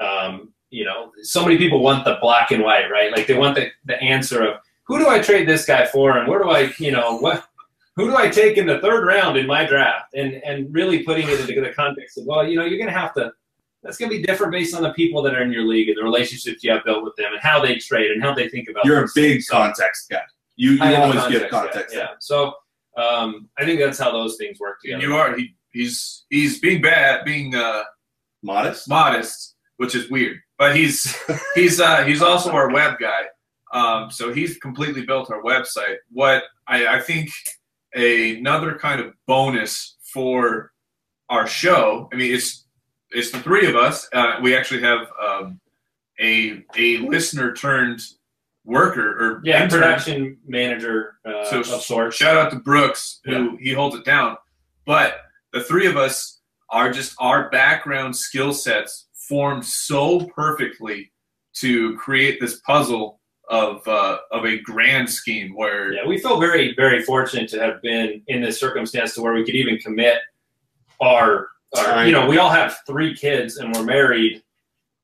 um, 0.00 0.54
you 0.70 0.86
know, 0.86 1.12
so 1.20 1.44
many 1.44 1.58
people 1.58 1.82
want 1.82 2.06
the 2.06 2.16
black 2.22 2.50
and 2.50 2.62
white, 2.62 2.90
right? 2.90 3.12
Like 3.12 3.26
they 3.26 3.36
want 3.36 3.54
the 3.54 3.68
the 3.84 4.00
answer 4.02 4.42
of 4.42 4.56
who 4.86 4.98
do 4.98 5.08
I 5.08 5.18
trade 5.18 5.46
this 5.46 5.66
guy 5.66 5.84
for, 5.84 6.16
and 6.16 6.26
where 6.26 6.42
do 6.42 6.48
I, 6.48 6.72
you 6.78 6.92
know, 6.92 7.18
what 7.18 7.44
who 7.94 8.08
do 8.08 8.16
I 8.16 8.30
take 8.30 8.56
in 8.56 8.66
the 8.66 8.78
third 8.78 9.04
round 9.06 9.36
in 9.36 9.46
my 9.46 9.66
draft? 9.66 10.14
And 10.14 10.42
and 10.46 10.72
really 10.74 11.02
putting 11.02 11.28
it 11.28 11.40
into 11.40 11.60
the 11.60 11.74
context 11.74 12.16
of, 12.16 12.24
well, 12.24 12.48
you 12.48 12.56
know, 12.56 12.64
you're 12.64 12.78
going 12.78 12.94
to 12.94 12.98
have 12.98 13.12
to. 13.16 13.32
That's 13.86 13.98
going 13.98 14.10
to 14.10 14.16
be 14.18 14.22
different 14.22 14.52
based 14.52 14.74
on 14.74 14.82
the 14.82 14.92
people 14.94 15.22
that 15.22 15.34
are 15.34 15.42
in 15.42 15.52
your 15.52 15.64
league 15.64 15.88
and 15.88 15.96
the 15.96 16.02
relationships 16.02 16.62
you 16.64 16.70
have 16.72 16.84
built 16.84 17.04
with 17.04 17.14
them 17.16 17.32
and 17.32 17.40
how 17.40 17.60
they 17.64 17.76
trade 17.76 18.10
and 18.10 18.22
how 18.22 18.34
they 18.34 18.48
think 18.48 18.68
about. 18.68 18.84
It. 18.84 18.88
You're 18.88 19.04
a 19.04 19.08
big 19.14 19.34
things. 19.34 19.46
So 19.46 19.54
context 19.54 20.10
guy. 20.10 20.20
You 20.56 20.72
you 20.72 20.78
I 20.82 20.92
am 20.92 21.10
a 21.16 21.18
always 21.20 21.38
give 21.38 21.48
context. 21.50 21.94
Yeah. 21.94 22.08
So 22.18 22.54
um, 22.96 23.48
I 23.58 23.64
think 23.64 23.78
that's 23.80 23.98
how 23.98 24.10
those 24.10 24.36
things 24.36 24.58
work 24.58 24.78
And 24.84 25.00
together. 25.00 25.02
you 25.06 25.16
are. 25.16 25.36
He, 25.36 25.54
he's 25.70 26.24
he's 26.30 26.58
being 26.58 26.82
bad, 26.82 27.24
being 27.24 27.54
uh, 27.54 27.84
Modest. 28.42 28.88
modest, 28.88 29.56
which 29.76 29.94
is 29.94 30.10
weird. 30.10 30.38
But 30.58 30.74
he's 30.76 31.16
he's 31.54 31.80
uh, 31.80 32.04
he's 32.04 32.22
also 32.22 32.50
our 32.52 32.70
web 32.70 32.98
guy. 32.98 33.22
Um, 33.72 34.10
so 34.10 34.32
he's 34.32 34.58
completely 34.58 35.04
built 35.04 35.30
our 35.30 35.42
website. 35.42 35.96
What 36.10 36.44
I, 36.66 36.86
I 36.86 37.00
think 37.00 37.30
another 37.94 38.76
kind 38.76 39.00
of 39.00 39.12
bonus 39.26 39.96
for 40.12 40.72
our 41.28 41.46
show. 41.46 42.08
I 42.12 42.16
mean, 42.16 42.34
it's 42.34 42.65
it's 43.16 43.30
the 43.30 43.40
three 43.40 43.66
of 43.66 43.76
us. 43.76 44.08
Uh, 44.12 44.36
we 44.42 44.54
actually 44.56 44.82
have 44.82 45.08
um, 45.26 45.60
a 46.20 46.62
a 46.76 46.98
listener 46.98 47.54
turned 47.54 48.00
worker 48.64 49.08
or 49.22 49.40
yeah, 49.44 49.62
intern. 49.62 49.80
production 49.80 50.38
manager 50.46 51.14
uh, 51.24 51.44
So 51.44 51.60
of 51.60 51.82
sorts. 51.82 52.16
Shout 52.16 52.36
out 52.36 52.50
to 52.50 52.58
Brooks, 52.58 53.20
who 53.24 53.56
he 53.60 53.72
holds 53.72 53.96
it 53.96 54.04
down. 54.04 54.36
But 54.84 55.20
the 55.52 55.62
three 55.62 55.86
of 55.86 55.96
us 55.96 56.40
are 56.70 56.92
just 56.92 57.14
our 57.18 57.48
background 57.50 58.14
skill 58.14 58.52
sets 58.52 59.06
formed 59.28 59.64
so 59.64 60.26
perfectly 60.26 61.12
to 61.54 61.96
create 61.96 62.40
this 62.40 62.60
puzzle 62.60 63.20
of 63.48 63.86
uh, 63.86 64.18
of 64.32 64.44
a 64.44 64.58
grand 64.60 65.08
scheme 65.08 65.54
where 65.54 65.92
Yeah, 65.92 66.06
we 66.06 66.18
feel 66.18 66.38
very, 66.40 66.74
very 66.74 67.02
fortunate 67.02 67.48
to 67.50 67.60
have 67.60 67.80
been 67.82 68.20
in 68.26 68.42
this 68.42 68.58
circumstance 68.58 69.14
to 69.14 69.22
where 69.22 69.32
we 69.32 69.44
could 69.44 69.54
even 69.54 69.78
commit 69.78 70.18
our, 71.00 71.48
our 71.76 71.84
Time. 71.84 72.06
you 72.06 72.12
know, 72.12 72.26
we 72.26 72.38
all 72.38 72.50
have 72.50 72.78
three 72.86 73.14
kids 73.14 73.56
and 73.56 73.74
we're 73.74 73.84
married, 73.84 74.42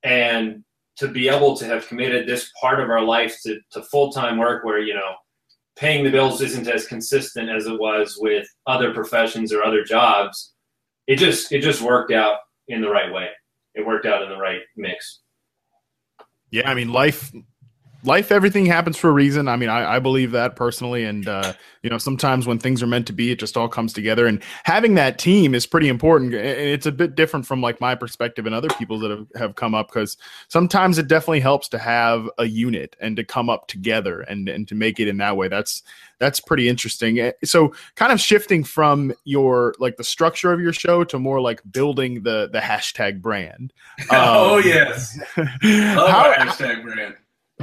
and 0.02 0.64
to 0.96 1.08
be 1.08 1.28
able 1.28 1.56
to 1.56 1.64
have 1.64 1.86
committed 1.88 2.26
this 2.26 2.50
part 2.60 2.80
of 2.80 2.90
our 2.90 3.02
life 3.02 3.38
to, 3.42 3.58
to 3.72 3.82
full 3.82 4.12
time 4.12 4.38
work 4.38 4.64
where, 4.64 4.80
you 4.80 4.94
know, 4.94 5.14
paying 5.76 6.04
the 6.04 6.10
bills 6.10 6.40
isn't 6.40 6.68
as 6.68 6.86
consistent 6.86 7.48
as 7.48 7.66
it 7.66 7.78
was 7.78 8.18
with 8.20 8.46
other 8.66 8.92
professions 8.92 9.52
or 9.52 9.64
other 9.64 9.84
jobs. 9.84 10.52
It 11.06 11.16
just 11.16 11.50
it 11.50 11.60
just 11.60 11.82
worked 11.82 12.12
out 12.12 12.38
in 12.68 12.80
the 12.80 12.90
right 12.90 13.12
way. 13.12 13.28
It 13.74 13.86
worked 13.86 14.06
out 14.06 14.22
in 14.22 14.28
the 14.28 14.36
right 14.36 14.60
mix. 14.76 15.20
Yeah, 16.50 16.70
I 16.70 16.74
mean, 16.74 16.92
life, 16.92 17.32
life, 18.04 18.32
everything 18.32 18.66
happens 18.66 18.96
for 18.96 19.08
a 19.08 19.12
reason. 19.12 19.48
I 19.48 19.56
mean, 19.56 19.68
I, 19.68 19.96
I 19.96 19.98
believe 19.98 20.32
that 20.32 20.56
personally, 20.56 21.04
and 21.04 21.28
uh, 21.28 21.52
you 21.82 21.90
know, 21.90 21.98
sometimes 21.98 22.46
when 22.46 22.58
things 22.58 22.82
are 22.82 22.86
meant 22.86 23.06
to 23.08 23.12
be, 23.12 23.30
it 23.30 23.38
just 23.38 23.56
all 23.56 23.68
comes 23.68 23.92
together. 23.92 24.26
And 24.26 24.42
having 24.64 24.94
that 24.94 25.18
team 25.18 25.54
is 25.54 25.66
pretty 25.66 25.88
important. 25.88 26.34
And 26.34 26.44
It's 26.44 26.86
a 26.86 26.92
bit 26.92 27.14
different 27.14 27.46
from 27.46 27.60
like 27.60 27.80
my 27.80 27.94
perspective 27.94 28.46
and 28.46 28.54
other 28.54 28.68
people 28.70 28.98
that 29.00 29.10
have, 29.10 29.26
have 29.36 29.54
come 29.54 29.74
up 29.74 29.88
because 29.88 30.16
sometimes 30.48 30.98
it 30.98 31.08
definitely 31.08 31.40
helps 31.40 31.68
to 31.68 31.78
have 31.78 32.28
a 32.38 32.44
unit 32.46 32.96
and 33.00 33.16
to 33.16 33.24
come 33.24 33.48
up 33.48 33.68
together 33.68 34.22
and 34.22 34.48
and 34.48 34.66
to 34.68 34.74
make 34.74 34.98
it 35.00 35.08
in 35.08 35.18
that 35.18 35.36
way. 35.36 35.48
That's 35.48 35.82
that's 36.18 36.40
pretty 36.40 36.68
interesting. 36.68 37.18
Eh, 37.18 37.32
So, 37.44 37.74
kind 37.96 38.12
of 38.12 38.20
shifting 38.20 38.62
from 38.62 39.12
your 39.24 39.74
like 39.78 39.96
the 39.96 40.04
structure 40.04 40.52
of 40.52 40.60
your 40.60 40.72
show 40.72 41.04
to 41.04 41.18
more 41.18 41.40
like 41.40 41.60
building 41.70 42.22
the 42.22 42.48
the 42.52 42.60
hashtag 42.60 43.20
brand. 43.20 43.72
oh 44.10 44.58
Um, 44.58 44.62
yes, 44.64 45.18
love 45.36 45.46
how, 45.62 46.32
hashtag 46.38 46.82
brand. 46.82 47.16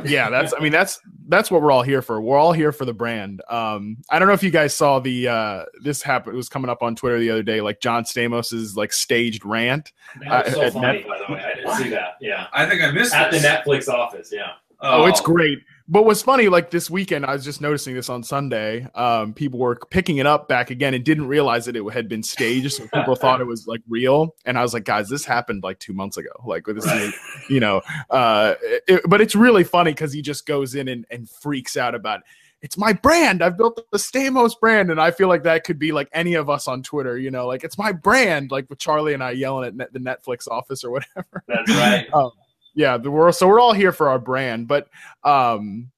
Yeah 0.06 0.30
that's 0.32 0.54
i 0.54 0.60
mean 0.60 0.72
that's 0.72 1.00
that's 1.28 1.50
what 1.52 1.62
we're 1.62 1.72
all 1.72 1.84
here 1.84 2.02
for 2.02 2.22
we're 2.22 2.38
all 2.38 2.54
here 2.54 2.72
for 2.72 2.86
the 2.86 2.94
brand 2.94 3.42
um 3.50 3.98
i 4.10 4.18
don't 4.20 4.28
know 4.28 4.34
if 4.34 4.44
you 4.44 4.50
guys 4.52 4.74
saw 4.74 5.00
the 5.00 5.28
uh 5.28 5.66
this 5.82 6.02
happened 6.02 6.34
it 6.34 6.38
was 6.38 6.50
coming 6.50 6.70
up 6.70 6.82
on 6.82 6.96
twitter 6.96 7.20
the 7.20 7.30
other 7.30 7.44
day 7.44 7.62
like 7.62 7.80
john 7.82 8.04
stamos's 8.04 8.76
like 8.76 8.92
staged 8.94 9.46
rant 9.46 9.92
That 10.22 10.46
was 10.46 10.54
Uh, 10.54 10.56
so 10.56 10.62
at 10.64 10.74
funny, 10.74 10.98
Net- 11.00 11.08
by 11.08 11.18
the 11.28 11.34
way. 11.34 11.40
I 11.44 11.56
didn't 11.56 11.76
see 11.76 11.90
that. 11.90 12.18
Yeah. 12.20 12.48
I 12.54 12.66
think 12.68 12.82
I 12.82 12.92
missed 12.92 13.14
it. 13.14 13.18
At 13.18 13.32
the. 13.32 13.38
Netflix 13.38 13.88
office, 13.88 14.32
yeah. 14.34 14.54
oh, 14.82 15.06
it's 15.06 15.22
great 15.22 15.60
but 15.90 16.06
what's 16.06 16.22
funny 16.22 16.48
like 16.48 16.70
this 16.70 16.90
weekend 16.90 17.26
i 17.26 17.34
was 17.34 17.44
just 17.44 17.60
noticing 17.62 17.96
this 17.96 18.10
on 18.10 18.24
sunday 18.24 18.88
um 18.94 19.34
people 19.34 19.60
were 19.60 19.76
picking 19.90 20.18
it 20.18 20.26
up 20.28 20.48
back 20.48 20.70
again 20.70 20.94
and 20.94 21.04
didn't 21.04 21.28
realize 21.28 21.66
that 21.66 21.76
it 21.76 21.84
had 21.92 22.08
been 22.08 22.22
staged 22.24 22.72
so 22.74 22.88
people 22.94 23.16
thought 23.22 23.42
it 23.42 23.48
was 23.48 23.66
like 23.68 23.82
real. 23.90 24.36
And 24.46 24.58
i 24.58 24.62
was 24.62 24.74
like 24.74 24.86
guys 24.86 25.10
this 25.10 25.26
happened 25.26 25.64
like 25.64 25.80
two 25.80 25.94
months 25.94 26.18
ago. 26.18 26.30
Like 26.46 26.68
with 26.68 26.76
this 26.78 26.86
is 26.86 27.14
you 27.50 27.60
know 27.60 27.82
uh 28.12 28.54
it- 28.88 29.02
but 29.10 29.20
it's 29.20 29.36
really 29.36 29.64
funny 29.64 29.92
because 29.92 30.14
he 30.14 30.22
just 30.22 30.46
goes 30.46 30.76
in 30.76 30.88
and, 30.88 31.06
and 31.10 31.28
freaks 31.30 31.76
out 31.76 31.96
about 31.96 32.22
it's 32.62 32.78
my 32.78 32.92
brand. 32.92 33.42
I've 33.42 33.58
built 33.58 33.82
the 33.92 33.98
stamos 33.98 34.60
brand. 34.60 34.92
And 34.92 35.02
i 35.02 35.10
feel 35.12 35.28
like 35.28 35.44
that 35.44 35.64
could 35.64 35.80
be 35.80 35.92
like 35.92 36.10
any 36.14 36.36
of 36.36 36.50
us 36.50 36.68
on 36.68 36.84
twitter 36.84 37.18
you 37.18 37.32
know 37.32 37.48
like 37.48 37.64
it's 37.64 37.78
my 37.78 37.92
brand. 37.92 38.52
Like 38.52 38.70
with 38.70 38.80
charlie 38.80 39.14
and 39.16 39.24
i 39.24 39.32
yelling 39.32 39.66
at 39.68 39.76
net, 39.76 39.94
the 39.94 40.00
netflix 40.00 40.48
office 40.48 40.84
or 40.84 40.92
whatever. 40.92 41.44
That's 41.48 41.72
right. 41.72 42.08
um, 42.14 42.32
yeah, 42.80 42.96
the 42.96 43.12
world. 43.12 43.36
So 43.36 43.46
we're 43.46 43.60
all 43.60 43.74
here 43.74 43.92
for 43.92 44.08
our 44.08 44.20
brand, 44.20 44.70
but 44.70 44.88
um, 45.26 45.92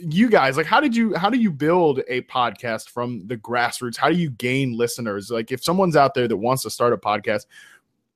you 0.00 0.30
guys, 0.30 0.56
like, 0.56 0.64
how 0.64 0.80
did 0.80 0.96
you 0.96 1.14
how 1.14 1.28
do 1.28 1.36
you 1.36 1.50
build 1.50 2.00
a 2.08 2.22
podcast 2.22 2.88
from 2.88 3.26
the 3.26 3.36
grassroots? 3.36 3.98
How 3.98 4.08
do 4.08 4.16
you 4.16 4.30
gain 4.30 4.78
listeners? 4.78 5.30
Like, 5.30 5.52
if 5.52 5.62
someone's 5.62 5.94
out 5.94 6.14
there 6.14 6.26
that 6.26 6.38
wants 6.38 6.62
to 6.62 6.70
start 6.70 6.94
a 6.94 6.96
podcast, 6.96 7.44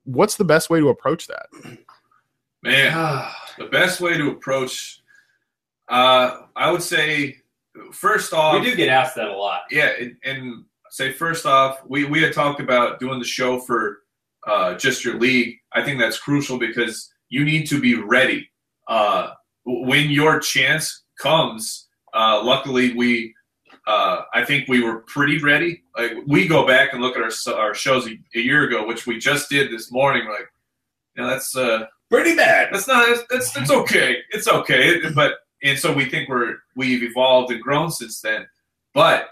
what's 0.05 0.39
the 0.39 0.47
best 0.47 0.71
way 0.71 0.81
to 0.81 0.89
approach 0.89 1.27
that? 1.27 1.49
Man, 2.63 3.31
the 3.59 3.67
best 3.67 4.01
way 4.01 4.17
to 4.17 4.31
approach, 4.31 5.03
uh, 5.91 6.47
I 6.57 6.73
would 6.73 6.83
say, 6.83 7.37
first 7.93 8.33
off, 8.33 8.63
We 8.63 8.71
do 8.71 8.77
get 8.77 8.89
asked 8.89 9.15
that 9.17 9.29
a 9.29 9.37
lot. 9.37 9.65
yeah, 9.71 9.91
and, 10.01 10.17
and 10.25 10.65
say 10.89 11.13
first 11.13 11.45
off, 11.45 11.81
we 11.87 12.05
we 12.07 12.23
had 12.23 12.33
talked 12.33 12.63
about 12.63 12.99
doing 12.99 13.19
the 13.19 13.27
show 13.27 13.59
for 13.59 13.99
uh, 14.47 14.75
just 14.77 15.05
your 15.05 15.19
league. 15.19 15.59
I 15.75 15.83
think 15.83 16.01
that's 16.01 16.19
crucial 16.19 16.59
because 16.59 17.13
you 17.31 17.45
need 17.45 17.67
to 17.69 17.81
be 17.81 17.95
ready 17.95 18.51
uh, 18.89 19.31
when 19.65 20.11
your 20.11 20.39
chance 20.39 21.05
comes. 21.19 21.89
Uh, 22.13 22.43
luckily, 22.45 22.93
we 22.95 23.35
uh, 23.87 24.23
I 24.35 24.45
think 24.45 24.69
we 24.69 24.83
were 24.83 24.99
pretty 25.07 25.39
ready. 25.39 25.83
Like 25.97 26.13
we 26.27 26.47
go 26.47 26.67
back 26.67 26.93
and 26.93 27.01
look 27.01 27.17
at 27.17 27.23
our 27.23 27.55
our 27.57 27.75
shows 27.75 28.07
a, 28.07 28.19
a 28.35 28.41
year 28.41 28.65
ago, 28.65 28.87
which 28.87 29.07
we 29.07 29.19
just 29.19 29.49
did 29.49 29.73
this 29.73 29.91
morning. 29.91 30.29
Like, 30.29 30.49
you 31.17 31.23
know, 31.23 31.31
that's 31.31 31.57
uh, 31.57 31.87
Pretty 32.11 32.35
bad. 32.35 32.71
that's 32.73 32.89
not 32.89 33.07
that's, 33.07 33.23
that's 33.31 33.57
it's 33.57 33.71
okay. 33.71 34.19
It's 34.31 34.49
okay. 34.49 35.01
But 35.15 35.35
and 35.63 35.79
so 35.79 35.93
we 35.93 36.07
think 36.07 36.29
we're 36.29 36.57
we've 36.75 37.05
evolved 37.05 37.53
and 37.53 37.63
grown 37.63 37.91
since 37.93 38.21
then. 38.21 38.49
But 38.95 39.29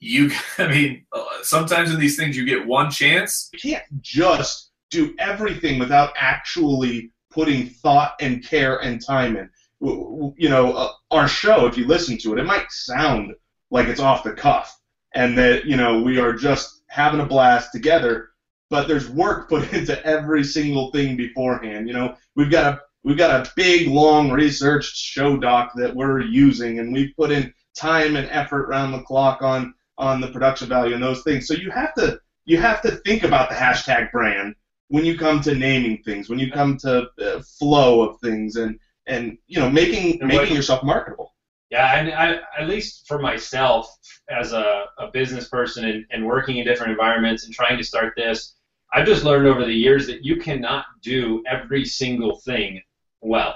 you, 0.00 0.30
I 0.58 0.66
mean, 0.68 1.04
uh, 1.12 1.24
sometimes 1.42 1.92
in 1.92 2.00
these 2.00 2.16
things 2.16 2.34
you 2.34 2.46
get 2.46 2.66
one 2.66 2.90
chance. 2.90 3.50
You 3.52 3.58
can't 3.58 3.84
just 4.00 4.70
do 4.90 5.14
everything 5.18 5.78
without 5.78 6.14
actually 6.16 7.10
putting 7.32 7.68
thought 7.68 8.14
and 8.20 8.46
care 8.46 8.78
and 8.78 9.04
time 9.04 9.36
in. 9.36 9.50
You 9.80 10.48
know, 10.48 10.72
uh, 10.74 10.92
our 11.10 11.28
show, 11.28 11.66
if 11.66 11.76
you 11.76 11.86
listen 11.86 12.16
to 12.18 12.32
it, 12.32 12.38
it 12.38 12.44
might 12.44 12.70
sound 12.70 13.34
like 13.70 13.88
it's 13.88 14.00
off 14.00 14.22
the 14.22 14.32
cuff 14.32 14.78
and 15.14 15.36
that, 15.38 15.64
you 15.64 15.76
know, 15.76 16.00
we 16.00 16.18
are 16.18 16.32
just 16.32 16.82
having 16.86 17.20
a 17.20 17.26
blast 17.26 17.72
together, 17.72 18.30
but 18.70 18.86
there's 18.86 19.08
work 19.10 19.48
put 19.48 19.72
into 19.72 20.04
every 20.06 20.44
single 20.44 20.90
thing 20.92 21.16
beforehand. 21.16 21.88
You 21.88 21.94
know, 21.94 22.16
we've 22.36 22.50
got 22.50 22.74
a 22.74 22.80
we've 23.04 23.18
got 23.18 23.46
a 23.46 23.52
big 23.56 23.88
long 23.88 24.30
researched 24.30 24.94
show 24.94 25.36
doc 25.36 25.72
that 25.74 25.94
we're 25.94 26.20
using 26.20 26.78
and 26.78 26.92
we've 26.92 27.14
put 27.16 27.32
in 27.32 27.52
time 27.76 28.14
and 28.14 28.28
effort 28.30 28.66
around 28.66 28.92
the 28.92 29.02
clock 29.02 29.42
on 29.42 29.74
on 29.98 30.20
the 30.20 30.28
production 30.28 30.68
value 30.68 30.94
and 30.94 31.02
those 31.02 31.22
things. 31.22 31.46
So 31.46 31.54
you 31.54 31.70
have 31.70 31.94
to 31.94 32.20
you 32.44 32.58
have 32.58 32.82
to 32.82 32.92
think 33.04 33.24
about 33.24 33.48
the 33.48 33.54
hashtag 33.54 34.10
brand 34.10 34.54
when 34.92 35.06
you 35.06 35.16
come 35.16 35.40
to 35.40 35.54
naming 35.54 35.96
things, 36.02 36.28
when 36.28 36.38
you 36.38 36.50
come 36.52 36.76
to 36.76 37.08
uh, 37.18 37.40
flow 37.58 38.02
of 38.02 38.20
things, 38.20 38.56
and 38.56 38.78
and 39.06 39.38
you 39.46 39.58
know 39.58 39.70
making 39.70 40.20
And 40.20 40.28
making 40.28 40.48
what- 40.48 40.50
yourself 40.50 40.82
marketable. 40.84 41.32
Yeah, 41.70 41.98
and 41.98 42.12
I, 42.12 42.38
at 42.58 42.68
least 42.68 43.08
for 43.08 43.18
myself, 43.18 43.90
as 44.28 44.52
a, 44.52 44.84
a 44.98 45.10
business 45.10 45.48
person 45.48 45.86
and, 45.86 46.04
and 46.10 46.26
working 46.26 46.58
in 46.58 46.66
different 46.66 46.92
environments 46.92 47.46
and 47.46 47.54
trying 47.54 47.78
to 47.78 47.82
start 47.82 48.12
this, 48.14 48.56
I've 48.92 49.06
just 49.06 49.24
learned 49.24 49.46
over 49.46 49.64
the 49.64 49.72
years 49.72 50.06
that 50.08 50.22
you 50.22 50.36
cannot 50.36 50.84
do 51.00 51.42
every 51.50 51.86
single 51.86 52.36
thing 52.40 52.82
well. 53.22 53.54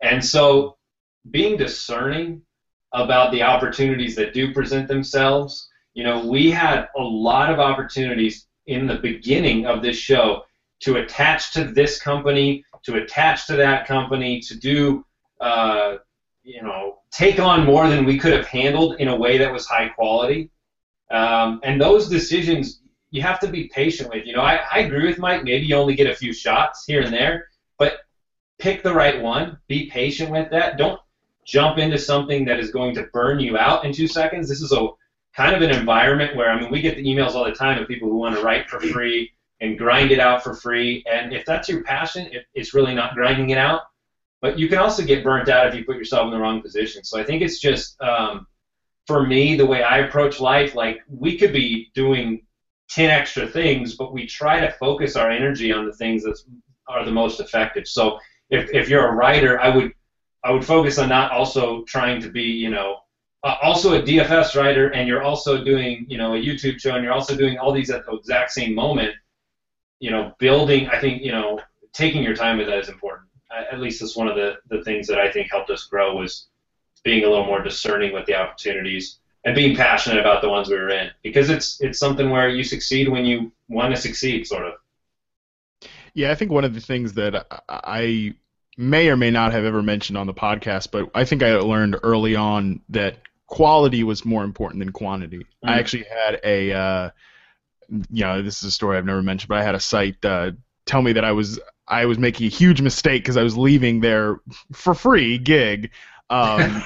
And 0.00 0.24
so 0.24 0.76
being 1.32 1.56
discerning 1.56 2.42
about 2.92 3.32
the 3.32 3.42
opportunities 3.42 4.14
that 4.14 4.32
do 4.32 4.54
present 4.54 4.86
themselves, 4.86 5.68
you 5.94 6.04
know, 6.04 6.24
we 6.24 6.48
had 6.48 6.86
a 6.96 7.02
lot 7.02 7.50
of 7.50 7.58
opportunities 7.58 8.46
in 8.68 8.86
the 8.86 9.00
beginning 9.10 9.66
of 9.66 9.82
this 9.82 9.96
show 9.96 10.44
to 10.82 10.96
attach 10.96 11.52
to 11.54 11.64
this 11.64 12.00
company, 12.00 12.64
to 12.84 12.96
attach 12.96 13.46
to 13.46 13.56
that 13.56 13.86
company, 13.86 14.40
to 14.40 14.58
do, 14.58 15.04
uh, 15.40 15.96
you 16.42 16.62
know, 16.62 16.98
take 17.10 17.38
on 17.38 17.64
more 17.64 17.88
than 17.88 18.04
we 18.04 18.18
could 18.18 18.32
have 18.32 18.46
handled 18.46 18.96
in 18.98 19.08
a 19.08 19.16
way 19.16 19.38
that 19.38 19.52
was 19.52 19.66
high 19.66 19.88
quality. 19.88 20.50
Um, 21.10 21.60
and 21.62 21.80
those 21.80 22.08
decisions 22.08 22.82
you 23.12 23.20
have 23.22 23.38
to 23.40 23.46
be 23.46 23.70
patient 23.74 24.10
with. 24.12 24.26
You 24.26 24.34
know, 24.34 24.40
I, 24.40 24.60
I 24.72 24.78
agree 24.80 25.06
with 25.06 25.18
Mike. 25.18 25.44
Maybe 25.44 25.66
you 25.66 25.76
only 25.76 25.94
get 25.94 26.10
a 26.10 26.14
few 26.14 26.32
shots 26.32 26.84
here 26.86 27.02
and 27.02 27.12
there, 27.12 27.48
but 27.78 27.98
pick 28.58 28.82
the 28.82 28.92
right 28.92 29.20
one. 29.22 29.58
Be 29.68 29.90
patient 29.90 30.30
with 30.30 30.50
that. 30.50 30.78
Don't 30.78 30.98
jump 31.44 31.78
into 31.78 31.98
something 31.98 32.46
that 32.46 32.58
is 32.58 32.70
going 32.70 32.94
to 32.94 33.04
burn 33.12 33.38
you 33.38 33.58
out 33.58 33.84
in 33.84 33.92
two 33.92 34.06
seconds. 34.06 34.48
This 34.48 34.62
is 34.62 34.72
a 34.72 34.88
kind 35.36 35.54
of 35.54 35.62
an 35.62 35.70
environment 35.70 36.36
where 36.36 36.50
I 36.50 36.58
mean 36.58 36.70
we 36.70 36.80
get 36.80 36.96
the 36.96 37.04
emails 37.04 37.34
all 37.34 37.44
the 37.44 37.52
time 37.52 37.80
of 37.80 37.86
people 37.86 38.08
who 38.08 38.16
want 38.16 38.34
to 38.36 38.42
write 38.42 38.68
for 38.68 38.80
free 38.80 39.30
and 39.62 39.78
grind 39.78 40.10
it 40.10 40.18
out 40.18 40.42
for 40.42 40.54
free. 40.54 41.04
And 41.10 41.32
if 41.32 41.46
that's 41.46 41.68
your 41.68 41.82
passion, 41.84 42.26
it, 42.32 42.44
it's 42.52 42.74
really 42.74 42.94
not 42.94 43.14
grinding 43.14 43.50
it 43.50 43.58
out. 43.58 43.82
But 44.42 44.58
you 44.58 44.68
can 44.68 44.78
also 44.78 45.04
get 45.04 45.22
burnt 45.22 45.48
out 45.48 45.68
if 45.68 45.74
you 45.74 45.84
put 45.84 45.96
yourself 45.96 46.24
in 46.24 46.32
the 46.32 46.38
wrong 46.38 46.60
position. 46.60 47.04
So 47.04 47.18
I 47.18 47.24
think 47.24 47.42
it's 47.42 47.60
just 47.60 47.98
um, 48.02 48.48
for 49.06 49.24
me 49.24 49.56
the 49.56 49.64
way 49.64 49.84
I 49.84 49.98
approach 49.98 50.40
life. 50.40 50.74
Like 50.74 51.00
we 51.08 51.38
could 51.38 51.52
be 51.52 51.92
doing 51.94 52.44
ten 52.90 53.08
extra 53.08 53.46
things, 53.46 53.94
but 53.94 54.12
we 54.12 54.26
try 54.26 54.60
to 54.60 54.72
focus 54.72 55.14
our 55.14 55.30
energy 55.30 55.72
on 55.72 55.86
the 55.86 55.92
things 55.92 56.24
that 56.24 56.36
are 56.88 57.04
the 57.04 57.12
most 57.12 57.38
effective. 57.38 57.86
So 57.86 58.18
if, 58.50 58.68
if 58.74 58.88
you're 58.88 59.06
a 59.06 59.14
writer, 59.14 59.60
I 59.60 59.74
would 59.74 59.92
I 60.42 60.50
would 60.50 60.64
focus 60.64 60.98
on 60.98 61.08
not 61.08 61.30
also 61.30 61.84
trying 61.84 62.20
to 62.22 62.28
be 62.28 62.42
you 62.42 62.70
know 62.70 62.98
uh, 63.44 63.54
also 63.62 63.94
a 63.94 64.02
DFS 64.02 64.56
writer, 64.60 64.88
and 64.88 65.06
you're 65.06 65.22
also 65.22 65.62
doing 65.62 66.04
you 66.08 66.18
know 66.18 66.34
a 66.34 66.38
YouTube 66.38 66.80
show, 66.80 66.96
and 66.96 67.04
you're 67.04 67.12
also 67.12 67.36
doing 67.36 67.58
all 67.58 67.72
these 67.72 67.90
at 67.90 68.04
the 68.06 68.12
exact 68.12 68.50
same 68.50 68.74
moment. 68.74 69.14
You 70.02 70.10
know, 70.10 70.34
building. 70.38 70.88
I 70.88 70.98
think 70.98 71.22
you 71.22 71.32
know 71.32 71.60
taking 71.92 72.22
your 72.22 72.34
time 72.34 72.58
with 72.58 72.66
that 72.66 72.78
is 72.78 72.88
important. 72.88 73.28
At 73.72 73.80
least 73.80 74.00
that's 74.00 74.16
one 74.16 74.28
of 74.28 74.36
the 74.36 74.48
the 74.68 74.82
things 74.82 75.06
that 75.08 75.18
I 75.18 75.30
think 75.30 75.50
helped 75.50 75.70
us 75.70 75.84
grow 75.84 76.16
was 76.16 76.48
being 77.04 77.24
a 77.24 77.28
little 77.28 77.46
more 77.46 77.62
discerning 77.62 78.12
with 78.12 78.26
the 78.26 78.34
opportunities 78.34 79.18
and 79.44 79.54
being 79.54 79.74
passionate 79.76 80.18
about 80.20 80.40
the 80.42 80.48
ones 80.48 80.68
we 80.68 80.74
were 80.76 80.88
in 80.90 81.10
because 81.22 81.50
it's 81.50 81.80
it's 81.80 81.98
something 81.98 82.30
where 82.30 82.48
you 82.48 82.64
succeed 82.64 83.08
when 83.08 83.24
you 83.24 83.52
want 83.68 83.94
to 83.94 84.00
succeed, 84.00 84.46
sort 84.46 84.66
of. 84.66 84.74
Yeah, 86.14 86.30
I 86.32 86.34
think 86.34 86.50
one 86.50 86.64
of 86.64 86.74
the 86.74 86.80
things 86.80 87.12
that 87.14 87.46
I- 87.68 88.34
may 88.76 89.08
or 89.08 89.16
may 89.16 89.30
not 89.30 89.52
have 89.52 89.64
ever 89.64 89.82
mentioned 89.82 90.18
on 90.18 90.26
the 90.26 90.34
podcast, 90.34 90.88
but 90.90 91.10
I 91.14 91.24
think 91.24 91.42
I 91.42 91.54
learned 91.56 91.96
early 92.02 92.34
on 92.36 92.80
that 92.88 93.18
quality 93.46 94.02
was 94.02 94.24
more 94.24 94.44
important 94.44 94.80
than 94.80 94.92
quantity. 94.92 95.46
I 95.62 95.72
Mm. 95.74 95.78
actually 95.78 96.04
had 96.04 96.40
a, 96.42 96.72
uh, 96.72 97.10
you 98.10 98.24
know, 98.24 98.42
this 98.42 98.58
is 98.58 98.64
a 98.64 98.70
story 98.70 98.96
I've 98.96 99.04
never 99.04 99.22
mentioned, 99.22 99.48
but 99.48 99.58
I 99.58 99.62
had 99.62 99.74
a 99.74 99.80
site 99.80 100.24
uh, 100.24 100.52
tell 100.86 101.02
me 101.02 101.12
that 101.12 101.24
I 101.24 101.32
was 101.32 101.60
I 101.86 102.06
was 102.06 102.18
making 102.18 102.46
a 102.46 102.50
huge 102.50 102.80
mistake 102.80 103.22
because 103.22 103.36
I 103.36 103.42
was 103.42 103.56
leaving 103.56 104.00
their 104.00 104.40
for 104.72 104.94
free 104.94 105.38
gig. 105.38 105.90
Um, 106.30 106.82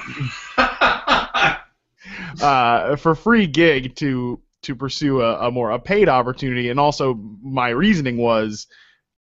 uh, 2.41 2.95
for 2.97 3.15
free 3.15 3.47
gig 3.47 3.95
to 3.95 4.41
to 4.63 4.75
pursue 4.75 5.21
a, 5.21 5.47
a 5.47 5.51
more 5.51 5.71
a 5.71 5.79
paid 5.79 6.09
opportunity, 6.09 6.69
and 6.69 6.79
also 6.79 7.13
my 7.41 7.69
reasoning 7.69 8.17
was 8.17 8.67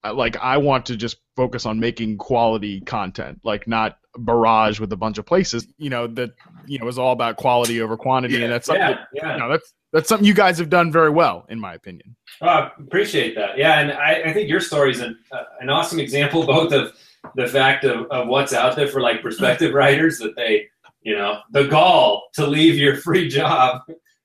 uh, 0.03 0.13
like 0.13 0.37
I 0.37 0.57
want 0.57 0.87
to 0.87 0.97
just 0.97 1.17
focus 1.35 1.65
on 1.65 1.79
making 1.79 2.17
quality 2.17 2.81
content, 2.81 3.41
like 3.43 3.67
not 3.67 3.97
barrage 4.17 4.79
with 4.79 4.91
a 4.91 4.97
bunch 4.97 5.17
of 5.17 5.25
places. 5.25 5.67
You 5.77 5.89
know 5.89 6.07
that 6.07 6.31
you 6.65 6.79
know 6.79 6.87
is 6.87 6.97
all 6.97 7.11
about 7.11 7.37
quality 7.37 7.81
over 7.81 7.97
quantity, 7.97 8.43
and 8.43 8.51
that's 8.51 8.67
something 8.67 8.81
Yeah, 8.81 8.89
that, 8.91 9.07
yeah. 9.13 9.33
you 9.33 9.39
know, 9.39 9.49
that's 9.49 9.73
that's 9.95 10.09
something 10.09 10.27
you 10.27 10.33
guys 10.33 10.57
have 10.57 10.69
done 10.69 10.91
very 10.91 11.09
well, 11.09 11.45
in 11.47 11.57
my 11.57 11.73
opinion. 11.73 12.17
I 12.41 12.69
appreciate 12.77 13.33
that. 13.35 13.57
Yeah, 13.57 13.79
and 13.79 13.93
I, 13.93 14.23
I 14.25 14.33
think 14.33 14.49
your 14.49 14.59
story 14.59 14.91
is 14.91 14.99
an, 14.99 15.17
uh, 15.31 15.43
an 15.61 15.69
awesome 15.69 15.99
example 16.01 16.45
both 16.45 16.73
of 16.73 16.93
the 17.35 17.47
fact 17.47 17.85
of, 17.85 18.05
of 18.11 18.27
what's 18.27 18.53
out 18.53 18.75
there 18.75 18.89
for 18.89 18.99
like 18.99 19.21
prospective 19.21 19.73
writers 19.79 20.17
that 20.19 20.35
they, 20.35 20.67
you 21.01 21.15
know, 21.15 21.39
the 21.51 21.63
gall 21.67 22.27
to 22.33 22.45
leave 22.45 22.75
your 22.75 22.97
free 23.07 23.29
job 23.29 23.81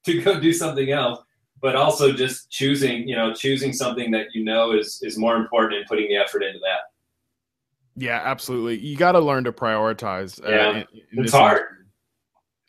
to 0.06 0.20
go 0.22 0.40
do 0.40 0.52
something 0.52 0.90
else, 0.90 1.20
but 1.62 1.76
also 1.76 2.12
just 2.12 2.50
choosing, 2.50 3.06
you 3.06 3.14
know, 3.14 3.32
choosing 3.32 3.72
something 3.72 4.10
that 4.10 4.26
you 4.34 4.44
know 4.44 4.72
is 4.72 4.98
is 5.02 5.16
more 5.16 5.36
important 5.36 5.78
and 5.78 5.86
putting 5.86 6.08
the 6.08 6.16
effort 6.16 6.42
into 6.42 6.58
that. 6.58 6.80
Yeah, 8.00 8.20
absolutely. 8.24 8.78
You 8.78 8.96
got 8.96 9.12
to 9.12 9.20
learn 9.20 9.44
to 9.44 9.52
prioritize. 9.52 10.42
Uh, 10.44 10.50
Yeah, 10.50 10.70
in- 10.70 10.86
in 11.18 11.24
It's 11.24 11.32
hard. 11.32 11.62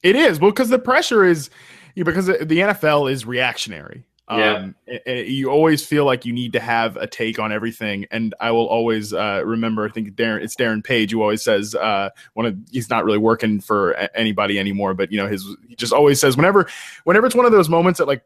It 0.04 0.16
is 0.16 0.40
well 0.40 0.52
because 0.52 0.70
the 0.70 0.80
pressure 0.80 1.24
is 1.24 1.50
you 1.96 2.04
because 2.04 2.26
the 2.28 2.36
NFL 2.62 3.12
is 3.12 3.26
reactionary. 3.26 4.04
Yeah. 4.30 4.54
Um, 4.54 4.76
i- 4.90 5.02
i- 5.08 5.12
you 5.24 5.50
always 5.50 5.86
feel 5.86 6.06
like 6.06 6.26
you 6.26 6.32
need 6.32 6.54
to 6.54 6.60
have 6.60 6.96
a 6.96 7.06
take 7.06 7.38
on 7.38 7.52
everything, 7.52 8.06
and 8.12 8.34
I 8.40 8.52
will 8.52 8.66
always 8.68 9.14
uh, 9.14 9.42
remember. 9.46 9.86
I 9.86 9.90
think 9.90 10.12
Darren, 10.16 10.42
it's 10.42 10.56
Darren 10.56 10.84
Page 10.84 11.12
who 11.12 11.22
always 11.22 11.42
says 11.44 11.76
uh, 11.76 12.10
one 12.34 12.46
of 12.46 12.58
he's 12.72 12.90
not 12.90 13.04
really 13.04 13.18
working 13.18 13.60
for 13.60 13.92
a- 13.92 14.10
anybody 14.18 14.58
anymore, 14.58 14.94
but 14.94 15.12
you 15.12 15.18
know 15.18 15.28
his 15.28 15.46
he 15.68 15.76
just 15.76 15.92
always 15.94 16.20
says 16.20 16.36
whenever 16.38 16.68
whenever 17.04 17.26
it's 17.26 17.36
one 17.36 17.46
of 17.46 17.52
those 17.52 17.68
moments 17.70 17.98
that 18.00 18.08
like 18.08 18.24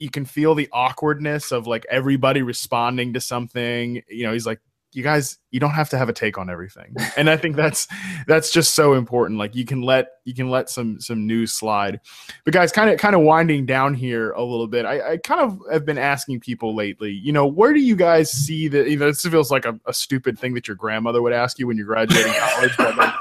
you 0.00 0.10
can 0.10 0.24
feel 0.24 0.54
the 0.56 0.68
awkwardness 0.72 1.52
of 1.52 1.66
like 1.68 1.86
everybody 1.88 2.42
responding 2.42 3.12
to 3.12 3.20
something. 3.20 4.02
You 4.08 4.24
know, 4.24 4.32
he's 4.32 4.46
like 4.46 4.60
you 4.94 5.02
guys 5.02 5.38
you 5.50 5.60
don't 5.60 5.70
have 5.70 5.88
to 5.90 5.98
have 5.98 6.08
a 6.08 6.12
take 6.12 6.38
on 6.38 6.50
everything. 6.50 6.94
And 7.16 7.28
i 7.30 7.36
think 7.36 7.56
that's 7.56 7.88
that's 8.26 8.50
just 8.50 8.74
so 8.74 8.94
important. 8.94 9.38
Like 9.38 9.54
you 9.54 9.64
can 9.64 9.82
let 9.82 10.08
you 10.24 10.34
can 10.34 10.50
let 10.50 10.70
some 10.70 11.00
some 11.00 11.26
news 11.26 11.52
slide. 11.52 12.00
But 12.44 12.54
guys 12.54 12.72
kind 12.72 12.90
of 12.90 12.98
kind 12.98 13.14
of 13.14 13.22
winding 13.22 13.66
down 13.66 13.94
here 13.94 14.32
a 14.32 14.42
little 14.42 14.66
bit 14.66 14.84
I, 14.84 15.12
I 15.12 15.16
kind 15.18 15.40
of 15.40 15.58
have 15.70 15.84
been 15.84 15.98
asking 15.98 16.40
people 16.40 16.74
lately 16.74 17.12
you 17.12 17.32
know 17.32 17.46
where 17.46 17.72
do 17.72 17.80
you 17.80 17.96
guys 17.96 18.30
see 18.30 18.68
that 18.68 18.88
you 18.88 18.96
know 18.96 19.06
this 19.06 19.22
feels 19.22 19.50
like 19.50 19.64
a, 19.64 19.78
a 19.86 19.92
stupid 19.92 20.38
thing 20.38 20.54
that 20.54 20.68
your 20.68 20.76
grandmother 20.76 21.22
would 21.22 21.32
ask 21.32 21.58
you 21.58 21.66
when 21.66 21.76
you're 21.76 21.86
graduating 21.86 22.32
college 22.32 22.76
but 22.76 22.96
like, 22.96 23.14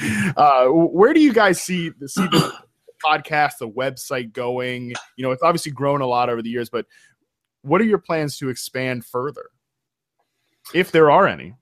uh, 0.36 0.66
where 0.66 1.12
do 1.12 1.20
you 1.20 1.32
guys 1.32 1.60
see 1.60 1.90
see 2.06 2.26
the 2.26 2.52
podcast 3.04 3.58
the 3.58 3.68
website 3.68 4.32
going? 4.32 4.94
You 5.16 5.24
know 5.24 5.30
it's 5.30 5.42
obviously 5.42 5.72
grown 5.72 6.00
a 6.00 6.06
lot 6.06 6.28
over 6.28 6.42
the 6.42 6.50
years 6.50 6.70
but 6.70 6.86
what 7.62 7.80
are 7.80 7.84
your 7.84 7.98
plans 7.98 8.38
to 8.38 8.48
expand 8.48 9.04
further 9.04 9.46
if 10.74 10.92
there 10.92 11.10
are 11.10 11.26
any. 11.26 11.54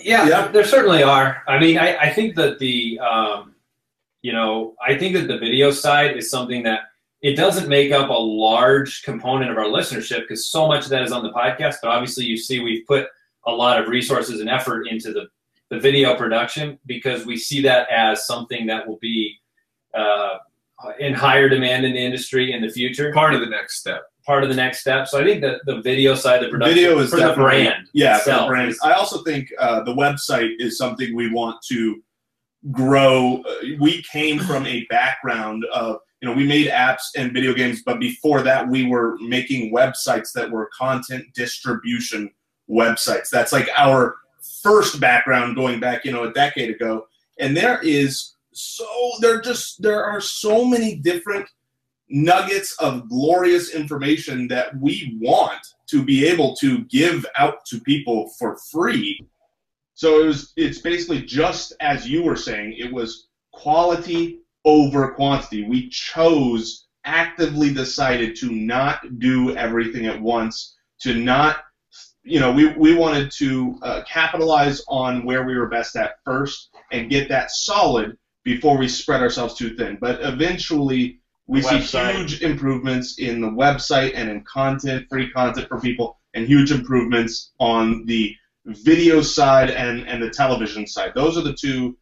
Yeah, 0.00 0.26
yeah. 0.26 0.48
there 0.48 0.64
certainly 0.64 1.02
are. 1.02 1.42
I 1.46 1.58
mean, 1.58 1.78
I, 1.78 1.96
I 1.96 2.10
think 2.10 2.34
that 2.36 2.58
the, 2.58 2.98
um, 2.98 3.54
you 4.22 4.32
know, 4.32 4.74
I 4.84 4.96
think 4.96 5.14
that 5.14 5.28
the 5.28 5.38
video 5.38 5.70
side 5.70 6.16
is 6.16 6.30
something 6.30 6.62
that 6.64 6.80
it 7.22 7.36
doesn't 7.36 7.68
make 7.68 7.92
up 7.92 8.08
a 8.08 8.12
large 8.12 9.02
component 9.02 9.50
of 9.50 9.58
our 9.58 9.64
listenership 9.64 10.20
because 10.20 10.48
so 10.48 10.66
much 10.66 10.84
of 10.84 10.90
that 10.90 11.02
is 11.02 11.12
on 11.12 11.22
the 11.22 11.32
podcast. 11.32 11.76
But 11.82 11.90
obviously, 11.90 12.24
you 12.24 12.36
see, 12.36 12.60
we've 12.60 12.86
put 12.86 13.08
a 13.46 13.52
lot 13.52 13.80
of 13.80 13.88
resources 13.88 14.40
and 14.40 14.48
effort 14.48 14.86
into 14.88 15.12
the, 15.12 15.28
the 15.68 15.78
video 15.78 16.16
production 16.16 16.78
because 16.86 17.26
we 17.26 17.36
see 17.36 17.60
that 17.62 17.88
as 17.90 18.26
something 18.26 18.66
that 18.66 18.86
will 18.86 18.98
be 18.98 19.38
uh, 19.94 20.38
in 20.98 21.14
higher 21.14 21.48
demand 21.48 21.84
in 21.84 21.92
the 21.92 22.04
industry 22.04 22.52
in 22.52 22.62
the 22.62 22.68
future. 22.68 23.12
Part 23.12 23.34
of 23.34 23.40
the 23.40 23.46
next 23.46 23.78
step 23.78 24.10
part 24.26 24.42
of 24.42 24.50
the 24.50 24.56
next 24.56 24.80
step. 24.80 25.06
So 25.06 25.20
I 25.20 25.24
think 25.24 25.40
that 25.42 25.60
the 25.64 25.80
video 25.80 26.14
side, 26.14 26.42
the 26.42 26.48
production, 26.48 26.74
video 26.74 26.98
is 26.98 27.10
for 27.10 27.20
the 27.20 27.32
brand. 27.32 27.88
Yeah, 27.94 28.18
for 28.18 28.30
the 28.30 28.46
brand. 28.46 28.74
I 28.82 28.92
also 28.92 29.22
think 29.22 29.48
uh, 29.58 29.84
the 29.84 29.94
website 29.94 30.56
is 30.58 30.76
something 30.76 31.14
we 31.14 31.32
want 31.32 31.62
to 31.68 32.02
grow. 32.72 33.42
Uh, 33.48 33.54
we 33.80 34.02
came 34.02 34.40
from 34.40 34.66
a 34.66 34.84
background 34.90 35.64
of 35.72 36.00
you 36.20 36.28
know 36.28 36.34
we 36.34 36.46
made 36.46 36.68
apps 36.68 37.12
and 37.16 37.32
video 37.32 37.54
games, 37.54 37.82
but 37.86 38.00
before 38.00 38.42
that 38.42 38.68
we 38.68 38.86
were 38.86 39.16
making 39.18 39.72
websites 39.72 40.32
that 40.32 40.50
were 40.50 40.68
content 40.76 41.24
distribution 41.34 42.30
websites. 42.68 43.30
That's 43.30 43.52
like 43.52 43.68
our 43.76 44.16
first 44.62 45.00
background 45.00 45.56
going 45.56 45.78
back 45.78 46.04
you 46.04 46.12
know 46.12 46.24
a 46.24 46.32
decade 46.32 46.70
ago, 46.70 47.06
and 47.38 47.56
there 47.56 47.80
is 47.82 48.34
so 48.52 48.86
there 49.20 49.40
just 49.40 49.80
there 49.82 50.04
are 50.04 50.20
so 50.20 50.64
many 50.64 50.96
different 50.96 51.46
nuggets 52.08 52.76
of 52.80 53.08
glorious 53.08 53.74
information 53.74 54.48
that 54.48 54.78
we 54.78 55.18
want 55.20 55.60
to 55.88 56.04
be 56.04 56.26
able 56.26 56.54
to 56.56 56.84
give 56.84 57.26
out 57.38 57.64
to 57.66 57.80
people 57.80 58.30
for 58.38 58.58
free. 58.70 59.20
So 59.94 60.20
it 60.20 60.26
was 60.26 60.52
it's 60.56 60.80
basically 60.80 61.22
just 61.22 61.74
as 61.80 62.08
you 62.08 62.22
were 62.22 62.36
saying, 62.36 62.74
it 62.78 62.92
was 62.92 63.28
quality 63.52 64.40
over 64.64 65.12
quantity. 65.12 65.64
We 65.64 65.88
chose 65.88 66.86
actively 67.04 67.72
decided 67.72 68.36
to 68.36 68.50
not 68.50 69.18
do 69.18 69.56
everything 69.56 70.06
at 70.06 70.20
once, 70.20 70.76
to 71.00 71.14
not 71.14 71.58
you 72.26 72.40
know, 72.40 72.52
we, 72.52 72.74
we 72.74 72.92
wanted 72.92 73.30
to 73.30 73.78
uh, 73.82 74.02
capitalize 74.02 74.82
on 74.88 75.24
where 75.24 75.44
we 75.44 75.56
were 75.56 75.68
best 75.68 75.94
at 75.94 76.16
first 76.24 76.70
and 76.90 77.08
get 77.08 77.28
that 77.28 77.52
solid 77.52 78.18
before 78.42 78.76
we 78.76 78.88
spread 78.88 79.22
ourselves 79.22 79.54
too 79.54 79.76
thin. 79.76 79.96
But 80.00 80.20
eventually, 80.20 81.20
we 81.46 81.62
see 81.62 81.78
huge 81.78 82.42
improvements 82.42 83.18
in 83.18 83.40
the 83.40 83.48
website 83.48 84.12
and 84.14 84.28
in 84.28 84.42
content, 84.44 85.06
free 85.08 85.30
content 85.30 85.68
for 85.68 85.80
people, 85.80 86.18
and 86.34 86.46
huge 86.46 86.72
improvements 86.72 87.52
on 87.60 88.04
the 88.06 88.34
video 88.66 89.22
side 89.22 89.70
and, 89.70 90.06
and 90.08 90.22
the 90.22 90.30
television 90.30 90.86
side. 90.86 91.12
Those 91.14 91.38
are 91.38 91.42
the 91.42 91.54
two 91.54 91.96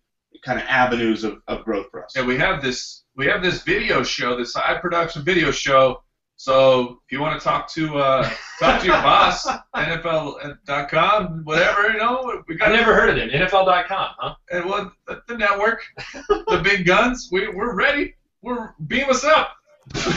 kind 0.44 0.58
of 0.58 0.66
avenues 0.66 1.24
of, 1.24 1.42
of 1.46 1.64
growth 1.64 1.86
for 1.90 2.04
us. 2.04 2.16
And 2.16 2.26
we 2.26 2.38
have 2.38 2.62
this 2.62 3.02
we 3.16 3.26
have 3.26 3.42
this 3.42 3.62
video 3.62 4.02
show, 4.02 4.36
this 4.36 4.54
high 4.54 4.78
production 4.78 5.24
video 5.24 5.50
show. 5.50 6.02
So 6.36 7.00
if 7.06 7.12
you 7.12 7.20
want 7.20 7.38
to 7.38 7.44
talk 7.44 7.70
to 7.74 7.98
uh, 7.98 8.30
talk 8.58 8.80
to 8.80 8.86
your 8.86 8.96
boss, 9.02 9.46
NFL.com, 9.76 11.42
whatever, 11.44 11.92
you 11.92 11.98
know, 11.98 12.42
we 12.48 12.56
got. 12.56 12.68
I've 12.68 12.74
never 12.74 12.94
heard 12.94 13.10
of 13.10 13.18
it. 13.18 13.30
NFL.com, 13.30 14.08
huh? 14.18 14.34
And 14.50 14.64
what 14.64 14.90
the, 15.06 15.22
the 15.28 15.36
network, 15.36 15.82
the 16.28 16.60
big 16.64 16.86
guns. 16.86 17.28
We 17.30 17.48
we're 17.48 17.74
ready 17.74 18.14
we're 18.44 18.74
beam 18.86 19.08
us 19.08 19.24
up. 19.24 19.56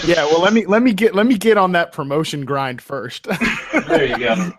yeah, 0.06 0.26
well 0.26 0.42
let 0.42 0.54
me 0.54 0.66
let 0.66 0.82
me 0.82 0.94
get 0.94 1.16
let 1.16 1.26
me 1.26 1.38
get 1.38 1.58
on 1.58 1.72
that 1.74 1.92
promotion 1.92 2.46
grind 2.46 2.82
first. 2.82 3.28
there 3.88 4.06
you 4.06 4.18
go. 4.18 4.52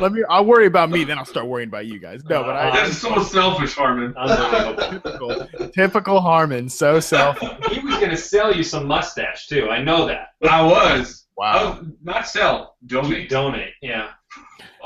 Let 0.00 0.12
me. 0.12 0.22
I'll 0.28 0.44
worry 0.44 0.66
about 0.66 0.90
me, 0.90 1.02
then 1.02 1.18
I'll 1.18 1.24
start 1.24 1.46
worrying 1.46 1.68
about 1.68 1.86
you 1.86 1.98
guys. 1.98 2.22
No, 2.24 2.44
but 2.44 2.54
I. 2.54 2.70
That's 2.70 2.96
so 2.96 3.20
selfish, 3.22 3.74
Harmon. 3.74 4.14
typical, 4.90 5.48
typical 5.72 6.20
Harmon. 6.20 6.68
So 6.68 7.00
selfish. 7.00 7.50
He 7.72 7.80
was 7.80 7.98
gonna 7.98 8.16
sell 8.16 8.54
you 8.54 8.62
some 8.62 8.86
mustache 8.86 9.48
too. 9.48 9.68
I 9.70 9.82
know 9.82 10.06
that. 10.06 10.28
I 10.48 10.62
was. 10.62 11.26
Wow. 11.36 11.80
Oh, 11.80 11.86
not 12.04 12.28
sell. 12.28 12.76
Donate. 12.86 13.28
Donate. 13.28 13.72
Yeah. 13.82 14.10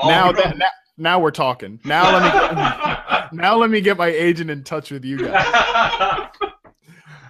now 0.03 0.33
that 0.33 0.57
now, 0.57 0.71
now 0.97 1.21
we're 1.21 1.33
talking. 1.33 1.79
Now 1.85 2.19
let 2.19 2.23
me. 2.23 2.95
Now 3.39 3.57
let 3.57 3.69
me 3.69 3.83
get 3.83 3.99
my 3.99 4.07
agent 4.07 4.49
in 4.49 4.65
touch 4.65 4.91
with 4.91 5.05
you 5.05 5.19
guys. 5.19 6.31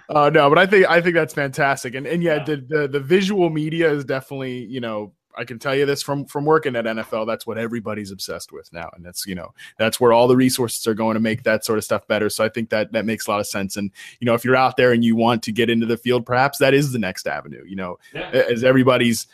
Uh, 0.09 0.29
no, 0.29 0.49
but 0.49 0.57
I 0.57 0.65
think 0.65 0.89
I 0.89 1.01
think 1.01 1.13
that's 1.13 1.33
fantastic, 1.33 1.93
and 1.93 2.07
and 2.07 2.23
yeah, 2.23 2.37
yeah. 2.37 2.43
The, 2.43 2.55
the 2.67 2.87
the 2.87 2.99
visual 2.99 3.49
media 3.49 3.91
is 3.91 4.03
definitely 4.03 4.65
you 4.65 4.81
know 4.81 5.13
I 5.37 5.45
can 5.45 5.59
tell 5.59 5.75
you 5.75 5.85
this 5.85 6.01
from 6.01 6.25
from 6.25 6.45
working 6.45 6.75
at 6.75 6.85
NFL. 6.85 7.27
That's 7.27 7.45
what 7.45 7.57
everybody's 7.57 8.11
obsessed 8.11 8.51
with 8.51 8.71
now, 8.73 8.89
and 8.95 9.05
that's 9.05 9.27
you 9.27 9.35
know 9.35 9.53
that's 9.77 9.99
where 9.99 10.11
all 10.11 10.27
the 10.27 10.35
resources 10.35 10.85
are 10.87 10.93
going 10.93 11.13
to 11.13 11.19
make 11.19 11.43
that 11.43 11.63
sort 11.63 11.77
of 11.77 11.83
stuff 11.83 12.07
better. 12.07 12.29
So 12.29 12.43
I 12.43 12.49
think 12.49 12.69
that 12.71 12.91
that 12.91 13.05
makes 13.05 13.27
a 13.27 13.31
lot 13.31 13.39
of 13.39 13.47
sense. 13.47 13.77
And 13.77 13.91
you 14.19 14.25
know, 14.25 14.33
if 14.33 14.43
you're 14.43 14.55
out 14.55 14.77
there 14.77 14.91
and 14.91 15.03
you 15.03 15.15
want 15.15 15.43
to 15.43 15.51
get 15.51 15.69
into 15.69 15.85
the 15.85 15.97
field, 15.97 16.25
perhaps 16.25 16.57
that 16.57 16.73
is 16.73 16.91
the 16.91 16.99
next 16.99 17.27
avenue. 17.27 17.63
You 17.65 17.75
know, 17.75 17.99
yeah. 18.13 18.29
as 18.31 18.63
everybody's, 18.63 19.27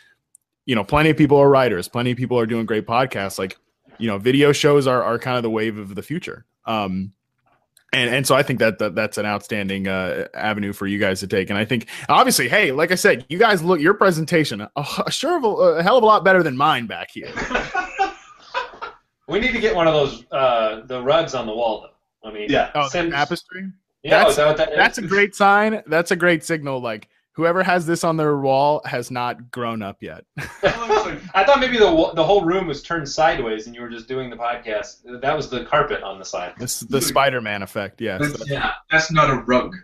you 0.66 0.74
know, 0.74 0.84
plenty 0.84 1.10
of 1.10 1.16
people 1.16 1.38
are 1.38 1.48
writers, 1.48 1.88
plenty 1.88 2.10
of 2.10 2.18
people 2.18 2.38
are 2.38 2.46
doing 2.46 2.66
great 2.66 2.86
podcasts. 2.86 3.38
Like, 3.38 3.56
you 3.98 4.06
know, 4.06 4.18
video 4.18 4.52
shows 4.52 4.86
are 4.86 5.02
are 5.02 5.18
kind 5.18 5.36
of 5.36 5.42
the 5.42 5.50
wave 5.50 5.78
of 5.78 5.94
the 5.94 6.02
future. 6.02 6.44
Um, 6.66 7.12
and 7.96 8.14
and 8.14 8.26
so 8.26 8.34
I 8.34 8.42
think 8.42 8.58
that, 8.58 8.78
that 8.78 8.94
that's 8.94 9.16
an 9.16 9.24
outstanding 9.24 9.88
uh, 9.88 10.28
avenue 10.34 10.74
for 10.74 10.86
you 10.86 10.98
guys 10.98 11.20
to 11.20 11.26
take. 11.26 11.48
And 11.48 11.58
I 11.58 11.64
think 11.64 11.88
obviously, 12.10 12.48
hey, 12.48 12.70
like 12.70 12.92
I 12.92 12.94
said, 12.94 13.24
you 13.30 13.38
guys 13.38 13.62
look 13.62 13.80
your 13.80 13.94
presentation 13.94 14.60
a, 14.60 14.70
a 15.06 15.10
sure 15.10 15.38
of 15.38 15.44
a, 15.44 15.48
a, 15.48 15.82
hell 15.82 15.96
of 15.96 16.02
a 16.02 16.06
lot 16.06 16.22
better 16.22 16.42
than 16.42 16.56
mine 16.56 16.86
back 16.86 17.10
here. 17.10 17.32
we 19.28 19.40
need 19.40 19.52
to 19.52 19.60
get 19.60 19.74
one 19.74 19.88
of 19.88 19.94
those 19.94 20.24
uh, 20.30 20.82
the 20.84 21.02
rugs 21.02 21.34
on 21.34 21.46
the 21.46 21.54
wall, 21.54 21.82
though. 21.82 22.28
I 22.28 22.32
mean, 22.32 22.50
yeah, 22.50 22.70
oh, 22.74 22.88
send, 22.88 23.12
tapestry. 23.12 23.70
Yeah, 24.02 24.24
that's, 24.24 24.36
that 24.36 24.56
that 24.58 24.70
that's 24.76 24.98
a 24.98 25.02
great 25.02 25.34
sign. 25.34 25.82
That's 25.86 26.10
a 26.10 26.16
great 26.16 26.44
signal. 26.44 26.80
Like 26.80 27.08
whoever 27.36 27.62
has 27.62 27.86
this 27.86 28.02
on 28.02 28.16
their 28.16 28.38
wall 28.38 28.80
has 28.86 29.10
not 29.10 29.50
grown 29.50 29.82
up 29.82 29.98
yet. 30.02 30.24
I 30.38 31.44
thought 31.46 31.60
maybe 31.60 31.78
the 31.78 32.12
the 32.14 32.24
whole 32.24 32.44
room 32.44 32.66
was 32.66 32.82
turned 32.82 33.08
sideways 33.08 33.66
and 33.66 33.76
you 33.76 33.82
were 33.82 33.90
just 33.90 34.08
doing 34.08 34.30
the 34.30 34.36
podcast. 34.36 35.02
That 35.20 35.36
was 35.36 35.48
the 35.50 35.64
carpet 35.66 36.02
on 36.02 36.18
the 36.18 36.24
side. 36.24 36.54
This 36.58 36.80
the 36.80 37.00
Spider-Man 37.00 37.62
effect. 37.62 38.00
Yes. 38.00 38.32
That's, 38.32 38.50
yeah, 38.50 38.72
that's 38.90 39.12
not 39.12 39.30
a 39.30 39.36
rug. 39.42 39.76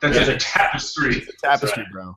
That's 0.00 0.16
yeah. 0.16 0.24
just 0.24 0.30
a 0.30 0.50
tapestry. 0.50 1.18
It's 1.18 1.28
a 1.28 1.46
tapestry, 1.46 1.82
right. 1.82 1.92
bro. 1.92 2.16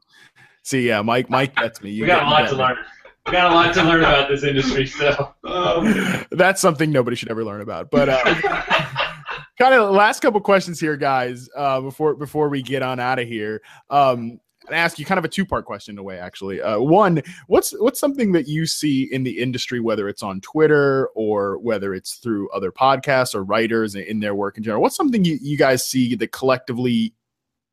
See, 0.64 0.88
yeah, 0.88 1.02
Mike. 1.02 1.30
Mike 1.30 1.56
gets 1.56 1.82
me. 1.82 1.92
You 1.92 2.04
we 2.04 2.08
got 2.08 2.24
a 2.24 2.30
lot 2.30 2.50
to 2.50 2.56
learn. 2.56 2.78
We 3.26 3.32
got 3.32 3.52
a 3.52 3.56
lot 3.56 3.74
to 3.74 3.84
learn 3.84 4.02
about 4.02 4.30
this 4.30 4.44
industry 4.44 4.86
still. 4.86 5.36
Um, 5.44 6.26
that's 6.32 6.62
something 6.62 6.92
nobody 6.92 7.16
should 7.16 7.30
ever 7.30 7.44
learn 7.44 7.62
about. 7.62 7.90
But 7.90 8.10
uh, 8.10 8.20
kind 9.60 9.74
of 9.74 9.92
last 9.92 10.22
couple 10.22 10.40
questions 10.42 10.80
here, 10.80 10.98
guys. 10.98 11.50
Uh, 11.56 11.82
before 11.82 12.16
before 12.16 12.50
we 12.50 12.62
get 12.62 12.82
on 12.82 13.00
out 13.00 13.20
of 13.20 13.28
here. 13.28 13.62
Um, 13.90 14.40
ask 14.72 15.00
you 15.00 15.06
kind 15.06 15.18
of 15.18 15.26
a 15.26 15.30
two 15.30 15.46
part 15.46 15.66
question 15.66 15.96
in 15.96 16.00
a 16.00 16.04
way, 16.04 16.20
actually. 16.20 16.62
Uh, 16.62 16.80
one, 16.80 17.22
what's 17.48 17.72
what's 17.80 18.00
something 18.00 18.32
that 18.34 18.48
you 18.48 18.66
see 18.66 19.04
in 19.12 19.24
the 19.24 19.40
industry, 19.40 19.80
whether 19.80 20.08
it's 20.10 20.24
on 20.24 20.42
Twitter 20.42 21.10
or 21.16 21.58
whether 21.60 21.94
it's 21.94 22.16
through 22.16 22.50
other 22.52 22.72
podcasts 22.72 23.36
or 23.36 23.44
writers 23.44 23.96
in 23.96 24.20
their 24.20 24.36
work 24.36 24.58
in 24.58 24.64
general? 24.64 24.82
What's 24.82 24.96
something 24.96 25.24
you, 25.24 25.38
you 25.42 25.58
guys 25.58 25.86
see 25.86 26.16
that 26.16 26.32
collectively 26.32 27.14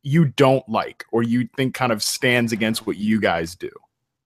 you 0.02 0.26
don't 0.26 0.68
like 0.68 1.04
or 1.12 1.22
you 1.22 1.48
think 1.56 1.74
kind 1.74 1.92
of 1.92 2.02
stands 2.02 2.52
against 2.52 2.86
what 2.86 2.96
you 2.96 3.20
guys 3.20 3.54
do? 3.54 3.70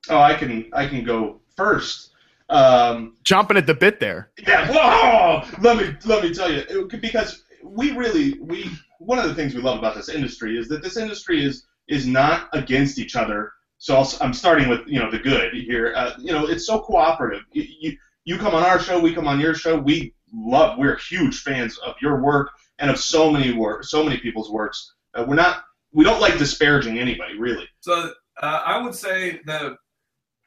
Oh, 0.09 0.21
I 0.21 0.35
can 0.35 0.69
I 0.73 0.87
can 0.87 1.05
go 1.05 1.41
first. 1.57 2.11
Um, 2.49 3.17
Jumping 3.25 3.57
at 3.57 3.67
the 3.67 3.75
bit 3.75 3.99
there. 3.99 4.31
Yeah. 4.47 4.71
Whoa! 4.71 5.43
Let 5.61 5.77
me 5.77 5.97
let 6.05 6.23
me 6.23 6.33
tell 6.33 6.53
you 6.53 6.89
because 7.01 7.45
we 7.63 7.93
really 7.93 8.39
we 8.41 8.71
one 8.99 9.19
of 9.19 9.29
the 9.29 9.35
things 9.35 9.55
we 9.55 9.61
love 9.61 9.79
about 9.79 9.95
this 9.95 10.09
industry 10.09 10.59
is 10.59 10.69
that 10.69 10.83
this 10.83 10.97
industry 10.97 11.45
is 11.45 11.67
is 11.89 12.07
not 12.07 12.49
against 12.53 12.99
each 12.99 13.17
other. 13.17 13.53
So 13.79 13.97
i 13.97 14.25
am 14.25 14.33
starting 14.33 14.69
with 14.69 14.81
you 14.87 14.99
know 14.99 15.11
the 15.11 15.19
good 15.19 15.53
here. 15.53 15.93
Uh, 15.95 16.13
you 16.19 16.33
know, 16.33 16.47
it's 16.47 16.67
so 16.67 16.81
cooperative. 16.81 17.43
You, 17.53 17.65
you 17.81 17.97
you 18.25 18.39
come 18.39 18.55
on 18.55 18.63
our 18.63 18.81
show, 18.81 18.99
we 18.99 19.15
come 19.15 19.29
on 19.29 19.39
your 19.39 19.55
show. 19.55 19.79
We 19.79 20.15
love. 20.33 20.79
We're 20.79 20.97
huge 20.97 21.41
fans 21.41 21.79
of 21.79 21.95
your 22.01 22.21
work 22.21 22.51
and 22.79 22.91
of 22.91 22.99
so 22.99 23.31
many 23.31 23.53
work, 23.53 23.85
so 23.85 24.03
many 24.03 24.19
people's 24.19 24.51
works. 24.51 24.95
Uh, 25.15 25.25
we're 25.27 25.35
not. 25.37 25.65
We 25.93 26.05
don't 26.05 26.21
like 26.21 26.39
disparaging 26.39 26.99
anybody, 26.99 27.39
really. 27.39 27.69
So 27.81 28.13
uh, 28.43 28.63
I 28.65 28.83
would 28.83 28.95
say 28.95 29.41
the 29.47 29.77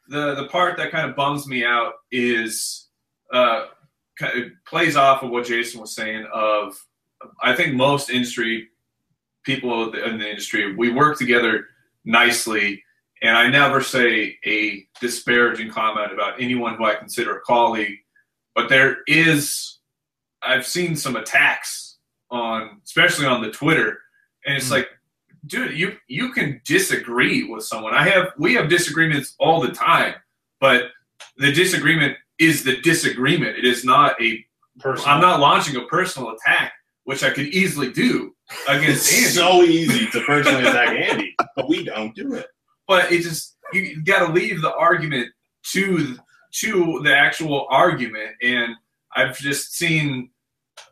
the 0.09 0.35
the 0.35 0.47
part 0.47 0.77
that 0.77 0.91
kind 0.91 1.09
of 1.09 1.15
bums 1.15 1.47
me 1.47 1.63
out 1.63 1.93
is 2.11 2.89
uh, 3.31 3.65
it 4.19 4.53
plays 4.67 4.95
off 4.95 5.23
of 5.23 5.29
what 5.29 5.45
Jason 5.45 5.79
was 5.81 5.95
saying. 5.95 6.27
Of 6.33 6.77
I 7.41 7.55
think 7.55 7.75
most 7.75 8.09
industry 8.09 8.69
people 9.49 9.91
in 9.93 10.19
the 10.19 10.29
industry 10.29 10.75
we 10.75 10.91
work 10.91 11.17
together 11.17 11.67
nicely, 12.05 12.83
and 13.23 13.35
I 13.35 13.49
never 13.49 13.81
say 13.81 14.37
a 14.45 14.85
disparaging 15.01 15.71
comment 15.71 16.13
about 16.13 16.39
anyone 16.39 16.75
who 16.75 16.85
I 16.85 16.95
consider 16.95 17.37
a 17.37 17.41
colleague. 17.41 17.97
But 18.55 18.69
there 18.69 18.97
is, 19.07 19.79
I've 20.43 20.67
seen 20.67 20.95
some 20.95 21.15
attacks 21.15 21.97
on, 22.29 22.81
especially 22.85 23.25
on 23.25 23.41
the 23.41 23.51
Twitter, 23.51 23.99
and 24.45 24.55
it's 24.57 24.67
Mm. 24.67 24.71
like, 24.77 24.89
dude, 25.47 25.77
you 25.81 25.97
you 26.07 26.31
can 26.31 26.61
disagree 26.65 27.43
with 27.43 27.63
someone. 27.63 27.93
I 27.95 28.03
have 28.09 28.33
we 28.37 28.53
have 28.53 28.69
disagreements 28.69 29.35
all 29.39 29.59
the 29.61 29.71
time, 29.71 30.13
but 30.59 30.91
the 31.37 31.51
disagreement 31.51 32.17
is 32.37 32.63
the 32.63 32.77
disagreement. 32.91 33.57
It 33.57 33.65
is 33.65 33.83
not 33.83 34.21
a 34.21 34.45
Personal. 34.79 35.09
I'm 35.15 35.21
not 35.21 35.41
launching 35.41 35.75
a 35.75 35.85
personal 35.97 36.29
attack, 36.35 36.71
which 37.03 37.21
I 37.21 37.31
could 37.31 37.47
easily 37.47 37.91
do 37.91 38.33
against 38.67 39.11
Andy. 39.13 39.25
It's 39.25 39.33
so 39.35 39.63
easy 39.63 40.07
to 40.07 40.21
personally 40.25 40.63
attack 40.67 40.89
Andy, 40.89 41.35
but 41.55 41.67
we 41.69 41.83
don't 41.83 42.13
do 42.15 42.33
it. 42.35 42.47
but 42.87 43.11
it 43.11 43.21
just 43.21 43.57
you 43.73 44.01
got 44.03 44.25
to 44.25 44.33
leave 44.33 44.61
the 44.61 44.73
argument 44.73 45.27
to 45.73 46.17
to 46.61 47.01
the 47.03 47.15
actual 47.15 47.67
argument, 47.69 48.31
and 48.41 48.75
I've 49.15 49.37
just 49.37 49.73
seen 49.75 50.31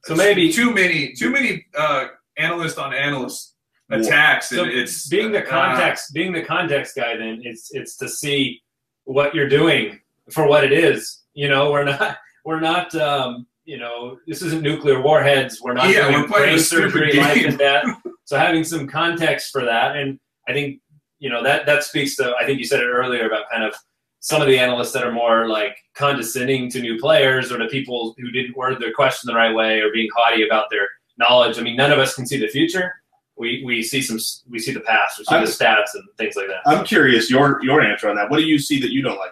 So 0.05 0.15
maybe- 0.15 0.51
too 0.53 0.73
many 0.73 1.13
too 1.13 1.31
many 1.31 1.65
uh, 1.77 2.07
analyst 2.37 2.77
on 2.77 2.93
analyst 2.93 3.55
attacks, 3.89 4.49
So 4.49 4.65
it's 4.65 5.07
being 5.07 5.31
the 5.31 5.43
uh, 5.45 5.49
context, 5.49 6.13
being 6.13 6.33
the 6.33 6.43
context 6.43 6.95
guy. 6.95 7.15
Then 7.17 7.41
it's 7.43 7.71
it's 7.73 7.97
to 7.97 8.07
see 8.09 8.61
what 9.05 9.33
you're 9.33 9.49
doing 9.49 9.99
for 10.31 10.45
what 10.47 10.63
it 10.63 10.73
is. 10.73 11.23
You 11.33 11.49
know, 11.49 11.71
we're 11.71 11.85
not 11.85 12.17
we're 12.45 12.59
not. 12.59 12.93
Um, 12.95 13.47
you 13.67 13.77
know, 13.77 14.17
this 14.25 14.41
isn't 14.41 14.61
nuclear 14.63 15.01
warheads. 15.01 15.61
We're 15.61 15.73
not 15.73 15.89
Yeah, 15.89 16.09
doing 16.09 16.21
we're 16.23 16.27
brain 16.29 16.55
a 16.55 16.59
stupid 16.59 16.91
surgery, 16.93 17.11
game. 17.11 17.21
life 17.21 17.45
and 17.45 17.57
death. 17.67 17.85
So 18.23 18.37
having 18.37 18.63
some 18.63 18.87
context 18.87 19.51
for 19.51 19.65
that, 19.65 19.95
and 19.97 20.19
I 20.47 20.53
think 20.53 20.79
you 21.19 21.29
know 21.29 21.43
that 21.43 21.65
that 21.65 21.83
speaks 21.83 22.15
to. 22.15 22.33
I 22.41 22.45
think 22.45 22.59
you 22.59 22.65
said 22.65 22.79
it 22.79 22.87
earlier 22.87 23.27
about 23.27 23.49
kind 23.51 23.63
of 23.63 23.75
some 24.21 24.41
of 24.41 24.47
the 24.47 24.57
analysts 24.57 24.93
that 24.93 25.03
are 25.03 25.11
more 25.11 25.47
like 25.49 25.77
condescending 25.95 26.69
to 26.71 26.81
new 26.81 26.97
players 26.99 27.51
or 27.51 27.57
to 27.57 27.67
people 27.67 28.15
who 28.17 28.31
didn't 28.31 28.55
word 28.57 28.79
their 28.81 28.93
question 28.93 29.27
the 29.27 29.35
right 29.35 29.53
way 29.53 29.79
or 29.81 29.91
being 29.91 30.09
haughty 30.15 30.45
about 30.47 30.69
their 30.71 30.87
knowledge. 31.17 31.59
I 31.59 31.61
mean, 31.61 31.75
none 31.75 31.91
of 31.91 31.99
us 31.99 32.15
can 32.15 32.25
see 32.25 32.39
the 32.39 32.47
future. 32.47 32.93
We 33.35 33.63
we 33.65 33.83
see 33.83 34.01
some 34.01 34.17
we 34.49 34.59
see 34.59 34.71
the 34.71 34.79
past, 34.79 35.19
we 35.19 35.25
see 35.25 35.35
I'm- 35.35 35.45
the 35.45 35.51
stats 35.51 35.93
and 35.93 36.03
things 36.17 36.35
like 36.37 36.47
that. 36.47 36.61
I'm 36.65 36.85
curious 36.85 37.29
your 37.29 37.59
your 37.63 37.81
answer 37.81 38.07
on 38.09 38.15
that. 38.15 38.29
What 38.29 38.37
do 38.37 38.45
you 38.45 38.59
see 38.59 38.79
that 38.81 38.91
you 38.91 39.01
don't 39.01 39.17
like? 39.17 39.31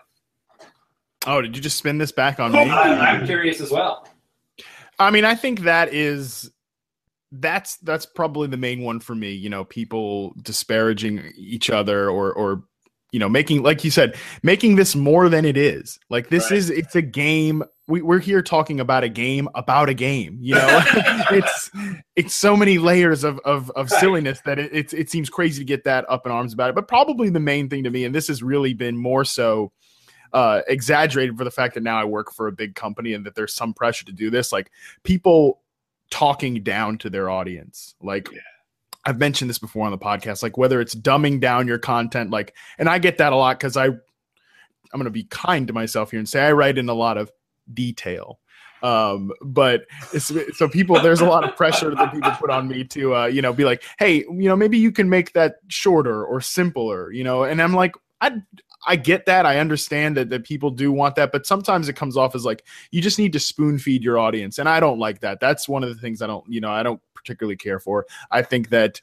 Oh, 1.28 1.42
did 1.42 1.56
you 1.56 1.62
just 1.62 1.78
spin 1.78 1.98
this 1.98 2.12
back 2.12 2.40
on 2.40 2.52
me? 2.52 2.60
I, 2.70 3.14
I'm 3.14 3.26
curious 3.26 3.60
as 3.60 3.72
well. 3.72 4.08
I 5.00 5.12
mean, 5.12 5.26
I 5.26 5.36
think 5.36 5.62
that 5.62 5.94
is 5.94 6.50
that's 7.32 7.78
that's 7.78 8.06
probably 8.06 8.48
the 8.48 8.58
main 8.58 8.82
one 8.82 9.00
for 9.00 9.16
me. 9.16 9.32
You 9.34 9.50
know, 9.50 9.66
people 9.66 10.34
disparaging 10.42 11.32
each 11.38 11.70
other 11.70 12.10
or 12.10 12.32
or 12.34 12.64
you 13.12 13.20
know 13.20 13.30
making 13.30 13.64
like 13.64 13.84
you 13.84 13.92
said 13.92 14.16
making 14.44 14.76
this 14.76 14.96
more 14.96 15.30
than 15.30 15.46
it 15.46 15.58
is. 15.58 16.00
Like 16.10 16.30
this 16.30 16.50
Right. 16.52 16.58
is 16.58 16.70
it's 16.70 16.96
a 16.96 17.02
game. 17.02 17.64
We, 17.88 18.02
we're 18.02 18.20
here 18.20 18.42
talking 18.42 18.80
about 18.80 19.04
a 19.04 19.10
game 19.10 19.48
about 19.54 19.90
a 19.90 19.94
game. 19.94 20.38
You 20.42 20.56
know, 20.56 20.82
it's 21.32 21.70
it's 22.16 22.34
so 22.34 22.56
many 22.58 22.78
layers 22.78 23.24
of 23.24 23.40
of, 23.40 23.70
of 23.72 23.92
Right. 23.92 24.00
silliness 24.00 24.40
that 24.46 24.58
it, 24.60 24.74
it 24.74 24.94
it 24.94 25.10
seems 25.12 25.30
crazy 25.30 25.60
to 25.62 25.66
get 25.66 25.84
that 25.84 26.06
up 26.10 26.26
in 26.26 26.32
arms 26.32 26.54
about 26.54 26.70
it. 26.70 26.76
But 26.76 26.88
probably 26.88 27.30
the 27.30 27.40
main 27.40 27.70
thing 27.70 27.84
to 27.84 27.90
me, 27.92 28.06
and 28.06 28.16
this 28.16 28.28
has 28.28 28.42
really 28.42 28.74
been 28.74 28.98
more 28.98 29.24
so 29.26 29.72
uh, 30.36 30.62
exaggerated 30.68 31.38
for 31.38 31.46
the 31.46 31.52
fact 31.52 31.74
that 31.74 31.82
now 31.82 31.98
I 31.98 32.04
work 32.04 32.32
for 32.32 32.48
a 32.48 32.52
big 32.52 32.76
company 32.76 33.14
and 33.14 33.26
that 33.26 33.36
there's 33.36 33.54
some 33.54 33.74
pressure 33.74 34.06
to 34.06 34.12
do 34.12 34.30
this. 34.30 34.52
Like 34.52 34.70
people 35.04 35.62
talking 36.12 36.62
down 36.62 36.98
to 37.00 37.10
their 37.10 37.30
audience. 37.30 37.96
Like 38.02 38.28
I've 39.06 39.18
mentioned 39.18 39.50
this 39.50 39.60
before 39.60 39.86
on 39.86 39.92
the 39.92 39.98
podcast. 39.98 40.44
Like 40.44 40.58
whether 40.58 40.82
it's 40.82 40.94
dumbing 40.94 41.40
down 41.40 41.68
your 41.68 41.80
content, 41.80 42.32
like, 42.32 42.54
and 42.78 42.90
I 42.90 43.00
get 43.00 43.18
that 43.20 43.32
a 43.32 43.36
lot 43.36 43.58
because 43.58 43.78
I, 43.78 43.86
I'm 43.86 43.98
going 44.92 45.06
to 45.06 45.10
be 45.10 45.24
kind 45.24 45.68
to 45.68 45.74
myself 45.74 46.12
here 46.12 46.20
and 46.20 46.28
say 46.28 46.42
I 46.42 46.52
write 46.52 46.78
in 46.78 46.90
a 46.90 46.94
lot 46.94 47.18
of 47.18 47.32
detail. 47.74 48.40
Um, 48.84 49.32
but 49.42 49.86
it's, 50.14 50.32
so 50.58 50.68
people, 50.68 51.00
there's 51.00 51.22
a 51.22 51.26
lot 51.26 51.44
of 51.48 51.56
pressure 51.56 51.96
that 51.96 52.12
people 52.12 52.32
put 52.32 52.50
on 52.50 52.68
me 52.68 52.84
to, 52.84 53.16
uh, 53.16 53.26
you 53.26 53.42
know, 53.42 53.54
be 53.54 53.64
like, 53.64 53.84
hey, 53.98 54.18
you 54.18 54.50
know, 54.50 54.56
maybe 54.56 54.78
you 54.78 54.92
can 54.92 55.10
make 55.10 55.32
that 55.32 55.56
shorter 55.70 56.26
or 56.26 56.42
simpler, 56.42 57.12
you 57.12 57.24
know, 57.24 57.46
and 57.46 57.62
I'm 57.62 57.74
like, 57.74 57.96
I, 58.22 58.32
I 58.86 58.96
get 58.96 59.26
that. 59.26 59.46
I 59.46 59.60
understand 59.60 60.18
that, 60.18 60.30
that 60.30 60.44
people 60.44 60.70
do 60.70 60.92
want 60.92 61.16
that, 61.16 61.32
but 61.32 61.46
sometimes 61.46 61.90
it 61.90 61.96
comes 61.96 62.18
off 62.18 62.36
as 62.36 62.46
like 62.46 62.64
you 62.92 63.02
just 63.02 63.20
need 63.20 63.34
to 63.34 63.40
spoon 63.40 63.80
feed 63.80 64.04
your 64.04 64.18
audience. 64.18 64.60
And 64.60 64.70
I 64.70 64.80
don't 64.80 65.00
like 65.00 65.22
that. 65.22 65.40
That's 65.40 65.68
one 65.68 65.84
of 65.84 65.90
the 65.90 66.00
things 66.00 66.22
I 66.22 66.28
don't, 66.28 66.46
you 66.48 66.62
know, 66.62 66.72
I 66.72 66.84
don't 66.84 67.02
particularly 67.14 67.58
care 67.58 67.80
for. 67.80 68.06
I 68.32 68.42
think 68.42 68.70
that 68.70 69.02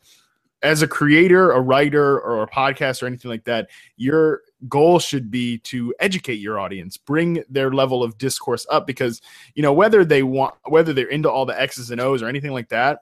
as 0.63 0.81
a 0.81 0.87
creator, 0.87 1.51
a 1.51 1.61
writer, 1.61 2.21
or 2.21 2.43
a 2.43 2.49
podcast 2.49 3.03
or 3.03 3.07
anything 3.07 3.31
like 3.31 3.45
that, 3.45 3.69
your 3.97 4.43
goal 4.69 5.01
should 5.01 5.31
be 5.31 5.59
to 5.59 5.93
educate 5.99 6.35
your 6.39 6.61
audience, 6.61 6.97
bring 6.97 7.43
their 7.51 7.73
level 7.73 8.05
of 8.05 8.17
discourse 8.17 8.65
up 8.71 8.87
because, 8.87 9.21
you 9.55 9.63
know, 9.63 9.73
whether 9.73 10.05
they 10.05 10.23
want, 10.23 10.55
whether 10.67 10.93
they're 10.93 11.09
into 11.09 11.29
all 11.29 11.45
the 11.45 11.61
X's 11.61 11.91
and 11.91 12.01
O's 12.01 12.23
or 12.23 12.29
anything 12.29 12.53
like 12.53 12.69
that, 12.69 13.01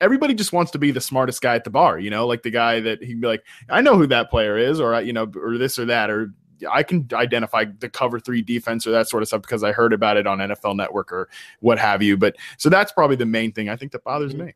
everybody 0.00 0.34
just 0.34 0.52
wants 0.52 0.70
to 0.72 0.78
be 0.78 0.90
the 0.90 1.00
smartest 1.00 1.42
guy 1.42 1.54
at 1.54 1.64
the 1.64 1.70
bar, 1.70 1.98
you 1.98 2.10
know, 2.10 2.26
like 2.26 2.42
the 2.42 2.50
guy 2.50 2.80
that 2.80 3.02
he'd 3.02 3.20
be 3.20 3.26
like, 3.26 3.44
I 3.68 3.80
know 3.80 3.96
who 3.96 4.06
that 4.08 4.30
player 4.30 4.56
is, 4.56 4.80
or, 4.80 5.00
you 5.00 5.12
know, 5.12 5.30
or 5.36 5.58
this 5.58 5.78
or 5.78 5.84
that, 5.86 6.10
or 6.10 6.32
I 6.70 6.82
can 6.82 7.08
identify 7.12 7.64
the 7.78 7.88
cover 7.88 8.20
three 8.20 8.42
defense 8.42 8.86
or 8.86 8.90
that 8.90 9.08
sort 9.08 9.22
of 9.22 9.28
stuff 9.28 9.42
because 9.42 9.62
I 9.62 9.72
heard 9.72 9.92
about 9.92 10.16
it 10.16 10.26
on 10.26 10.38
NFL 10.38 10.76
Network 10.76 11.12
or 11.12 11.28
what 11.60 11.78
have 11.78 12.02
you. 12.02 12.16
But 12.16 12.36
so 12.58 12.68
that's 12.68 12.92
probably 12.92 13.16
the 13.16 13.26
main 13.26 13.52
thing 13.52 13.68
I 13.68 13.76
think 13.76 13.92
that 13.92 14.04
bothers 14.04 14.32
mm-hmm. 14.32 14.46
me. 14.46 14.54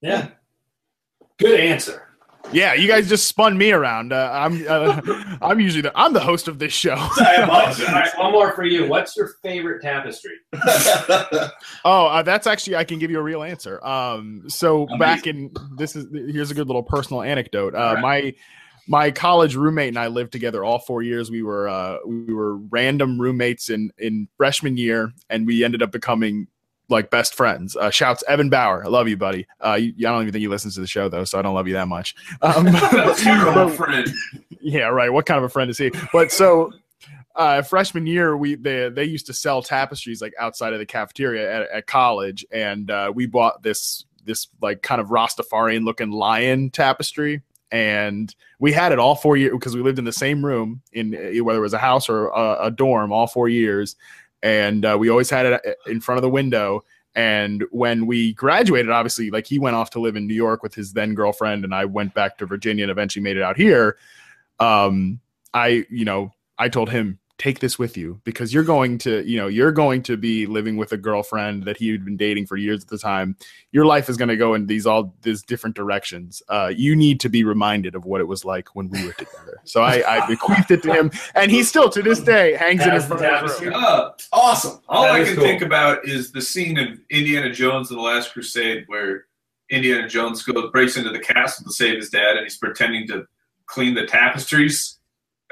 Yeah. 0.00 0.28
Good 1.38 1.60
answer. 1.60 2.08
Yeah, 2.52 2.74
you 2.74 2.88
guys 2.88 3.08
just 3.08 3.26
spun 3.26 3.56
me 3.56 3.72
around. 3.72 4.12
Uh, 4.12 4.30
I'm 4.32 4.66
uh, 4.68 5.00
I'm 5.42 5.60
usually 5.60 5.82
the 5.82 5.92
I'm 5.94 6.12
the 6.12 6.20
host 6.20 6.48
of 6.48 6.58
this 6.58 6.72
show. 6.72 6.96
I 6.98 7.74
right, 7.92 8.18
one 8.18 8.32
more 8.32 8.52
for 8.52 8.64
you. 8.64 8.88
What's 8.88 9.16
your 9.16 9.34
favorite 9.42 9.82
tapestry? 9.82 10.36
Oh, 11.84 12.06
uh, 12.06 12.22
that's 12.22 12.46
actually 12.46 12.76
I 12.76 12.84
can 12.84 12.98
give 12.98 13.10
you 13.10 13.18
a 13.18 13.22
real 13.22 13.42
answer. 13.42 13.84
Um, 13.84 14.44
so 14.48 14.84
Amazing. 14.84 14.98
back 14.98 15.26
in 15.26 15.50
this 15.76 15.96
is 15.96 16.06
here's 16.12 16.50
a 16.50 16.54
good 16.54 16.66
little 16.66 16.82
personal 16.82 17.22
anecdote. 17.22 17.74
Uh, 17.74 17.78
All 17.78 17.94
right. 17.94 18.02
my 18.02 18.34
my 18.88 19.10
college 19.10 19.54
roommate 19.54 19.88
and 19.88 19.98
I 19.98 20.08
lived 20.08 20.32
together 20.32 20.64
all 20.64 20.78
four 20.78 21.02
years. 21.02 21.30
We 21.30 21.42
were 21.42 21.68
uh, 21.68 21.98
we 22.06 22.32
were 22.32 22.56
random 22.56 23.20
roommates 23.20 23.70
in 23.70 23.90
in 23.98 24.28
freshman 24.36 24.76
year, 24.76 25.12
and 25.30 25.46
we 25.46 25.64
ended 25.64 25.82
up 25.82 25.92
becoming 25.92 26.48
like 26.92 27.10
best 27.10 27.34
friends. 27.34 27.74
Uh, 27.74 27.90
shouts 27.90 28.22
Evan 28.28 28.50
Bauer, 28.50 28.84
I 28.84 28.88
love 28.88 29.08
you, 29.08 29.16
buddy. 29.16 29.46
Uh, 29.60 29.74
you, 29.74 29.92
I 30.06 30.12
don't 30.12 30.22
even 30.22 30.32
think 30.32 30.42
he 30.42 30.48
listens 30.48 30.74
to 30.76 30.80
the 30.80 30.86
show 30.86 31.08
though, 31.08 31.24
so 31.24 31.38
I 31.38 31.42
don't 31.42 31.54
love 31.54 31.66
you 31.66 31.74
that 31.74 31.88
much. 31.88 32.14
Um, 32.42 32.64
but- 32.72 33.70
friend. 33.74 34.08
yeah, 34.60 34.84
right. 34.88 35.12
What 35.12 35.26
kind 35.26 35.38
of 35.38 35.44
a 35.44 35.48
friend 35.48 35.70
is 35.70 35.78
he? 35.78 35.90
But 36.12 36.30
so 36.30 36.72
uh, 37.34 37.62
freshman 37.62 38.06
year, 38.06 38.36
we 38.36 38.54
they 38.54 38.88
they 38.88 39.04
used 39.04 39.26
to 39.26 39.32
sell 39.32 39.62
tapestries 39.62 40.20
like 40.20 40.34
outside 40.38 40.72
of 40.72 40.78
the 40.78 40.86
cafeteria 40.86 41.62
at, 41.62 41.70
at 41.70 41.86
college, 41.86 42.44
and 42.52 42.90
uh, 42.90 43.10
we 43.14 43.26
bought 43.26 43.62
this 43.62 44.04
this 44.24 44.48
like 44.60 44.82
kind 44.82 45.00
of 45.00 45.08
Rastafarian 45.08 45.84
looking 45.84 46.10
lion 46.10 46.70
tapestry, 46.70 47.42
and 47.70 48.34
we 48.58 48.72
had 48.72 48.92
it 48.92 48.98
all 48.98 49.14
four 49.14 49.36
years 49.36 49.52
because 49.52 49.74
we 49.74 49.82
lived 49.82 49.98
in 49.98 50.04
the 50.04 50.12
same 50.12 50.44
room 50.44 50.82
in 50.92 51.12
whether 51.44 51.58
it 51.58 51.62
was 51.62 51.74
a 51.74 51.78
house 51.78 52.08
or 52.08 52.28
a, 52.28 52.66
a 52.66 52.70
dorm 52.70 53.12
all 53.12 53.26
four 53.26 53.48
years, 53.48 53.96
and 54.42 54.84
uh, 54.84 54.96
we 54.98 55.08
always 55.08 55.30
had 55.30 55.46
it 55.46 55.78
in 55.86 56.00
front 56.00 56.18
of 56.18 56.22
the 56.22 56.30
window. 56.30 56.84
And 57.14 57.64
when 57.70 58.06
we 58.06 58.32
graduated, 58.32 58.90
obviously, 58.90 59.30
like 59.30 59.46
he 59.46 59.58
went 59.58 59.76
off 59.76 59.90
to 59.90 60.00
live 60.00 60.16
in 60.16 60.26
New 60.26 60.34
York 60.34 60.62
with 60.62 60.74
his 60.74 60.94
then 60.94 61.14
girlfriend, 61.14 61.64
and 61.64 61.74
I 61.74 61.84
went 61.84 62.14
back 62.14 62.38
to 62.38 62.46
Virginia 62.46 62.84
and 62.84 62.90
eventually 62.90 63.22
made 63.22 63.36
it 63.36 63.42
out 63.42 63.56
here 63.56 63.98
um 64.62 65.20
i 65.54 65.84
you 65.90 66.04
know 66.04 66.32
i 66.58 66.68
told 66.68 66.88
him 66.88 67.18
take 67.38 67.58
this 67.60 67.78
with 67.78 67.96
you 67.96 68.20
because 68.24 68.52
you're 68.54 68.62
going 68.62 68.98
to 68.98 69.22
you 69.28 69.36
know 69.36 69.48
you're 69.48 69.72
going 69.72 70.02
to 70.02 70.16
be 70.16 70.46
living 70.46 70.76
with 70.76 70.92
a 70.92 70.96
girlfriend 70.96 71.64
that 71.64 71.76
he 71.76 71.90
had 71.90 72.04
been 72.04 72.16
dating 72.16 72.46
for 72.46 72.56
years 72.56 72.82
at 72.82 72.88
the 72.88 72.98
time 72.98 73.34
your 73.72 73.84
life 73.84 74.08
is 74.08 74.16
going 74.16 74.28
to 74.28 74.36
go 74.36 74.54
in 74.54 74.66
these 74.66 74.86
all 74.86 75.12
these 75.22 75.42
different 75.42 75.74
directions 75.74 76.42
uh 76.50 76.70
you 76.74 76.94
need 76.94 77.18
to 77.18 77.28
be 77.28 77.42
reminded 77.42 77.94
of 77.94 78.04
what 78.04 78.20
it 78.20 78.28
was 78.28 78.44
like 78.44 78.68
when 78.76 78.88
we 78.90 79.04
were 79.06 79.14
together 79.14 79.58
so 79.64 79.82
i 79.82 80.04
i 80.06 80.26
bequeathed 80.28 80.70
it 80.70 80.82
to 80.82 80.92
him 80.92 81.10
and 81.34 81.50
he 81.50 81.62
still 81.64 81.88
to 81.88 82.02
this 82.02 82.20
day 82.20 82.54
hangs 82.54 82.82
in 82.82 82.90
Has 82.90 83.06
front 83.06 83.22
his 83.22 83.30
tapestry. 83.30 83.68
room. 83.68 83.76
Uh, 83.82 84.10
awesome. 84.32 84.80
all 84.88 85.04
That 85.04 85.12
I 85.12 85.24
can 85.24 85.34
cool. 85.34 85.42
think 85.44 85.62
about 85.62 86.06
is 86.06 86.30
the 86.32 86.42
scene 86.42 86.78
of 86.78 86.98
Indiana 87.10 87.52
Jones 87.52 87.90
and 87.90 87.98
the 87.98 88.02
Last 88.04 88.32
Crusade 88.34 88.84
where 88.86 89.24
Indiana 89.70 90.06
Jones 90.06 90.42
goes 90.42 90.70
breaks 90.70 90.96
into 90.98 91.10
the 91.10 91.18
castle 91.18 91.64
to 91.64 91.72
save 91.72 91.96
his 91.96 92.10
dad, 92.10 92.36
and 92.36 92.44
he's 92.44 92.58
pretending 92.58 93.08
to 93.08 93.26
clean 93.66 93.94
the 93.94 94.06
tapestries. 94.06 94.98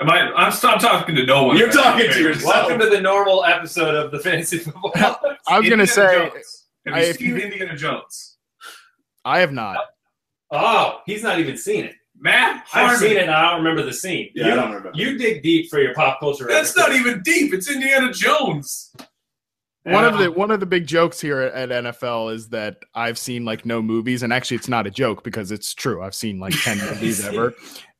Am 0.01 0.09
I? 0.09 0.20
I'm, 0.32 0.53
I'm 0.62 0.78
talking 0.78 1.14
to 1.14 1.26
no 1.26 1.44
one. 1.44 1.59
You're 1.59 1.70
talking 1.70 2.11
to 2.11 2.20
yourself. 2.20 2.44
Welcome 2.55 2.78
to 2.80 2.88
the 2.88 3.01
normal 3.01 3.44
episode 3.44 3.94
of 3.94 4.11
the 4.11 4.18
Fantasy 4.18 4.59
Football. 4.59 4.92
i 5.46 5.59
was 5.59 5.68
going 5.68 5.78
to 5.78 5.86
say 5.86 6.30
Jones. 6.30 6.66
Have 6.86 6.94
I- 6.94 7.01
you 7.01 7.07
if 7.07 7.16
seen 7.16 7.28
you- 7.28 7.36
Indiana 7.36 7.76
Jones? 7.76 8.36
i 9.22 9.40
have 9.40 9.53
not 9.53 9.76
oh, 10.51 11.01
he's 11.05 11.22
not 11.22 11.38
even 11.38 11.57
seen 11.57 11.84
it. 11.84 11.94
Matt, 12.18 12.66
I've 12.72 12.98
seen 12.98 13.12
it 13.18 13.22
and 13.22 13.30
I 13.30 13.51
don't 13.51 13.62
remember 13.62 13.82
the 13.82 13.92
scene. 13.92 14.30
Yeah, 14.34 14.46
you, 14.46 14.53
I 14.53 14.55
don't 14.57 14.68
remember. 14.72 14.90
you 14.94 15.16
dig 15.18 15.42
deep 15.42 15.70
for 15.70 15.78
your 15.80 15.94
pop 15.94 16.20
culture. 16.20 16.46
That's 16.48 16.76
not 16.76 16.92
even 16.92 17.22
deep. 17.22 17.53
It's 17.55 17.70
Indiana 17.70 18.12
Jones. 18.12 18.94
One 19.84 20.05
of 20.05 20.18
the 20.18 20.30
one 20.30 20.51
of 20.51 20.61
the 20.61 20.66
big 20.66 20.86
jokes 20.86 21.20
here 21.20 21.40
at 21.40 21.70
NFL 21.70 22.34
is 22.34 22.48
that 22.51 22.78
I've 22.94 23.18
seen 23.18 23.46
like 23.46 23.64
no 23.64 23.80
movies, 23.80 24.22
and 24.22 24.32
actually 24.32 24.59
it's 24.59 24.68
not 24.68 24.86
a 24.86 24.90
joke 24.90 25.24
because 25.24 25.51
it's 25.51 25.72
true. 25.72 26.03
I've 26.03 26.14
seen 26.14 26.38
like 26.38 26.55
ten 26.62 26.78
movies 26.90 27.24
ever, 27.24 27.55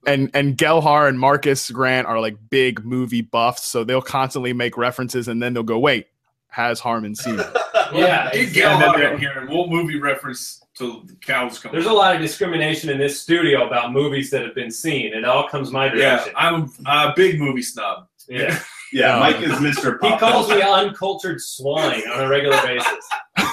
and 0.07 0.31
and 0.35 0.57
Gelhar 0.57 1.09
and 1.09 1.19
Marcas 1.19 1.71
Grant 1.73 2.07
are 2.07 2.21
like 2.21 2.37
big 2.51 2.85
movie 2.85 3.21
buffs, 3.23 3.65
so 3.65 3.85
they'll 3.85 4.01
constantly 4.03 4.53
make 4.53 4.77
references, 4.77 5.29
and 5.29 5.43
then 5.43 5.53
they'll 5.55 5.63
go, 5.63 5.79
"Wait, 5.79 6.07
has 6.49 6.81
Harmon 6.81 7.15
seen 7.15 7.39
it?" 7.41 7.47
Yeah, 7.93 8.27
Get 8.31 8.35
it's- 8.37 8.53
Gallagher 8.55 9.15
in 9.15 9.19
here, 9.19 9.33
and 9.37 9.49
we'll 9.49 9.67
movie 9.67 9.99
reference 9.99 10.63
till 10.77 11.01
the 11.03 11.15
cows 11.17 11.59
come. 11.59 11.73
There's 11.73 11.87
a 11.87 11.93
lot 11.93 12.15
of 12.15 12.23
discrimination 12.23 12.89
in 12.89 12.99
this 12.99 13.21
studio 13.21 13.67
about 13.67 13.93
movies 13.93 14.31
that 14.31 14.43
have 14.43 14.55
been 14.55 14.71
seen. 14.71 15.13
It 15.13 15.25
all 15.25 15.49
comes 15.49 15.73
my 15.73 15.87
Yeah, 15.87 15.91
direction. 16.19 16.33
I'm 16.37 16.71
a 16.87 17.13
big 17.17 17.41
movie 17.41 17.63
snob. 17.63 18.07
Yeah. 18.29 18.59
Yeah, 18.93 19.15
Um, 19.15 19.21
Mike 19.21 19.37
is 19.41 19.53
Mr. 19.53 19.99
He 20.03 20.19
calls 20.19 20.49
me 20.49 20.61
uncultured 20.63 21.41
swine 21.41 22.03
on 22.13 22.25
a 22.25 22.29
regular 22.29 22.61
basis. 22.63 23.09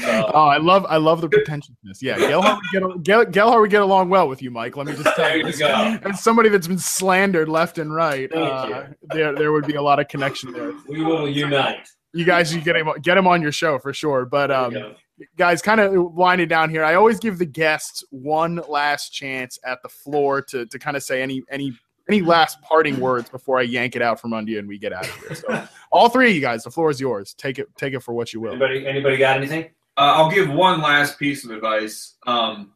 So, 0.00 0.30
Oh, 0.34 0.46
I 0.46 0.58
love 0.58 0.86
I 0.88 0.96
love 0.96 1.20
the 1.20 1.28
pretentiousness. 1.30 2.02
Yeah, 2.02 2.16
Gelhar 2.18 2.58
would 2.82 3.04
get 3.04 3.30
Gelhar 3.32 3.60
would 3.60 3.70
get 3.70 3.82
along 3.82 4.08
well 4.10 4.28
with 4.28 4.42
you, 4.42 4.50
Mike. 4.50 4.76
Let 4.76 4.86
me 4.86 4.92
just 4.94 5.14
tell 5.16 5.36
you. 5.36 5.46
you. 5.46 5.66
As 5.66 6.22
somebody 6.22 6.48
that's 6.48 6.66
been 6.68 6.78
slandered 6.78 7.48
left 7.48 7.78
and 7.78 7.94
right, 7.94 8.32
uh, 8.32 8.86
there 9.02 9.34
there 9.34 9.52
would 9.52 9.66
be 9.66 9.74
a 9.74 9.82
lot 9.82 9.98
of 9.98 10.08
connection 10.08 10.52
there. 10.52 10.72
we 10.88 11.02
will 11.02 11.28
unite. 11.28 11.88
You 12.14 12.24
guys 12.24 12.54
you 12.54 12.60
get 12.60 12.76
him 12.76 12.88
get 13.02 13.16
him 13.16 13.26
on 13.26 13.42
your 13.42 13.52
show 13.52 13.78
for 13.78 13.92
sure. 13.92 14.24
But 14.24 14.50
um, 14.50 14.94
guys, 15.36 15.60
kind 15.62 15.80
of 15.80 15.92
winding 16.12 16.48
down 16.48 16.70
here. 16.70 16.84
I 16.84 16.94
always 16.94 17.18
give 17.18 17.38
the 17.38 17.46
guests 17.46 18.02
one 18.10 18.60
last 18.68 19.10
chance 19.10 19.58
at 19.64 19.82
the 19.82 19.88
floor 19.88 20.42
to 20.42 20.66
to 20.66 20.78
kind 20.78 20.96
of 20.96 21.02
say 21.02 21.22
any 21.22 21.42
any 21.50 21.72
any 22.08 22.22
last 22.22 22.60
parting 22.62 22.98
words 23.00 23.28
before 23.28 23.58
I 23.58 23.62
yank 23.62 23.94
it 23.94 24.00
out 24.00 24.18
from 24.18 24.32
under 24.32 24.50
you 24.50 24.58
and 24.58 24.66
we 24.66 24.78
get 24.78 24.94
out 24.94 25.06
of 25.06 25.14
here. 25.16 25.34
So, 25.34 25.68
all 25.92 26.08
three 26.08 26.30
of 26.30 26.34
you 26.34 26.40
guys, 26.40 26.64
the 26.64 26.70
floor 26.70 26.88
is 26.90 26.98
yours. 26.98 27.34
Take 27.34 27.58
it 27.58 27.68
take 27.76 27.92
it 27.92 28.00
for 28.00 28.14
what 28.14 28.32
you 28.32 28.40
will. 28.40 28.52
Anybody, 28.52 28.86
anybody 28.86 29.16
got 29.18 29.36
anything? 29.36 29.68
Uh, 29.98 30.14
I'll 30.14 30.30
give 30.30 30.48
one 30.48 30.80
last 30.80 31.18
piece 31.18 31.44
of 31.44 31.50
advice. 31.50 32.14
Um, 32.24 32.74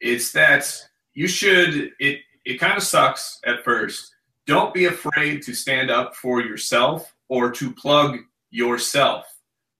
it's 0.00 0.30
that 0.32 0.72
you 1.14 1.26
should. 1.26 1.90
It 1.98 2.20
it 2.44 2.60
kind 2.60 2.76
of 2.76 2.84
sucks 2.84 3.40
at 3.44 3.64
first. 3.64 4.14
Don't 4.46 4.72
be 4.72 4.84
afraid 4.84 5.42
to 5.42 5.52
stand 5.52 5.90
up 5.90 6.14
for 6.14 6.40
yourself 6.40 7.12
or 7.28 7.50
to 7.50 7.72
plug 7.74 8.18
yourself. 8.50 9.26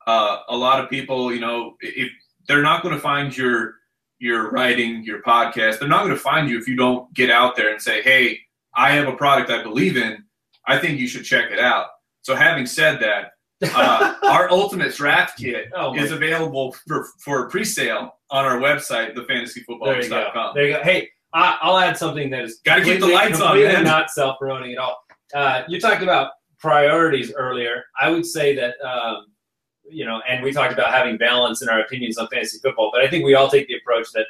Uh, 0.06 0.38
a 0.48 0.56
lot 0.56 0.82
of 0.82 0.90
people, 0.90 1.32
you 1.32 1.40
know, 1.40 1.76
if 1.80 2.10
they're 2.48 2.62
not 2.62 2.82
going 2.82 2.94
to 2.94 3.00
find 3.00 3.36
your 3.36 3.76
your 4.18 4.50
writing, 4.50 5.04
your 5.04 5.22
podcast, 5.22 5.78
they're 5.78 5.88
not 5.88 6.04
going 6.04 6.16
to 6.16 6.20
find 6.20 6.50
you 6.50 6.58
if 6.58 6.66
you 6.66 6.74
don't 6.74 7.12
get 7.14 7.30
out 7.30 7.54
there 7.54 7.70
and 7.70 7.80
say, 7.80 8.02
"Hey, 8.02 8.40
I 8.74 8.90
have 8.90 9.06
a 9.06 9.14
product 9.14 9.50
I 9.50 9.62
believe 9.62 9.96
in. 9.96 10.24
I 10.66 10.78
think 10.78 10.98
you 10.98 11.06
should 11.06 11.24
check 11.24 11.52
it 11.52 11.60
out." 11.60 11.86
So, 12.22 12.34
having 12.34 12.66
said 12.66 12.98
that, 13.00 13.34
uh, 13.74 14.14
our 14.24 14.50
ultimate 14.50 14.94
draft 14.94 15.38
kit 15.38 15.70
Oh, 15.74 15.94
is 15.94 16.10
available 16.10 16.72
for, 16.86 17.06
for 17.18 17.48
pre-sale 17.48 18.16
on 18.30 18.44
our 18.44 18.58
website, 18.58 19.14
There 19.14 19.24
thefantasyfootballers.com. 19.24 20.54
There 20.54 20.66
you 20.66 20.72
go. 20.76 20.82
Hey, 20.82 21.08
I, 21.34 21.58
I'll 21.62 21.78
add 21.78 21.96
something 21.96 22.30
that 22.30 22.42
is 22.44 22.60
Gotta 22.64 22.82
keep 22.82 22.94
the 22.94 23.06
completely- 23.06 23.14
lights 23.14 23.40
on, 23.40 23.60
man. 23.62 23.84
Not 23.84 24.10
self-promoting 24.10 24.72
at 24.72 24.78
all. 24.78 24.98
Uh, 25.34 25.62
you 25.68 25.80
talked 25.80 26.02
about 26.02 26.32
priorities 26.58 27.32
earlier. 27.32 27.84
I 28.00 28.10
would 28.10 28.26
say 28.26 28.54
that 28.56 28.74
um, 28.84 29.26
you 29.88 30.04
know, 30.06 30.20
and 30.28 30.42
we 30.44 30.52
talked 30.52 30.72
about 30.72 30.90
having 30.92 31.16
balance 31.16 31.60
in 31.62 31.68
our 31.68 31.80
opinions 31.80 32.16
on 32.18 32.28
fantasy 32.28 32.58
football. 32.62 32.90
But 32.92 33.02
I 33.02 33.08
think 33.08 33.24
we 33.24 33.34
all 33.34 33.48
take 33.48 33.66
the 33.66 33.74
approach 33.76 34.06
that, 34.12 34.26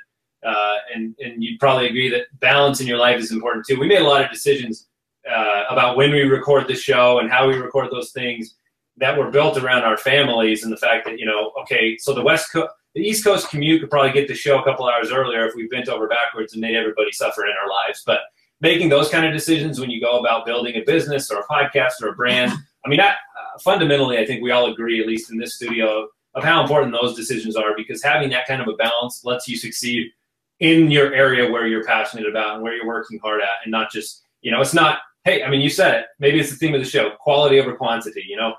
uh, 0.46 0.76
and 0.94 1.14
and 1.20 1.42
you'd 1.42 1.58
probably 1.60 1.88
agree 1.88 2.08
that 2.10 2.22
balance 2.40 2.80
in 2.80 2.86
your 2.86 2.98
life 2.98 3.18
is 3.20 3.32
important 3.32 3.66
too. 3.66 3.78
We 3.78 3.86
made 3.86 4.00
a 4.00 4.04
lot 4.04 4.24
of 4.24 4.30
decisions 4.30 4.88
uh, 5.30 5.64
about 5.68 5.96
when 5.96 6.10
we 6.10 6.22
record 6.22 6.66
the 6.68 6.74
show 6.74 7.18
and 7.18 7.30
how 7.30 7.46
we 7.48 7.54
record 7.56 7.90
those 7.92 8.12
things 8.12 8.54
that 8.98 9.16
were 9.18 9.30
built 9.30 9.56
around 9.56 9.84
our 9.84 9.96
families 9.96 10.64
and 10.64 10.72
the 10.72 10.76
fact 10.76 11.04
that 11.04 11.18
you 11.18 11.26
know, 11.26 11.52
okay, 11.62 11.96
so 11.98 12.14
the 12.14 12.22
West 12.22 12.52
Coast, 12.52 12.70
the 12.94 13.00
East 13.00 13.24
Coast 13.24 13.48
commute 13.48 13.80
could 13.80 13.90
probably 13.90 14.12
get 14.12 14.28
the 14.28 14.34
show 14.34 14.58
a 14.58 14.64
couple 14.64 14.88
hours 14.88 15.10
earlier 15.10 15.46
if 15.46 15.54
we 15.54 15.66
bent 15.68 15.88
over 15.88 16.06
backwards 16.08 16.52
and 16.52 16.60
made 16.60 16.76
everybody 16.76 17.10
suffer 17.12 17.46
in 17.46 17.52
our 17.62 17.68
lives. 17.68 18.02
But 18.04 18.20
making 18.60 18.90
those 18.90 19.08
kind 19.08 19.26
of 19.26 19.32
decisions 19.32 19.80
when 19.80 19.90
you 19.90 20.00
go 20.00 20.18
about 20.18 20.44
building 20.44 20.76
a 20.76 20.82
business 20.84 21.30
or 21.30 21.40
a 21.40 21.46
podcast 21.46 22.02
or 22.02 22.08
a 22.08 22.14
brand, 22.14 22.52
I 22.84 22.88
mean, 22.88 23.00
I, 23.00 23.08
uh, 23.08 23.58
fundamentally, 23.62 24.18
I 24.18 24.26
think 24.26 24.42
we 24.42 24.50
all 24.50 24.70
agree, 24.70 25.00
at 25.00 25.06
least 25.06 25.30
in 25.30 25.38
this 25.38 25.54
studio, 25.54 26.06
of 26.34 26.44
how 26.44 26.62
important 26.62 26.92
those 26.92 27.16
decisions 27.16 27.56
are 27.56 27.76
because 27.76 28.02
having 28.02 28.30
that 28.30 28.46
kind 28.46 28.60
of 28.60 28.68
a 28.68 28.74
balance 28.74 29.24
lets 29.24 29.48
you 29.48 29.56
succeed 29.56 30.10
in 30.60 30.90
your 30.90 31.12
area 31.12 31.50
where 31.50 31.66
you're 31.66 31.84
passionate 31.84 32.28
about 32.28 32.54
and 32.54 32.62
where 32.62 32.74
you're 32.74 32.86
working 32.86 33.18
hard 33.18 33.40
at, 33.40 33.48
and 33.64 33.72
not 33.72 33.90
just 33.90 34.22
you 34.42 34.50
know, 34.50 34.60
it's 34.60 34.74
not. 34.74 34.98
Hey, 35.24 35.44
I 35.44 35.48
mean, 35.48 35.60
you 35.60 35.70
said 35.70 35.94
it. 35.94 36.06
Maybe 36.18 36.40
it's 36.40 36.50
the 36.50 36.56
theme 36.56 36.74
of 36.74 36.80
the 36.80 36.88
show: 36.88 37.10
quality 37.20 37.58
over 37.58 37.74
quantity. 37.74 38.24
You 38.28 38.36
know, 38.36 38.54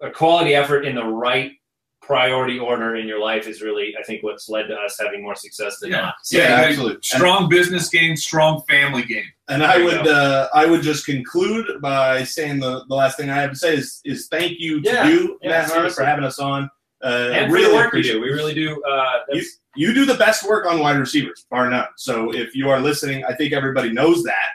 a 0.00 0.10
quality 0.10 0.54
effort 0.54 0.84
in 0.84 0.94
the 0.94 1.04
right 1.04 1.52
priority 2.00 2.58
order 2.58 2.96
in 2.96 3.06
your 3.06 3.20
life 3.20 3.46
is 3.46 3.60
really, 3.60 3.94
I 3.98 4.02
think, 4.02 4.22
what's 4.22 4.48
led 4.48 4.68
to 4.68 4.74
us 4.74 4.96
having 4.98 5.22
more 5.22 5.34
success 5.34 5.78
than 5.78 5.90
Yeah. 5.90 6.00
not. 6.00 6.14
Yeah, 6.30 6.40
Yeah, 6.42 6.60
you 6.60 6.66
absolutely. 6.68 6.98
Strong 7.02 7.48
business 7.50 7.88
game, 7.90 8.16
strong 8.16 8.62
family 8.68 9.02
game. 9.02 9.26
And 9.48 9.62
I 9.62 9.72
There 9.78 9.80
you 9.80 9.84
would 9.98 10.08
uh, 10.08 10.48
I 10.54 10.64
would 10.64 10.80
just 10.82 11.04
conclude 11.04 11.66
by 11.82 12.24
saying 12.24 12.60
the, 12.60 12.84
the 12.88 12.94
last 12.94 13.18
thing 13.18 13.28
I 13.28 13.34
have 13.36 13.50
to 13.50 13.56
say 13.56 13.74
is 13.76 14.00
is 14.04 14.26
thank 14.28 14.58
you 14.58 14.80
to 14.82 14.88
Yeah. 14.90 15.08
you, 15.08 15.38
Yeah, 15.42 15.50
Matt 15.50 15.58
Harmon, 15.66 15.68
seriously. 15.90 16.02
for 16.02 16.08
having 16.08 16.24
us 16.24 16.38
on. 16.38 16.70
Uh, 17.04 17.30
and 17.32 17.48
for 17.50 17.54
really 17.56 17.68
the 17.68 17.74
work 17.74 17.82
you 17.84 17.88
appreciate 17.88 18.12
do, 18.14 18.20
we 18.22 18.30
really 18.30 18.54
do. 18.54 18.82
Uh, 18.84 19.12
You, 19.32 19.42
you 19.76 19.92
do 19.94 20.04
the 20.06 20.14
best 20.14 20.48
work 20.48 20.64
on 20.66 20.78
wide 20.80 20.98
receivers, 20.98 21.44
bar 21.50 21.68
none. 21.68 21.86
So 21.96 22.34
if 22.34 22.54
you 22.56 22.70
are 22.70 22.80
listening, 22.80 23.24
I 23.24 23.34
think 23.34 23.52
everybody 23.52 23.92
knows 23.92 24.24
that. 24.24 24.48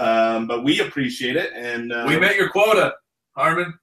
Um, 0.00 0.46
but 0.46 0.62
we 0.62 0.80
appreciate 0.80 1.36
it, 1.36 1.52
and 1.54 1.90
uh, 1.92 2.04
We 2.06 2.18
met 2.20 2.36
your 2.36 2.50
quota, 2.50 2.94
Harmon. 3.34 3.74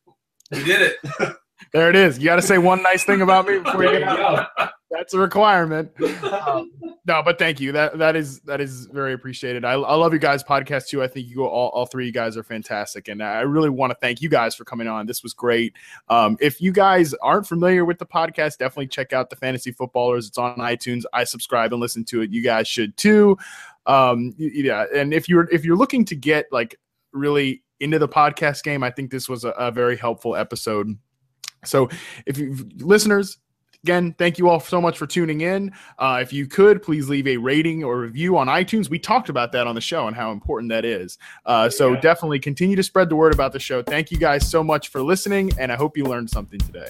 We 0.56 0.64
did 0.64 0.82
it. 0.82 1.36
There 1.76 1.90
it 1.90 1.96
is. 1.98 2.20
You 2.20 2.26
got 2.26 2.38
to 2.38 2.42
say 2.42 2.58
one 2.58 2.82
nice 2.84 3.04
thing 3.04 3.22
about 3.22 3.48
me 3.48 3.60
before 3.60 3.84
you 3.84 4.00
get 4.00 4.04
out. 4.04 4.48
That's 4.90 5.14
a 5.14 5.20
requirement. 5.20 5.92
Um, 6.24 6.72
no, 7.06 7.22
but 7.22 7.38
thank 7.38 7.60
you. 7.60 7.74
That 7.74 7.98
that 7.98 8.16
is 8.16 8.40
that 8.42 8.62
is 8.62 8.86
very 8.86 9.12
appreciated. 9.12 9.66
I, 9.66 9.74
I 9.74 9.96
love 9.96 10.14
you 10.14 10.20
guys' 10.20 10.42
podcast 10.42 10.88
too. 10.88 11.04
I 11.04 11.08
think 11.08 11.28
you 11.28 11.44
all 11.44 11.70
all 11.70 11.86
three 11.86 12.06
of 12.06 12.08
you 12.08 12.14
guys 12.14 12.38
are 12.38 12.44
fantastic, 12.44 13.10
and 13.10 13.22
I 13.22 13.42
really 13.42 13.70
want 13.70 13.92
to 13.92 13.98
thank 14.00 14.22
you 14.22 14.30
guys 14.30 14.56
for 14.56 14.64
coming 14.64 14.88
on. 14.88 15.06
This 15.06 15.22
was 15.22 15.34
great. 15.34 15.74
Um, 16.08 16.38
if 16.40 16.62
you 16.62 16.72
guys 16.72 17.14
aren't 17.16 17.46
familiar 17.46 17.84
with 17.84 18.00
the 18.00 18.06
podcast, 18.06 18.58
definitely 18.58 18.88
check 18.88 19.12
out 19.12 19.30
the 19.30 19.36
Fantasy 19.36 19.74
Footballers. 19.74 20.30
It's 20.30 20.38
on 20.38 20.56
iTunes. 20.60 21.04
I 21.12 21.26
subscribe 21.26 21.74
and 21.74 21.82
listen 21.82 22.06
to 22.06 22.22
it. 22.22 22.32
You 22.32 22.42
guys 22.42 22.70
should 22.70 22.96
too. 22.96 23.38
Um, 23.86 24.34
yeah, 24.38 24.86
and 24.96 25.14
if 25.14 25.28
you're 25.28 25.50
if 25.50 25.66
you're 25.66 25.76
looking 25.76 26.06
to 26.06 26.16
get 26.16 26.46
like 26.54 26.80
really 27.12 27.64
into 27.86 28.00
the 28.00 28.10
podcast 28.10 28.64
game, 28.64 28.84
I 28.84 28.90
think 28.92 29.12
this 29.12 29.30
was 29.30 29.46
a, 29.46 29.50
a 29.52 29.72
very 29.72 29.96
helpful 29.96 30.36
episode. 30.36 30.98
So, 31.64 31.90
if 32.26 32.38
you 32.38 32.56
listeners, 32.78 33.38
again, 33.84 34.14
thank 34.18 34.38
you 34.38 34.50
all 34.50 34.60
so 34.60 34.82
much 34.82 34.98
for 34.98 35.08
tuning 35.08 35.42
in. 35.42 35.72
Uh, 35.98 36.20
if 36.22 36.34
you 36.34 36.48
could, 36.48 36.82
please 36.84 37.08
leave 37.10 37.28
a 37.28 37.38
rating 37.38 37.84
or 37.84 38.00
review 38.00 38.38
on 38.38 38.48
iTunes. 38.48 38.90
We 38.90 39.00
talked 39.00 39.30
about 39.30 39.52
that 39.54 39.66
on 39.68 39.76
the 39.76 39.82
show 39.82 40.08
and 40.08 40.16
how 40.16 40.32
important 40.32 40.70
that 40.72 40.86
is. 40.86 41.18
Uh, 41.46 41.70
so, 41.70 41.94
Yeah. 41.94 42.02
definitely 42.02 42.40
continue 42.40 42.76
to 42.76 42.84
spread 42.84 43.10
the 43.10 43.16
word 43.16 43.34
about 43.34 43.54
the 43.54 43.60
show. 43.60 43.82
Thank 43.82 44.12
you 44.12 44.18
guys 44.18 44.50
so 44.50 44.64
much 44.64 44.90
for 44.90 45.02
listening, 45.02 45.52
and 45.60 45.72
I 45.72 45.76
hope 45.76 45.98
you 45.98 46.04
learned 46.06 46.30
something 46.30 46.60
today. 46.60 46.90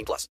18 0.00 0.04
plus. 0.06 0.28